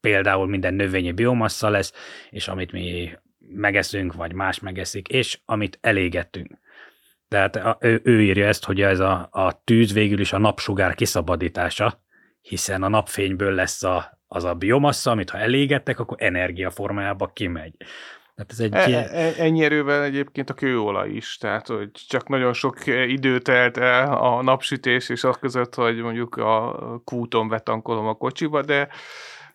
például 0.00 0.46
minden 0.46 0.74
növényi 0.74 1.12
biomassa 1.12 1.68
lesz, 1.68 1.92
és 2.30 2.48
amit 2.48 2.72
mi 2.72 3.10
megeszünk, 3.38 4.14
vagy 4.14 4.32
más 4.32 4.60
megeszik, 4.60 5.08
és 5.08 5.38
amit 5.44 5.78
elégettünk. 5.80 6.58
Tehát 7.28 7.76
ő, 7.80 8.00
ő 8.04 8.22
írja 8.22 8.46
ezt, 8.46 8.64
hogy 8.64 8.80
ez 8.80 9.00
a, 9.00 9.28
a 9.30 9.62
tűz 9.64 9.92
végül 9.92 10.20
is 10.20 10.32
a 10.32 10.38
napsugár 10.38 10.94
kiszabadítása, 10.94 12.02
hiszen 12.40 12.82
a 12.82 12.88
napfényből 12.88 13.54
lesz 13.54 13.82
a, 13.82 14.18
az 14.26 14.44
a 14.44 14.54
biomassa, 14.54 15.10
amit 15.10 15.30
ha 15.30 15.38
elégettek, 15.38 15.98
akkor 15.98 16.16
energia 16.20 16.70
formájába 16.70 17.26
kimegy. 17.26 17.74
Tehát 18.34 18.52
ez 18.52 18.60
egy 18.60 18.74
e, 18.74 18.88
ilyen... 18.88 19.08
e, 19.08 19.42
ennyi 19.42 19.64
erővel 19.64 20.02
egyébként 20.02 20.50
a 20.50 20.54
kőolaj 20.54 21.10
is, 21.10 21.36
tehát 21.36 21.66
hogy 21.66 21.90
csak 21.92 22.28
nagyon 22.28 22.52
sok 22.52 22.86
idő 22.86 23.38
telt 23.38 23.76
el 23.76 24.12
a 24.12 24.42
napsütés 24.42 25.08
és 25.08 25.24
az 25.24 25.36
között, 25.36 25.74
hogy 25.74 25.96
mondjuk 25.96 26.36
a 26.36 26.78
kúton 27.04 27.48
betankolom 27.48 28.06
a 28.06 28.14
kocsiba, 28.14 28.62
de 28.62 28.88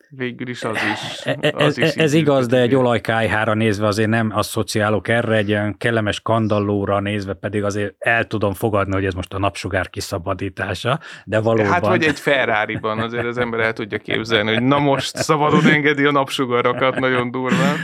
végül 0.08 0.48
is 0.48 0.64
az 0.64 0.76
is. 0.92 1.26
E, 1.26 1.36
e, 1.40 1.52
az 1.54 1.62
ez, 1.62 1.78
is 1.78 1.94
ez 1.94 2.12
igaz, 2.12 2.46
de 2.46 2.60
egy 2.60 2.74
olajkájhára 2.74 3.54
nézve 3.54 3.86
azért 3.86 4.08
nem 4.08 4.30
asszociálok 4.34 5.08
erre, 5.08 5.36
egy 5.36 5.50
olyan 5.50 5.76
kellemes 5.76 6.20
kandallóra 6.20 7.00
nézve 7.00 7.34
pedig 7.34 7.64
azért 7.64 7.94
el 7.98 8.24
tudom 8.24 8.52
fogadni, 8.52 8.92
hogy 8.92 9.04
ez 9.04 9.14
most 9.14 9.34
a 9.34 9.38
napsugár 9.38 9.90
kiszabadítása, 9.90 11.00
de 11.24 11.40
valóban... 11.40 11.72
Hát 11.72 11.86
vagy 11.86 12.04
egy 12.04 12.18
Ferrari-ban 12.18 12.98
azért 12.98 13.26
az 13.26 13.38
ember 13.38 13.60
el 13.60 13.72
tudja 13.72 13.98
képzelni, 13.98 14.52
hogy 14.52 14.62
na 14.62 14.78
most 14.78 15.16
szabadon 15.16 15.66
engedi 15.66 16.04
a 16.04 16.12
napsugarakat 16.12 16.98
nagyon 16.98 17.30
durván. 17.30 17.76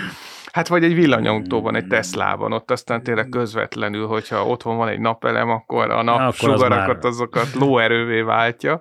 Hát 0.53 0.69
vagy 0.69 0.85
egy 0.85 0.95
villanyautóban, 0.95 1.77
egy 1.77 1.87
Teslában, 1.87 2.53
ott 2.53 2.71
aztán 2.71 3.03
tényleg 3.03 3.29
közvetlenül, 3.29 4.07
hogyha 4.07 4.47
otthon 4.47 4.77
van 4.77 4.89
egy 4.89 5.01
napelem, 5.01 5.51
akkor 5.51 5.91
a 5.91 6.03
napsugarakat, 6.03 7.05
azokat 7.05 7.53
lóerővé 7.55 8.21
váltja 8.21 8.81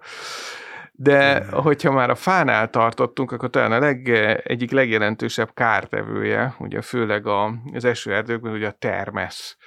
De 1.04 1.46
hogyha 1.52 1.92
már 1.92 2.10
a 2.10 2.16
fánál 2.16 2.70
tartottunk, 2.70 3.32
akkor 3.32 3.50
talán 3.50 3.72
a 3.72 3.80
leg, 3.80 4.08
egyik 4.44 4.72
legjelentősebb 4.72 5.54
kártevője, 5.54 6.56
ugye 6.60 6.82
főleg 6.82 7.28
a, 7.28 7.54
az 7.74 7.86
esőerdőkben, 7.86 8.54
ugye 8.54 8.68
a 8.68 8.76
termesz. 8.80 9.58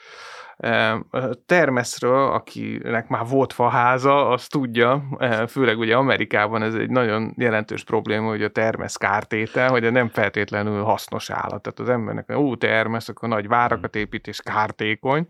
Termeszről, 1.47 2.33
akinek 2.33 3.09
már 3.09 3.27
volt 3.27 3.53
faháza, 3.53 4.29
az 4.29 4.47
tudja, 4.47 5.05
főleg 5.49 5.79
ugye 5.79 5.97
Amerikában 5.97 6.63
ez 6.63 6.75
egy 6.75 6.91
nagyon 6.91 7.35
jelentős 7.37 7.85
probléma, 7.85 8.29
hogy 8.29 8.43
a 8.43 8.49
termesz 8.49 8.97
kártétel, 8.97 9.69
hogy 9.69 9.93
nem 9.93 10.09
feltétlenül 10.09 10.83
hasznos 10.83 11.31
állat. 11.31 11.63
Tehát 11.63 11.79
az 11.79 11.89
embernek, 11.89 12.33
ó, 12.37 12.57
termesz, 12.57 13.09
akkor 13.09 13.29
nagy 13.29 13.49
várakat 13.49 13.97
épít 13.97 14.27
és 14.27 14.41
kártékony. 14.41 15.27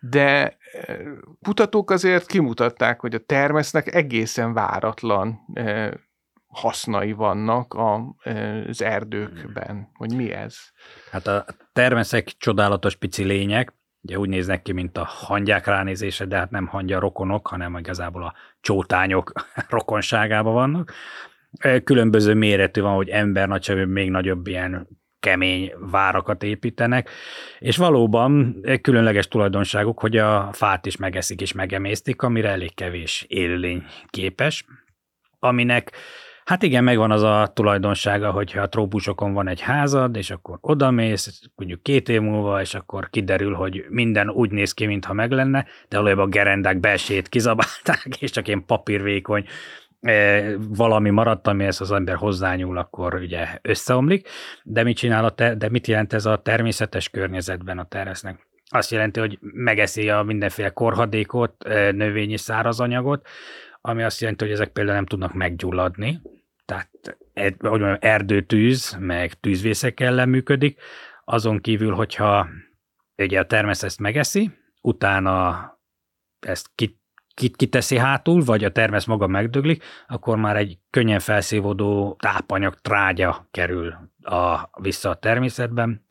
De 0.00 0.56
kutatók 1.42 1.90
azért 1.90 2.26
kimutatták, 2.26 3.00
hogy 3.00 3.14
a 3.14 3.24
termesznek 3.26 3.94
egészen 3.94 4.52
váratlan 4.52 5.38
hasznai 6.46 7.12
vannak 7.12 7.76
az 8.68 8.82
erdőkben. 8.82 9.90
Hogy 9.94 10.16
mi 10.16 10.32
ez? 10.32 10.56
Hát 11.10 11.26
a 11.26 11.44
termeszek 11.72 12.24
csodálatos 12.24 12.96
pici 12.96 13.24
lények, 13.24 13.76
Ugye 14.08 14.18
úgy 14.18 14.28
néznek 14.28 14.62
ki, 14.62 14.72
mint 14.72 14.98
a 14.98 15.04
hangyák 15.04 15.66
ránézése, 15.66 16.24
de 16.24 16.36
hát 16.36 16.50
nem 16.50 16.66
hangya 16.66 16.98
rokonok, 16.98 17.46
hanem 17.46 17.76
igazából 17.76 18.22
a 18.24 18.34
csótányok 18.60 19.32
rokonságában 19.68 20.52
vannak. 20.52 20.92
Különböző 21.84 22.34
méretű 22.34 22.80
van, 22.80 22.94
hogy 22.94 23.08
ember 23.08 23.48
nagyságrendű, 23.48 23.92
még 23.92 24.10
nagyobb 24.10 24.46
ilyen 24.46 24.88
kemény 25.20 25.72
várakat 25.78 26.42
építenek, 26.42 27.10
és 27.58 27.76
valóban 27.76 28.60
különleges 28.80 29.28
tulajdonságuk, 29.28 30.00
hogy 30.00 30.16
a 30.16 30.48
fát 30.52 30.86
is 30.86 30.96
megeszik 30.96 31.40
és 31.40 31.52
megemésztik, 31.52 32.22
amire 32.22 32.48
elég 32.48 32.74
kevés 32.74 33.24
élőlény 33.28 33.84
képes, 34.10 34.64
aminek 35.38 35.92
Hát 36.48 36.62
igen, 36.62 36.84
megvan 36.84 37.10
az 37.10 37.22
a 37.22 37.50
tulajdonsága, 37.54 38.30
hogyha 38.30 38.62
a 38.62 38.68
trópusokon 38.68 39.32
van 39.32 39.48
egy 39.48 39.60
házad, 39.60 40.16
és 40.16 40.30
akkor 40.30 40.58
odamész, 40.60 41.40
mondjuk 41.54 41.82
két 41.82 42.08
év 42.08 42.20
múlva, 42.20 42.60
és 42.60 42.74
akkor 42.74 43.10
kiderül, 43.10 43.54
hogy 43.54 43.84
minden 43.88 44.30
úgy 44.30 44.50
néz 44.50 44.72
ki, 44.72 44.86
mintha 44.86 45.12
meg 45.12 45.30
lenne, 45.30 45.66
de 45.88 45.96
valójában 45.96 46.24
a 46.24 46.28
gerendák 46.28 46.80
belsét 46.80 47.28
kizabálták, 47.28 48.06
és 48.20 48.30
csak 48.30 48.48
ilyen 48.48 48.64
papírvékony 48.64 49.44
e, 50.00 50.42
valami 50.58 51.10
maradt, 51.10 51.46
amihez 51.46 51.80
az 51.80 51.92
ember 51.92 52.16
hozzányúl, 52.16 52.78
akkor 52.78 53.14
ugye 53.14 53.46
összeomlik. 53.62 54.28
De 54.64 54.82
mit 54.82 54.96
csinál 54.96 55.24
a 55.24 55.30
te- 55.30 55.54
de 55.54 55.68
mit 55.68 55.86
jelent 55.86 56.12
ez 56.12 56.26
a 56.26 56.36
természetes 56.36 57.08
környezetben 57.08 57.78
a 57.78 57.84
teresznek? 57.84 58.46
Azt 58.68 58.90
jelenti, 58.90 59.20
hogy 59.20 59.38
megeszi 59.40 60.10
a 60.10 60.22
mindenféle 60.22 60.70
korhadékot, 60.70 61.64
e, 61.64 61.90
növényi 61.90 62.36
szárazanyagot, 62.36 63.28
ami 63.80 64.02
azt 64.02 64.20
jelenti, 64.20 64.44
hogy 64.44 64.52
ezek 64.52 64.68
például 64.68 64.96
nem 64.96 65.06
tudnak 65.06 65.34
meggyulladni, 65.34 66.20
hogy 67.40 67.80
mondjam, 67.80 67.96
erdőtűz, 68.00 68.96
meg 69.00 69.32
tűzvészek 69.32 70.00
ellen 70.00 70.28
működik, 70.28 70.80
azon 71.24 71.60
kívül, 71.60 71.94
hogyha 71.94 72.48
ugye 73.16 73.40
a 73.40 73.46
természet 73.46 73.84
ezt 73.84 74.00
megeszi, 74.00 74.50
utána 74.80 75.72
ezt 76.40 76.70
kit, 76.74 76.98
kit, 77.34 77.56
kiteszi 77.56 77.96
hátul, 77.96 78.44
vagy 78.44 78.64
a 78.64 78.72
termesz 78.72 79.04
maga 79.04 79.26
megdöglik, 79.26 79.84
akkor 80.06 80.36
már 80.36 80.56
egy 80.56 80.78
könnyen 80.90 81.18
felszívódó 81.18 82.16
tápanyag 82.18 82.74
trágya 82.74 83.48
kerül 83.50 83.94
a, 84.22 84.68
vissza 84.80 85.10
a 85.10 85.14
természetben. 85.14 86.06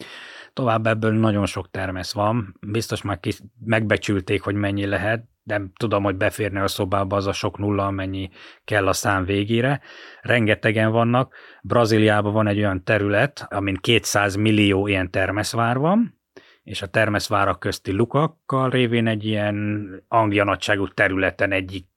Tovább 0.53 0.87
ebből 0.87 1.11
nagyon 1.11 1.45
sok 1.45 1.71
termesz 1.71 2.13
van, 2.13 2.57
biztos 2.67 3.01
már 3.01 3.19
kis, 3.19 3.39
megbecsülték, 3.65 4.41
hogy 4.41 4.55
mennyi 4.55 4.85
lehet, 4.85 5.25
nem 5.47 5.71
tudom, 5.77 6.03
hogy 6.03 6.15
beférne 6.15 6.63
a 6.63 6.67
szobába 6.67 7.15
az 7.15 7.27
a 7.27 7.33
sok 7.33 7.57
nulla, 7.57 7.85
amennyi 7.85 8.29
kell 8.63 8.87
a 8.87 8.93
szám 8.93 9.25
végére. 9.25 9.81
Rengetegen 10.21 10.91
vannak. 10.91 11.35
Brazíliában 11.61 12.33
van 12.33 12.47
egy 12.47 12.57
olyan 12.57 12.83
terület, 12.83 13.45
amin 13.49 13.75
200 13.75 14.35
millió 14.35 14.87
ilyen 14.87 15.11
termeszvár 15.11 15.77
van, 15.77 16.19
és 16.63 16.81
a 16.81 16.87
termeszvárak 16.87 17.59
közti 17.59 17.91
lukakkal 17.91 18.69
révén 18.69 19.07
egy 19.07 19.25
ilyen 19.25 19.87
Anglia 20.07 20.43
nagyságú 20.43 20.87
területen 20.87 21.51
egyik 21.51 21.87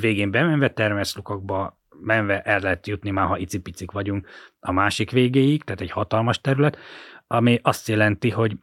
végén 0.00 0.30
bemenve 0.30 0.68
termeszlukakba 0.68 1.80
menve 2.00 2.42
el 2.42 2.60
lehet 2.60 2.86
jutni 2.86 3.10
már, 3.10 3.26
ha 3.26 3.38
icipicik 3.38 3.90
vagyunk 3.90 4.28
a 4.60 4.72
másik 4.72 5.10
végéig, 5.10 5.64
tehát 5.64 5.80
egy 5.80 5.90
hatalmas 5.90 6.40
terület, 6.40 6.78
ami 7.26 7.58
azt 7.62 7.88
jelenti, 7.88 8.30
hogy 8.30 8.56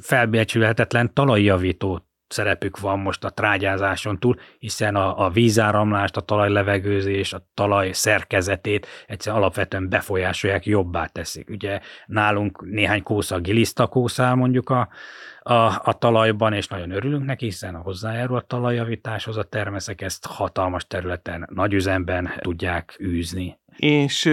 felbecsülhetetlen 0.00 1.14
talajjavító 1.14 2.08
szerepük 2.34 2.78
van 2.78 2.98
most 2.98 3.24
a 3.24 3.30
trágyázáson 3.30 4.18
túl, 4.18 4.36
hiszen 4.58 4.96
a, 4.96 5.24
a 5.24 5.30
vízáramlást, 5.30 6.16
a 6.16 6.20
talajlevegőzés, 6.20 7.32
a 7.32 7.46
talaj 7.54 7.92
szerkezetét 7.92 8.86
egyszerűen 9.06 9.42
alapvetően 9.42 9.88
befolyásolják, 9.88 10.66
jobbá 10.66 11.06
teszik. 11.06 11.50
Ugye 11.50 11.80
nálunk 12.06 12.64
néhány 12.70 13.02
kósza 13.02 13.38
gilisztakószál 13.38 14.34
mondjuk 14.34 14.70
a, 14.70 14.88
a, 15.40 15.80
a 15.84 15.98
talajban, 15.98 16.52
és 16.52 16.66
nagyon 16.66 16.90
örülünk 16.90 17.24
neki, 17.24 17.44
hiszen 17.44 17.74
a 17.74 17.78
hozzájárul 17.80 18.36
a 18.36 18.40
talajjavításhoz, 18.40 19.36
a 19.36 19.42
termeszek 19.42 20.00
ezt 20.00 20.26
hatalmas 20.26 20.86
területen, 20.86 21.48
nagy 21.54 21.72
üzemben 21.72 22.30
tudják 22.40 22.96
űzni. 23.02 23.58
És 23.76 24.30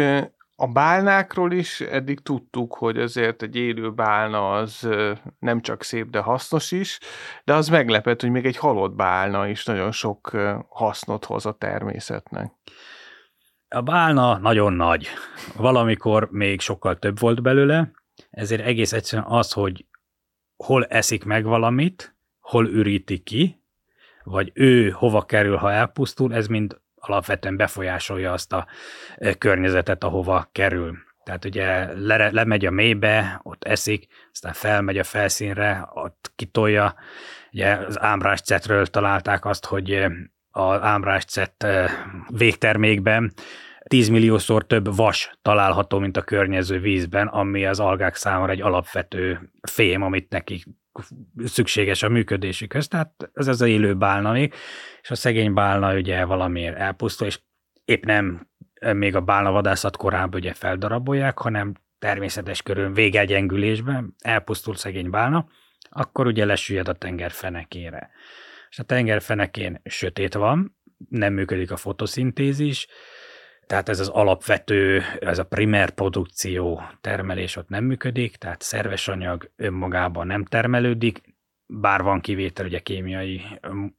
a 0.61 0.67
bálnákról 0.67 1.51
is 1.51 1.81
eddig 1.81 2.19
tudtuk, 2.19 2.73
hogy 2.75 2.99
azért 2.99 3.41
egy 3.41 3.55
élő 3.55 3.91
bálna 3.91 4.51
az 4.51 4.89
nem 5.39 5.61
csak 5.61 5.83
szép, 5.83 6.09
de 6.09 6.19
hasznos 6.19 6.71
is, 6.71 6.99
de 7.43 7.53
az 7.53 7.69
meglepett, 7.69 8.21
hogy 8.21 8.29
még 8.29 8.45
egy 8.45 8.57
halott 8.57 8.95
bálna 8.95 9.47
is 9.47 9.65
nagyon 9.65 9.91
sok 9.91 10.37
hasznot 10.69 11.25
hoz 11.25 11.45
a 11.45 11.51
természetnek. 11.51 12.51
A 13.67 13.81
bálna 13.81 14.37
nagyon 14.37 14.73
nagy. 14.73 15.07
Valamikor 15.55 16.27
még 16.31 16.59
sokkal 16.59 16.99
több 16.99 17.19
volt 17.19 17.41
belőle, 17.41 17.91
ezért 18.29 18.61
egész 18.61 18.93
egyszerűen 18.93 19.27
az, 19.27 19.51
hogy 19.51 19.85
hol 20.55 20.85
eszik 20.85 21.23
meg 21.23 21.43
valamit, 21.43 22.15
hol 22.39 22.67
üríti 22.67 23.19
ki, 23.19 23.61
vagy 24.23 24.51
ő 24.53 24.89
hova 24.89 25.25
kerül, 25.25 25.55
ha 25.55 25.71
elpusztul, 25.71 26.33
ez 26.33 26.47
mind 26.47 26.79
alapvetően 27.07 27.57
befolyásolja 27.57 28.31
azt 28.31 28.53
a 28.53 28.67
környezetet, 29.37 30.03
ahova 30.03 30.49
kerül. 30.51 30.97
Tehát 31.23 31.45
ugye 31.45 31.93
le, 31.93 32.31
lemegy 32.31 32.65
a 32.65 32.71
mélybe, 32.71 33.39
ott 33.43 33.63
eszik, 33.63 34.07
aztán 34.31 34.53
felmegy 34.53 34.97
a 34.97 35.03
felszínre, 35.03 35.89
ott 35.93 36.31
kitolja. 36.35 36.95
Ugye 37.51 37.73
az 37.73 37.99
ámráscetről 37.99 38.85
találták 38.85 39.45
azt, 39.45 39.65
hogy 39.65 40.05
az 40.51 40.81
ámráscet 40.81 41.67
végtermékben 42.27 43.33
10 43.91 44.09
milliószor 44.09 44.65
több 44.65 44.95
vas 44.95 45.31
található, 45.41 45.99
mint 45.99 46.17
a 46.17 46.21
környező 46.21 46.79
vízben, 46.79 47.27
ami 47.27 47.65
az 47.65 47.79
algák 47.79 48.15
számára 48.15 48.51
egy 48.51 48.61
alapvető 48.61 49.51
fém, 49.61 50.01
amit 50.01 50.29
nekik 50.29 50.65
szükséges 51.45 52.03
a 52.03 52.09
működésükhöz, 52.09 52.87
tehát 52.87 53.29
ez 53.33 53.47
az 53.47 53.61
élő 53.61 53.95
bálna 53.95 54.31
még, 54.31 54.53
és 55.01 55.11
a 55.11 55.15
szegény 55.15 55.53
bálna 55.53 55.95
ugye 55.95 56.25
valamiért 56.25 56.77
elpusztul, 56.77 57.27
és 57.27 57.39
épp 57.85 58.05
nem 58.05 58.49
még 58.93 59.15
a 59.15 59.21
bálna 59.21 59.51
vadászat 59.51 59.97
korában 59.97 60.39
ugye 60.39 60.53
feldarabolják, 60.53 61.37
hanem 61.37 61.73
természetes 61.99 62.61
körül 62.61 62.93
végegyengülésben 62.93 64.15
elpusztul 64.19 64.75
szegény 64.75 65.09
bálna, 65.09 65.47
akkor 65.89 66.27
ugye 66.27 66.45
lesüllyed 66.45 66.87
a 66.87 66.93
tenger 66.93 67.31
fenekére. 67.31 68.09
És 68.69 68.79
a 68.79 68.83
tenger 68.83 69.21
fenekén 69.21 69.81
sötét 69.83 70.33
van, 70.33 70.77
nem 71.09 71.33
működik 71.33 71.71
a 71.71 71.77
fotoszintézis, 71.77 72.87
tehát 73.71 73.89
ez 73.89 73.99
az 73.99 74.07
alapvető, 74.07 75.01
ez 75.19 75.39
a 75.39 75.43
primer 75.43 75.89
produkció 75.89 76.81
termelés 77.01 77.55
ott 77.55 77.69
nem 77.69 77.83
működik, 77.83 78.35
tehát 78.35 78.61
szerves 78.61 79.07
anyag 79.07 79.51
önmagában 79.55 80.27
nem 80.27 80.45
termelődik, 80.45 81.21
bár 81.65 82.01
van 82.01 82.19
kivétel, 82.19 82.65
ugye 82.65 82.79
kémiai 82.79 83.41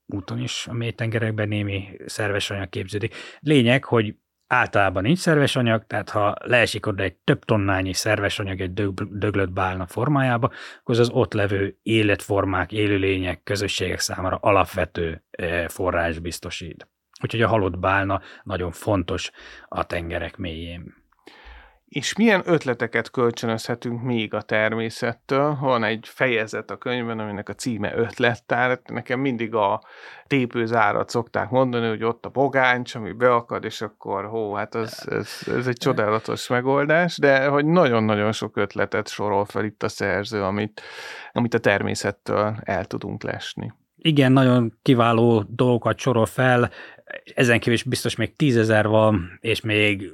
úton 0.07 0.39
is 0.39 0.66
a 0.66 0.73
mélytengerekben 0.73 1.49
némi 1.49 1.89
szerves 2.07 2.51
anyag 2.51 2.68
képződik. 2.68 3.14
Lényeg, 3.41 3.85
hogy 3.85 4.14
általában 4.47 5.03
nincs 5.03 5.18
szerves 5.18 5.57
anyag, 5.57 5.87
tehát 5.87 6.11
ha 6.11 6.37
leesik 6.41 6.87
oda 6.87 7.03
egy 7.03 7.14
több 7.14 7.45
tonnányi 7.45 7.93
szerves 7.93 8.39
anyag 8.39 8.61
egy 8.61 8.73
döglött 9.11 9.53
bálna 9.53 9.87
formájába, 9.87 10.51
akkor 10.81 10.99
az 10.99 11.11
ott 11.11 11.33
levő 11.33 11.79
életformák, 11.83 12.73
élőlények, 12.73 13.43
közösségek 13.43 13.99
számára 13.99 14.37
alapvető 14.37 15.25
forrás 15.68 16.18
biztosít. 16.18 16.91
Úgyhogy 17.23 17.43
a 17.43 17.49
halott 17.49 17.79
bálna 17.79 18.20
nagyon 18.43 18.70
fontos 18.70 19.31
a 19.68 19.85
tengerek 19.85 20.37
mélyén. 20.37 21.01
És 21.93 22.16
milyen 22.16 22.43
ötleteket 22.45 23.11
kölcsönözhetünk 23.11 24.03
még 24.03 24.35
a 24.35 24.43
természettől? 24.43 25.57
Van 25.61 25.85
egy 25.85 26.09
fejezet 26.09 26.70
a 26.70 26.77
könyvben, 26.77 27.18
aminek 27.18 27.49
a 27.49 27.55
címe 27.55 27.95
ötlettár. 27.95 28.81
Nekem 28.85 29.20
mindig 29.20 29.55
a 29.55 29.81
tépőzárat 30.27 31.09
szokták 31.09 31.51
mondani, 31.51 31.89
hogy 31.89 32.05
ott 32.05 32.27
a 32.27 32.29
bogáncs, 32.29 32.95
ami 32.95 33.12
beakad, 33.12 33.64
és 33.64 33.81
akkor 33.81 34.25
hó, 34.25 34.55
hát 34.55 34.75
ez, 34.75 35.03
ez, 35.07 35.43
ez 35.47 35.66
egy 35.66 35.77
csodálatos 35.77 36.49
megoldás, 36.49 37.18
de 37.18 37.47
hogy 37.47 37.66
nagyon-nagyon 37.66 38.33
sok 38.33 38.57
ötletet 38.57 39.09
sorol 39.09 39.45
fel 39.45 39.64
itt 39.64 39.83
a 39.83 39.89
szerző, 39.89 40.43
amit, 40.43 40.81
amit 41.33 41.55
a 41.55 41.59
természettől 41.59 42.57
el 42.62 42.85
tudunk 42.85 43.23
lesni. 43.23 43.73
Igen, 44.03 44.33
nagyon 44.33 44.79
kiváló 44.83 45.45
dolgokat 45.49 45.99
sorol 45.99 46.27
fel, 46.27 46.71
ezen 47.35 47.59
kívül 47.59 47.75
is 47.75 47.83
biztos 47.83 48.17
még 48.17 48.37
tízezer 48.37 48.87
van, 48.87 49.39
és 49.41 49.61
még 49.61 50.13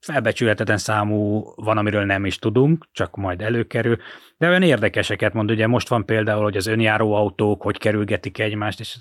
felbecsülhetetlen 0.00 0.78
számú 0.78 1.44
van, 1.56 1.78
amiről 1.78 2.04
nem 2.04 2.24
is 2.24 2.38
tudunk, 2.38 2.88
csak 2.92 3.16
majd 3.16 3.42
előkerül, 3.42 3.96
de 4.36 4.48
olyan 4.48 4.62
érdekeseket 4.62 5.32
mond, 5.32 5.50
ugye 5.50 5.66
most 5.66 5.88
van 5.88 6.04
például, 6.04 6.42
hogy 6.42 6.56
az 6.56 6.66
önjáró 6.66 7.14
autók 7.14 7.62
hogy 7.62 7.78
kerülgetik 7.78 8.38
egymást, 8.38 8.80
és 8.80 8.98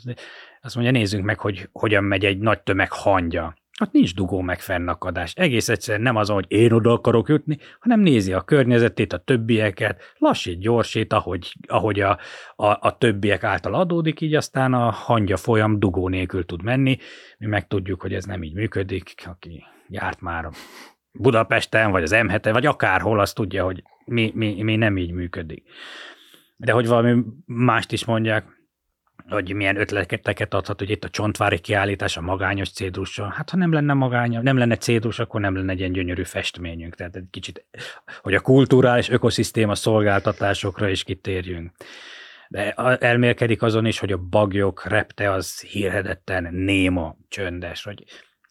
azt 0.61 0.76
mondja, 0.76 0.93
nézzünk 0.93 1.26
meg, 1.26 1.39
hogy 1.39 1.70
hogyan 1.72 2.03
megy 2.03 2.26
egy 2.26 2.38
nagy 2.38 2.61
tömeg 2.61 2.91
hangja. 2.91 3.55
Ott 3.82 3.91
nincs 3.91 4.15
dugó 4.15 4.41
meg 4.41 4.59
fennakadás. 4.59 5.34
Egész 5.34 5.69
egyszerűen 5.69 6.03
nem 6.03 6.15
az, 6.15 6.30
hogy 6.30 6.45
én 6.47 6.71
oda 6.71 6.91
akarok 6.91 7.30
jutni, 7.30 7.57
hanem 7.80 7.99
nézi 7.99 8.34
a 8.34 8.41
környezetét, 8.41 9.13
a 9.13 9.17
többieket, 9.17 10.01
lassít, 10.17 10.59
gyorsít, 10.59 11.13
ahogy, 11.13 11.53
ahogy 11.67 11.99
a, 11.99 12.17
a, 12.55 12.65
a 12.65 12.97
többiek 12.97 13.43
által 13.43 13.73
adódik, 13.73 14.21
így 14.21 14.36
aztán 14.36 14.73
a 14.73 14.91
hangya 14.91 15.38
folyam 15.38 15.80
dugó 15.80 16.07
nélkül 16.07 16.45
tud 16.45 16.63
menni. 16.63 16.97
Mi 17.38 17.45
meg 17.45 17.67
tudjuk, 17.67 18.01
hogy 18.01 18.13
ez 18.13 18.25
nem 18.25 18.43
így 18.43 18.53
működik, 18.53 19.13
aki 19.25 19.63
járt 19.89 20.21
már 20.21 20.49
Budapesten, 21.11 21.91
vagy 21.91 22.03
az 22.03 22.11
m 22.11 22.51
vagy 22.51 22.65
akárhol, 22.65 23.19
azt 23.19 23.36
tudja, 23.36 23.63
hogy 23.63 23.84
mi, 24.05 24.32
mi, 24.36 24.63
mi 24.63 24.75
nem 24.75 24.97
így 24.97 25.11
működik. 25.11 25.63
De 26.55 26.71
hogy 26.71 26.88
valami 26.88 27.23
mást 27.45 27.91
is 27.91 28.05
mondják, 28.05 28.56
hogy 29.30 29.53
milyen 29.53 29.80
ötleteket 29.80 30.53
adhat, 30.53 30.80
hogy 30.80 30.89
itt 30.89 31.03
a 31.03 31.09
csontvári 31.09 31.59
kiállítás 31.59 32.18
a 32.18 32.22
magányos 32.22 32.72
cédrussal. 32.72 33.30
Hát 33.30 33.49
ha 33.49 33.57
nem 33.57 33.74
lenne 33.74 33.93
magány, 33.93 34.39
nem 34.41 34.57
lenne 34.57 34.78
cédrus, 34.78 35.20
akkor 35.20 35.41
nem 35.41 35.55
lenne 35.55 35.72
egy 35.72 35.80
ilyen 35.80 35.91
gyönyörű 35.91 36.24
festményünk. 36.24 36.95
Tehát 36.95 37.15
egy 37.15 37.28
kicsit, 37.30 37.65
hogy 38.22 38.34
a 38.34 38.39
kulturális 38.39 39.09
ökoszisztéma 39.09 39.76
szolgáltatásokra 39.76 40.89
is 40.89 41.03
kitérjünk. 41.03 41.72
De 42.49 42.72
elmélkedik 42.99 43.61
azon 43.61 43.86
is, 43.86 43.99
hogy 43.99 44.11
a 44.11 44.18
bagyok 44.18 44.86
repte 44.86 45.32
az 45.32 45.61
hírhedetten 45.61 46.53
néma, 46.53 47.18
csöndes, 47.28 47.84
hogy 47.84 48.03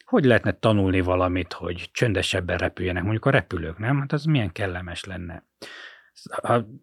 hogy 0.07 0.25
lehetne 0.25 0.53
tanulni 0.53 1.01
valamit, 1.01 1.53
hogy 1.53 1.89
csöndesebben 1.93 2.59
repüljenek, 2.59 3.03
mondjuk 3.03 3.25
a 3.25 3.31
repülők, 3.31 3.79
nem? 3.79 4.01
Hát 4.01 4.12
az 4.12 4.25
milyen 4.25 4.53
kellemes 4.53 5.05
lenne. 5.05 5.45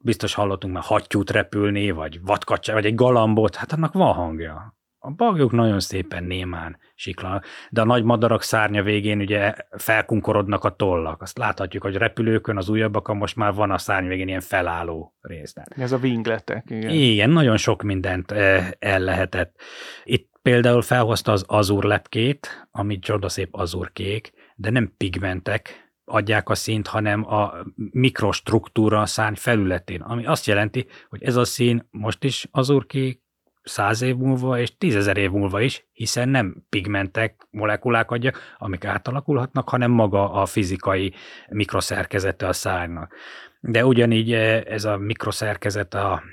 Biztos 0.01 0.33
hallottunk 0.33 0.73
már 0.73 0.83
hattyút 0.83 1.31
repülni, 1.31 1.91
vagy 1.91 2.21
vadkacsá, 2.21 2.73
vagy 2.73 2.85
egy 2.85 2.95
galambot, 2.95 3.55
hát 3.55 3.71
annak 3.71 3.93
van 3.93 4.13
hangja. 4.13 4.75
A 5.05 5.11
bagyok 5.11 5.51
nagyon 5.51 5.79
szépen 5.79 6.23
némán 6.23 6.77
siklanak, 6.95 7.45
de 7.69 7.81
a 7.81 7.85
nagy 7.85 8.03
madarak 8.03 8.41
szárnya 8.41 8.83
végén 8.83 9.19
ugye 9.19 9.53
felkunkorodnak 9.77 10.63
a 10.63 10.75
tollak. 10.75 11.21
Azt 11.21 11.37
láthatjuk, 11.37 11.83
hogy 11.83 11.95
repülőkön 11.95 12.57
az 12.57 12.69
újabbakon 12.69 13.17
most 13.17 13.35
már 13.35 13.53
van 13.53 13.71
a 13.71 13.77
szárny 13.77 14.07
végén 14.07 14.27
ilyen 14.27 14.41
felálló 14.41 15.15
rész. 15.21 15.53
Ez 15.75 15.91
a 15.91 15.97
wingletek, 15.97 16.69
igen. 16.69 16.89
Igen, 16.89 17.29
nagyon 17.29 17.57
sok 17.57 17.81
mindent 17.81 18.31
el 18.79 18.99
lehetett. 18.99 19.55
Itt 20.03 20.31
Például 20.43 20.81
felhozta 20.81 21.31
az 21.31 21.43
azur 21.47 21.83
lepkét, 21.83 22.67
ami 22.71 22.99
csodaszép 22.99 23.55
azurkék, 23.55 24.31
de 24.55 24.69
nem 24.69 24.93
pigmentek 24.97 25.82
adják 26.13 26.49
a 26.49 26.55
színt, 26.55 26.87
hanem 26.87 27.33
a 27.33 27.53
mikrostruktúra 27.75 29.01
a 29.01 29.05
szárny 29.05 29.35
felületén, 29.35 30.01
ami 30.01 30.25
azt 30.25 30.45
jelenti, 30.45 30.87
hogy 31.09 31.23
ez 31.23 31.35
a 31.35 31.45
szín 31.45 31.87
most 31.91 32.23
is 32.23 32.47
azurkék, 32.51 33.21
száz 33.63 34.01
év 34.01 34.15
múlva 34.15 34.59
és 34.59 34.77
tízezer 34.77 35.17
év 35.17 35.31
múlva 35.31 35.61
is, 35.61 35.87
hiszen 35.91 36.29
nem 36.29 36.65
pigmentek, 36.69 37.47
molekulák 37.51 38.11
adják, 38.11 38.37
amik 38.57 38.85
átalakulhatnak, 38.85 39.69
hanem 39.69 39.91
maga 39.91 40.31
a 40.31 40.45
fizikai 40.45 41.13
mikroszerkezete 41.49 42.47
a 42.47 42.53
szárnynak. 42.53 43.15
De 43.59 43.85
ugyanígy 43.85 44.33
ez 44.33 44.85
a 44.85 44.97
mikroszerkezet 44.97 45.93
a 45.93 46.23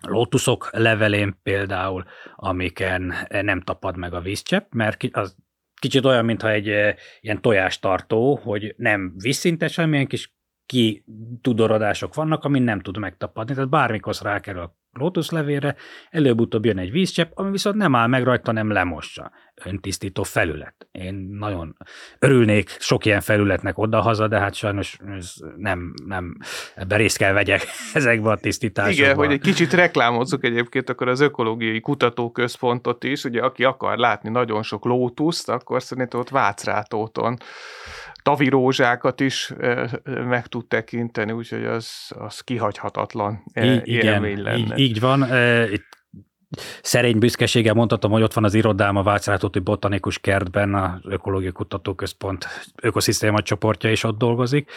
lótuszok 0.00 0.68
levelén 0.72 1.38
például, 1.42 2.04
amiken 2.36 3.14
nem 3.28 3.60
tapad 3.60 3.96
meg 3.96 4.14
a 4.14 4.20
vízcsepp, 4.20 4.72
mert 4.72 5.04
az 5.12 5.36
kicsit 5.78 6.04
olyan, 6.04 6.24
mintha 6.24 6.50
egy 6.50 6.68
eh, 6.68 6.94
ilyen 7.20 7.40
tojástartó, 7.40 8.34
hogy 8.34 8.74
nem 8.76 9.12
vízszintes, 9.16 9.76
hanem 9.76 9.92
ilyen 9.92 10.06
kis 10.06 10.32
tudorodások 11.40 12.14
vannak, 12.14 12.44
amin 12.44 12.62
nem 12.62 12.80
tud 12.80 12.98
megtapadni. 12.98 13.54
Tehát 13.54 13.70
bármikor 13.70 14.14
rákerül 14.20 14.60
a 14.60 14.76
lótuszlevére, 14.98 15.76
előbb-utóbb 16.10 16.64
jön 16.64 16.78
egy 16.78 16.90
vízcsepp, 16.90 17.30
ami 17.34 17.50
viszont 17.50 17.76
nem 17.76 17.94
áll 17.94 18.06
meg 18.06 18.22
rajta, 18.22 18.52
nem 18.52 18.70
lemossa. 18.70 19.30
Öntisztító 19.64 20.22
felület. 20.22 20.88
Én 20.92 21.14
nagyon 21.38 21.76
örülnék 22.18 22.76
sok 22.78 23.04
ilyen 23.04 23.20
felületnek 23.20 23.78
oda-haza, 23.78 24.28
de 24.28 24.38
hát 24.38 24.54
sajnos 24.54 24.98
ez 25.16 25.34
nem, 25.56 25.94
nem 26.04 26.36
ebbe 26.74 26.96
részt 26.96 27.16
kell 27.16 27.32
vegyek 27.32 27.66
ezekbe 27.94 28.30
a 28.30 28.36
tisztításokba. 28.36 29.02
Igen, 29.02 29.16
hogy 29.16 29.32
egy 29.32 29.40
kicsit 29.40 29.72
reklámozzuk 29.72 30.44
egyébként 30.44 30.88
akkor 30.88 31.08
az 31.08 31.20
ökológiai 31.20 31.80
kutatóközpontot 31.80 33.04
is, 33.04 33.24
ugye 33.24 33.40
aki 33.40 33.64
akar 33.64 33.98
látni 33.98 34.28
nagyon 34.28 34.62
sok 34.62 34.84
lótuszt, 34.84 35.48
akkor 35.48 35.82
szerintem 35.82 36.20
ott 36.20 36.28
Vácrátóton 36.28 37.36
tavirózsákat 38.28 39.20
is 39.20 39.52
meg 40.04 40.46
tud 40.46 40.66
tekinteni, 40.66 41.32
úgyhogy 41.32 41.64
az, 41.64 41.90
az 42.18 42.40
kihagyhatatlan 42.40 43.42
I- 43.54 43.82
élmény 43.84 44.42
lenne. 44.42 44.76
Így, 44.76 44.78
így 44.78 45.00
van. 45.00 45.22
Itt 45.72 45.86
szerény 46.82 47.18
büszkeséggel 47.18 47.74
mondhatom, 47.74 48.10
hogy 48.10 48.22
ott 48.22 48.32
van 48.32 48.44
az 48.44 48.54
irodám 48.54 48.96
a 48.96 49.02
Vácrátóti 49.02 49.58
Botanikus 49.58 50.18
Kertben, 50.18 50.74
az 50.74 51.00
Ökológiai 51.02 51.52
Kutatóközpont 51.52 52.46
ökoszisztéma 52.82 53.42
csoportja 53.42 53.90
is 53.90 54.04
ott 54.04 54.18
dolgozik. 54.18 54.70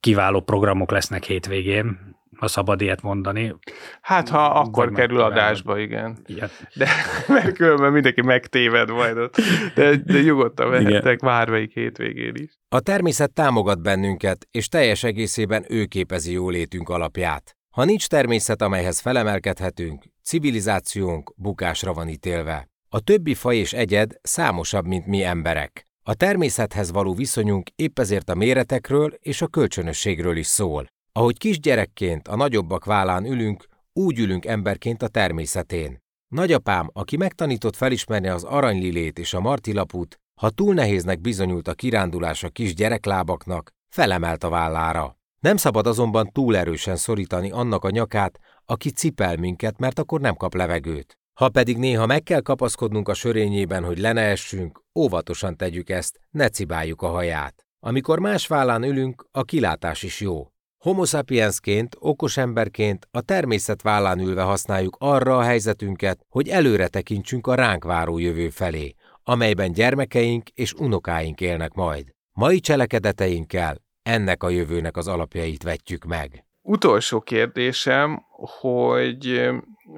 Kiváló 0.00 0.40
programok 0.40 0.90
lesznek 0.90 1.24
hétvégén, 1.24 2.16
ha 2.36 2.46
szabad 2.46 2.80
ilyet 2.80 3.02
mondani. 3.02 3.54
Hát, 4.00 4.28
ha 4.28 4.44
akkor 4.44 4.84
Vagy 4.84 4.94
kerül 4.96 5.20
adásba, 5.20 5.78
igen. 5.78 6.18
igen. 6.26 6.48
De 6.74 6.88
mert 7.34 7.52
különben 7.52 7.92
mindenki 7.92 8.22
megtéved 8.22 8.90
majd 8.90 9.18
ott. 9.18 9.36
De, 9.74 9.96
de 9.96 10.20
nyugodtan 10.20 10.70
vehettek 10.70 11.18
bármelyik 11.18 11.72
hétvégén 11.72 12.34
is. 12.34 12.58
A 12.68 12.80
természet 12.80 13.32
támogat 13.32 13.82
bennünket, 13.82 14.46
és 14.50 14.68
teljes 14.68 15.04
egészében 15.04 15.64
ő 15.68 15.84
képezi 15.84 16.32
jólétünk 16.32 16.88
alapját. 16.88 17.56
Ha 17.70 17.84
nincs 17.84 18.06
természet, 18.06 18.62
amelyhez 18.62 19.00
felemelkedhetünk, 19.00 20.04
civilizációnk 20.22 21.32
bukásra 21.36 21.92
van 21.92 22.08
ítélve. 22.08 22.68
A 22.88 23.00
többi 23.00 23.34
faj 23.34 23.56
és 23.56 23.72
egyed 23.72 24.12
számosabb, 24.22 24.86
mint 24.86 25.06
mi 25.06 25.22
emberek. 25.22 25.86
A 26.06 26.14
természethez 26.14 26.92
való 26.92 27.14
viszonyunk 27.14 27.68
épp 27.76 27.98
ezért 27.98 28.28
a 28.28 28.34
méretekről 28.34 29.14
és 29.20 29.42
a 29.42 29.46
kölcsönösségről 29.46 30.36
is 30.36 30.46
szól. 30.46 30.86
Ahogy 31.18 31.38
kisgyerekként 31.38 32.28
a 32.28 32.36
nagyobbak 32.36 32.84
vállán 32.84 33.24
ülünk, 33.24 33.66
úgy 33.92 34.18
ülünk 34.18 34.46
emberként 34.46 35.02
a 35.02 35.08
természetén. 35.08 36.02
Nagyapám, 36.28 36.90
aki 36.92 37.16
megtanított 37.16 37.76
felismerni 37.76 38.28
az 38.28 38.44
aranylilét 38.44 39.18
és 39.18 39.34
a 39.34 39.40
martilaput, 39.40 40.20
ha 40.40 40.50
túl 40.50 40.74
nehéznek 40.74 41.20
bizonyult 41.20 41.68
a 41.68 41.74
kirándulás 41.74 42.42
a 42.42 42.48
kis 42.48 42.74
gyereklábaknak, 42.74 43.70
felemelt 43.88 44.44
a 44.44 44.48
vállára. 44.48 45.18
Nem 45.40 45.56
szabad 45.56 45.86
azonban 45.86 46.30
túl 46.32 46.56
erősen 46.56 46.96
szorítani 46.96 47.50
annak 47.50 47.84
a 47.84 47.90
nyakát, 47.90 48.38
aki 48.64 48.90
cipel 48.90 49.36
minket, 49.36 49.78
mert 49.78 49.98
akkor 49.98 50.20
nem 50.20 50.34
kap 50.34 50.54
levegőt. 50.54 51.18
Ha 51.38 51.48
pedig 51.48 51.78
néha 51.78 52.06
meg 52.06 52.22
kell 52.22 52.40
kapaszkodnunk 52.40 53.08
a 53.08 53.14
sörényében, 53.14 53.84
hogy 53.84 53.98
leneessünk, 53.98 54.80
óvatosan 54.98 55.56
tegyük 55.56 55.90
ezt, 55.90 56.20
ne 56.30 56.48
cibáljuk 56.48 57.02
a 57.02 57.08
haját. 57.08 57.66
Amikor 57.80 58.18
más 58.18 58.46
vállán 58.46 58.82
ülünk, 58.82 59.26
a 59.30 59.42
kilátás 59.42 60.02
is 60.02 60.20
jó. 60.20 60.48
Homo 60.84 61.04
sapiensként, 61.04 61.96
okos 61.98 62.36
emberként 62.36 63.08
a 63.10 63.20
természet 63.20 63.82
vállán 63.82 64.18
ülve 64.18 64.42
használjuk 64.42 64.96
arra 64.98 65.36
a 65.36 65.42
helyzetünket, 65.42 66.26
hogy 66.28 66.48
előre 66.48 66.88
tekintsünk 66.88 67.46
a 67.46 67.54
ránk 67.54 67.84
váró 67.84 68.18
jövő 68.18 68.48
felé, 68.48 68.94
amelyben 69.22 69.72
gyermekeink 69.72 70.48
és 70.48 70.72
unokáink 70.72 71.40
élnek 71.40 71.72
majd. 71.72 72.10
Mai 72.32 72.60
cselekedeteinkkel 72.60 73.76
ennek 74.02 74.42
a 74.42 74.48
jövőnek 74.48 74.96
az 74.96 75.08
alapjait 75.08 75.62
vetjük 75.62 76.04
meg. 76.04 76.44
Utolsó 76.62 77.20
kérdésem, 77.20 78.22
hogy 78.60 79.50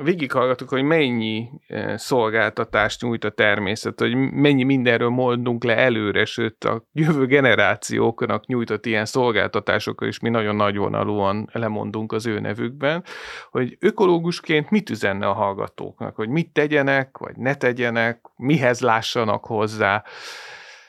végighallgatok, 0.02 0.68
hogy 0.68 0.82
mennyi 0.82 1.48
eh, 1.66 1.98
szolgáltatást 1.98 3.02
nyújt 3.02 3.24
a 3.24 3.30
természet, 3.30 4.00
hogy 4.00 4.14
mennyi 4.16 4.62
mindenről 4.62 5.08
mondunk 5.08 5.64
le 5.64 5.76
előre, 5.76 6.24
sőt 6.24 6.64
a 6.64 6.86
jövő 6.92 7.26
generációknak 7.26 8.46
nyújtott 8.46 8.86
ilyen 8.86 9.04
szolgáltatásokról 9.04 10.08
is 10.08 10.18
mi 10.18 10.28
nagyon 10.28 10.56
nagyvonalúan 10.56 11.48
lemondunk 11.52 12.12
az 12.12 12.26
ő 12.26 12.40
nevükben, 12.40 13.04
hogy 13.50 13.76
ökológusként 13.80 14.70
mit 14.70 14.90
üzenne 14.90 15.26
a 15.26 15.32
hallgatóknak, 15.32 16.16
hogy 16.16 16.28
mit 16.28 16.52
tegyenek, 16.52 17.18
vagy 17.18 17.36
ne 17.36 17.54
tegyenek, 17.54 18.20
mihez 18.36 18.80
lássanak 18.80 19.44
hozzá. 19.44 20.04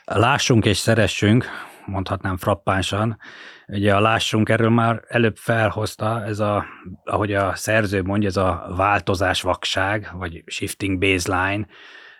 Lássunk 0.04 0.64
és 0.64 0.76
szeressünk, 0.76 1.44
mondhatnám 1.88 2.36
frappánsan. 2.36 3.18
Ugye 3.66 3.94
a 3.94 4.00
lássunk, 4.00 4.48
erről 4.48 4.70
már 4.70 5.02
előbb 5.08 5.36
felhozta, 5.36 6.24
ez 6.24 6.38
a, 6.38 6.64
ahogy 7.04 7.32
a 7.32 7.54
szerző 7.54 8.02
mondja, 8.02 8.28
ez 8.28 8.36
a 8.36 8.72
változás 8.76 9.42
vakság, 9.42 10.10
vagy 10.12 10.42
shifting 10.46 10.98
baseline, 10.98 11.66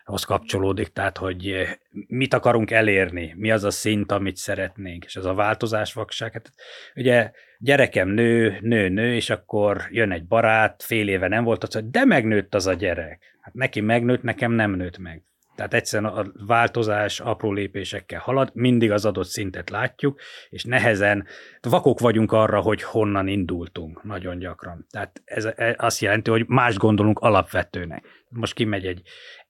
hoz 0.09 0.25
kapcsolódik, 0.25 0.89
tehát 0.89 1.19
hogy 1.19 1.67
mit 2.07 2.35
akarunk 2.35 2.71
elérni, 2.71 3.35
mi 3.37 3.51
az 3.51 3.65
a 3.65 3.71
szint, 3.71 4.13
amit 4.13 4.37
szeretnénk, 4.37 5.05
és 5.05 5.17
ez 5.17 5.25
a 5.25 5.35
változás 5.35 5.93
vakság. 5.93 6.33
Hát, 6.33 6.53
ugye 6.95 7.31
gyerekem 7.59 8.09
nő, 8.09 8.59
nő, 8.61 8.89
nő, 8.89 9.15
és 9.15 9.31
akkor 9.31 9.83
jön 9.91 10.13
egy 10.13 10.27
barát, 10.27 10.83
fél 10.83 11.09
éve 11.09 11.29
nem 11.29 11.45
volt 11.45 11.65
az, 11.65 11.81
de 11.85 12.05
megnőtt 12.05 12.55
az 12.55 12.67
a 12.67 12.73
gyerek. 12.73 13.39
Hát 13.41 13.55
neki 13.55 13.81
megnőtt, 13.81 14.23
nekem 14.23 14.53
nem 14.53 14.71
nőtt 14.71 14.99
meg. 14.99 15.28
Tehát 15.59 15.75
egyszerűen 15.75 16.13
a 16.13 16.27
változás 16.47 17.21
apró 17.21 17.53
lépésekkel 17.53 18.21
halad, 18.21 18.51
mindig 18.55 18.91
az 18.91 19.05
adott 19.05 19.27
szintet 19.27 19.71
látjuk, 19.71 20.21
és 20.49 20.65
nehezen 20.65 21.27
vakok 21.61 22.01
vagyunk 22.01 22.33
arra, 22.33 22.61
hogy 22.61 22.83
honnan 22.83 23.29
indultunk 23.29 24.03
nagyon 24.03 24.39
gyakran. 24.39 24.87
Tehát 24.91 25.23
ez 25.25 25.45
e, 25.45 25.75
azt 25.79 26.01
jelenti, 26.01 26.31
hogy 26.31 26.45
más 26.47 26.77
gondolunk 26.77 27.19
alapvetőnek. 27.19 28.05
Most 28.29 28.55
kimegy 28.55 28.87
egy 28.87 29.03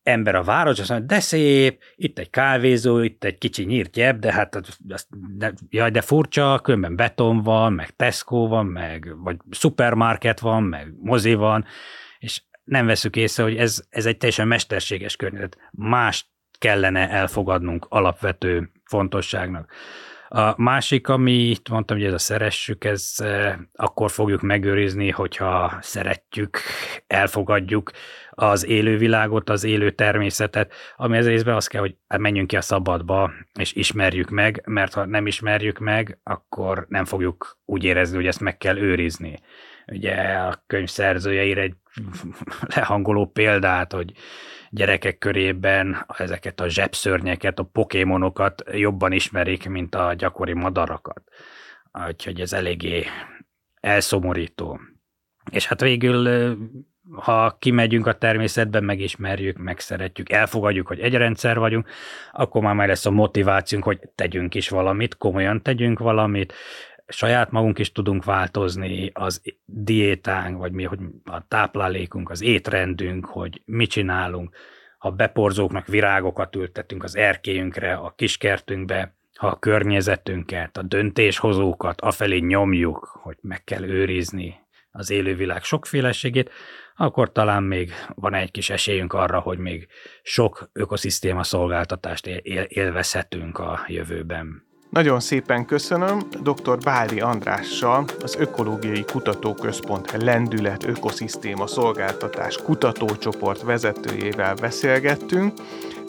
ember 0.03 0.35
a 0.35 0.43
város, 0.43 0.81
azt 0.81 0.89
mondja, 0.89 1.07
de 1.07 1.21
szép, 1.21 1.83
itt 1.95 2.19
egy 2.19 2.31
kávézó, 2.31 2.99
itt 2.99 3.25
egy 3.25 3.39
kicsi 3.39 3.65
nyírt 3.65 3.91
gyeb, 3.91 4.19
de 4.19 4.33
hát 4.33 4.55
azt, 4.89 5.07
de, 5.37 5.53
jaj, 5.69 5.91
de 5.91 6.01
furcsa, 6.01 6.61
különben 6.63 6.97
beton 6.97 7.43
van, 7.43 7.73
meg 7.73 7.91
Tesco 7.91 8.47
van, 8.47 8.67
meg 8.67 9.15
vagy 9.23 9.37
supermarket 9.51 10.41
van, 10.41 10.63
meg 10.63 10.95
mozi 11.01 11.35
van, 11.35 11.65
és 12.19 12.43
nem 12.69 12.87
veszük 12.87 13.17
észre, 13.17 13.43
hogy 13.43 13.57
ez, 13.57 13.83
ez 13.91 14.07
egy 14.07 14.17
teljesen 14.17 14.49
mesterséges 14.49 15.17
környezet. 15.17 15.59
Más 15.71 16.31
kellene 16.59 17.11
elfogadnunk 17.11 17.87
alapvető 17.89 18.71
fontosságnak. 18.85 19.73
A 20.31 20.63
másik, 20.63 21.09
amit 21.09 21.69
mondtam, 21.69 21.97
hogy 21.97 22.07
ez 22.07 22.13
a 22.13 22.19
szeressük, 22.19 22.85
ez 22.85 23.15
e, 23.19 23.59
akkor 23.75 24.11
fogjuk 24.11 24.41
megőrizni, 24.41 25.11
hogyha 25.11 25.79
szeretjük, 25.81 26.59
elfogadjuk 27.07 27.91
az 28.31 28.67
élővilágot, 28.67 29.51
az 29.51 29.65
élő 29.65 29.91
természetet, 29.91 30.73
ami 30.97 31.17
ez 31.17 31.27
részben 31.27 31.55
az 31.55 31.67
kell, 31.67 31.81
hogy 31.81 31.97
hát 32.09 32.21
menjünk 32.21 32.49
ki 32.49 32.57
a 32.57 32.61
szabadba, 32.61 33.33
és 33.59 33.73
ismerjük 33.73 34.29
meg, 34.29 34.63
mert 34.67 34.95
ha 34.95 35.05
nem 35.05 35.27
ismerjük 35.27 35.79
meg, 35.79 36.19
akkor 36.23 36.87
nem 36.89 37.05
fogjuk 37.05 37.59
úgy 37.65 37.85
érezni, 37.85 38.17
hogy 38.17 38.27
ezt 38.27 38.41
meg 38.41 38.57
kell 38.57 38.77
őrizni. 38.77 39.39
Ugye 39.93 40.15
a 40.15 40.63
könyv 40.67 40.89
szerzője 40.89 41.45
ír 41.45 41.59
egy 41.59 41.75
lehangoló 42.75 43.27
példát, 43.27 43.93
hogy 43.93 44.13
gyerekek 44.71 45.19
körében 45.19 46.07
ezeket 46.19 46.61
a 46.61 46.69
zsebszörnyeket, 46.69 47.59
a 47.59 47.63
pokémonokat 47.73 48.63
jobban 48.73 49.13
ismerik, 49.13 49.69
mint 49.69 49.95
a 49.95 50.15
gyakori 50.15 50.53
madarakat. 50.53 51.23
Úgyhogy 52.09 52.41
ez 52.41 52.53
eléggé 52.53 53.05
elszomorító. 53.81 54.81
És 55.51 55.67
hát 55.67 55.81
végül, 55.81 56.57
ha 57.13 57.57
kimegyünk 57.59 58.07
a 58.07 58.19
természetben, 58.19 58.85
megismerjük, 58.85 59.57
megszeretjük, 59.57 60.33
elfogadjuk, 60.33 60.87
hogy 60.87 61.01
egy 61.01 61.15
rendszer 61.15 61.59
vagyunk, 61.59 61.89
akkor 62.33 62.63
már 62.63 62.75
már 62.75 62.89
lesz 62.89 63.07
a 63.07 63.11
motivációnk, 63.11 63.85
hogy 63.85 63.99
tegyünk 64.15 64.55
is 64.55 64.69
valamit, 64.69 65.17
komolyan 65.17 65.63
tegyünk 65.63 65.99
valamit, 65.99 66.55
saját 67.09 67.51
magunk 67.51 67.79
is 67.79 67.93
tudunk 67.93 68.25
változni, 68.25 69.11
az 69.15 69.43
diétánk, 69.65 70.59
vagy 70.59 70.73
mi, 70.73 70.85
hogy 70.85 70.99
a 71.25 71.47
táplálékunk, 71.49 72.31
az 72.31 72.43
étrendünk, 72.43 73.27
hogy 73.27 73.63
mit 73.65 73.91
csinálunk, 73.91 74.57
ha 74.99 75.11
beporzóknak 75.11 75.87
virágokat 75.87 76.57
ültetünk 76.57 77.05
az 77.05 77.17
erkélyünkre, 77.17 77.95
a 77.95 78.15
kiskertünkbe, 78.17 79.17
ha 79.35 79.47
a 79.47 79.59
környezetünket, 79.59 80.77
a 80.77 80.83
döntéshozókat 80.83 82.01
afelé 82.01 82.39
nyomjuk, 82.39 83.19
hogy 83.23 83.37
meg 83.41 83.65
kell 83.65 83.83
őrizni 83.83 84.67
az 84.91 85.11
élővilág 85.11 85.63
sokféleségét, 85.63 86.51
akkor 86.97 87.33
talán 87.33 87.63
még 87.63 87.93
van 88.15 88.35
egy 88.35 88.51
kis 88.51 88.71
esélyünk 88.71 89.13
arra, 89.13 89.41
hogy 89.41 89.59
még 89.59 89.89
sok 90.23 90.71
ökoszisztéma 90.73 91.43
szolgáltatást 91.43 92.27
élvezhetünk 92.69 93.59
a 93.59 93.85
jövőben. 93.87 94.68
Nagyon 94.91 95.21
szépen 95.21 95.65
köszönöm. 95.67 96.19
Dr. 96.43 96.79
Báli 96.79 97.21
Andrással, 97.21 98.05
az 98.23 98.37
Ökológiai 98.39 99.05
Kutatóközpont 99.05 100.13
Lendület 100.23 100.85
Ökoszisztéma 100.85 101.67
Szolgáltatás 101.67 102.57
kutatócsoport 102.57 103.63
vezetőjével 103.63 104.55
beszélgettünk 104.55 105.53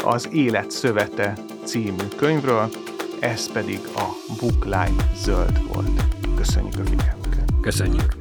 az 0.03 0.29
Élet 0.31 0.71
Szövete 0.71 1.33
című 1.63 2.07
könyvről, 2.15 2.69
ez 3.19 3.51
pedig 3.51 3.79
a 3.95 4.03
Bookline 4.39 5.11
zöld 5.15 5.73
volt. 5.73 6.03
Köszönjük 6.35 6.79
a 6.79 6.83
figyelmüket! 6.83 7.51
Köszönjük! 7.61 8.17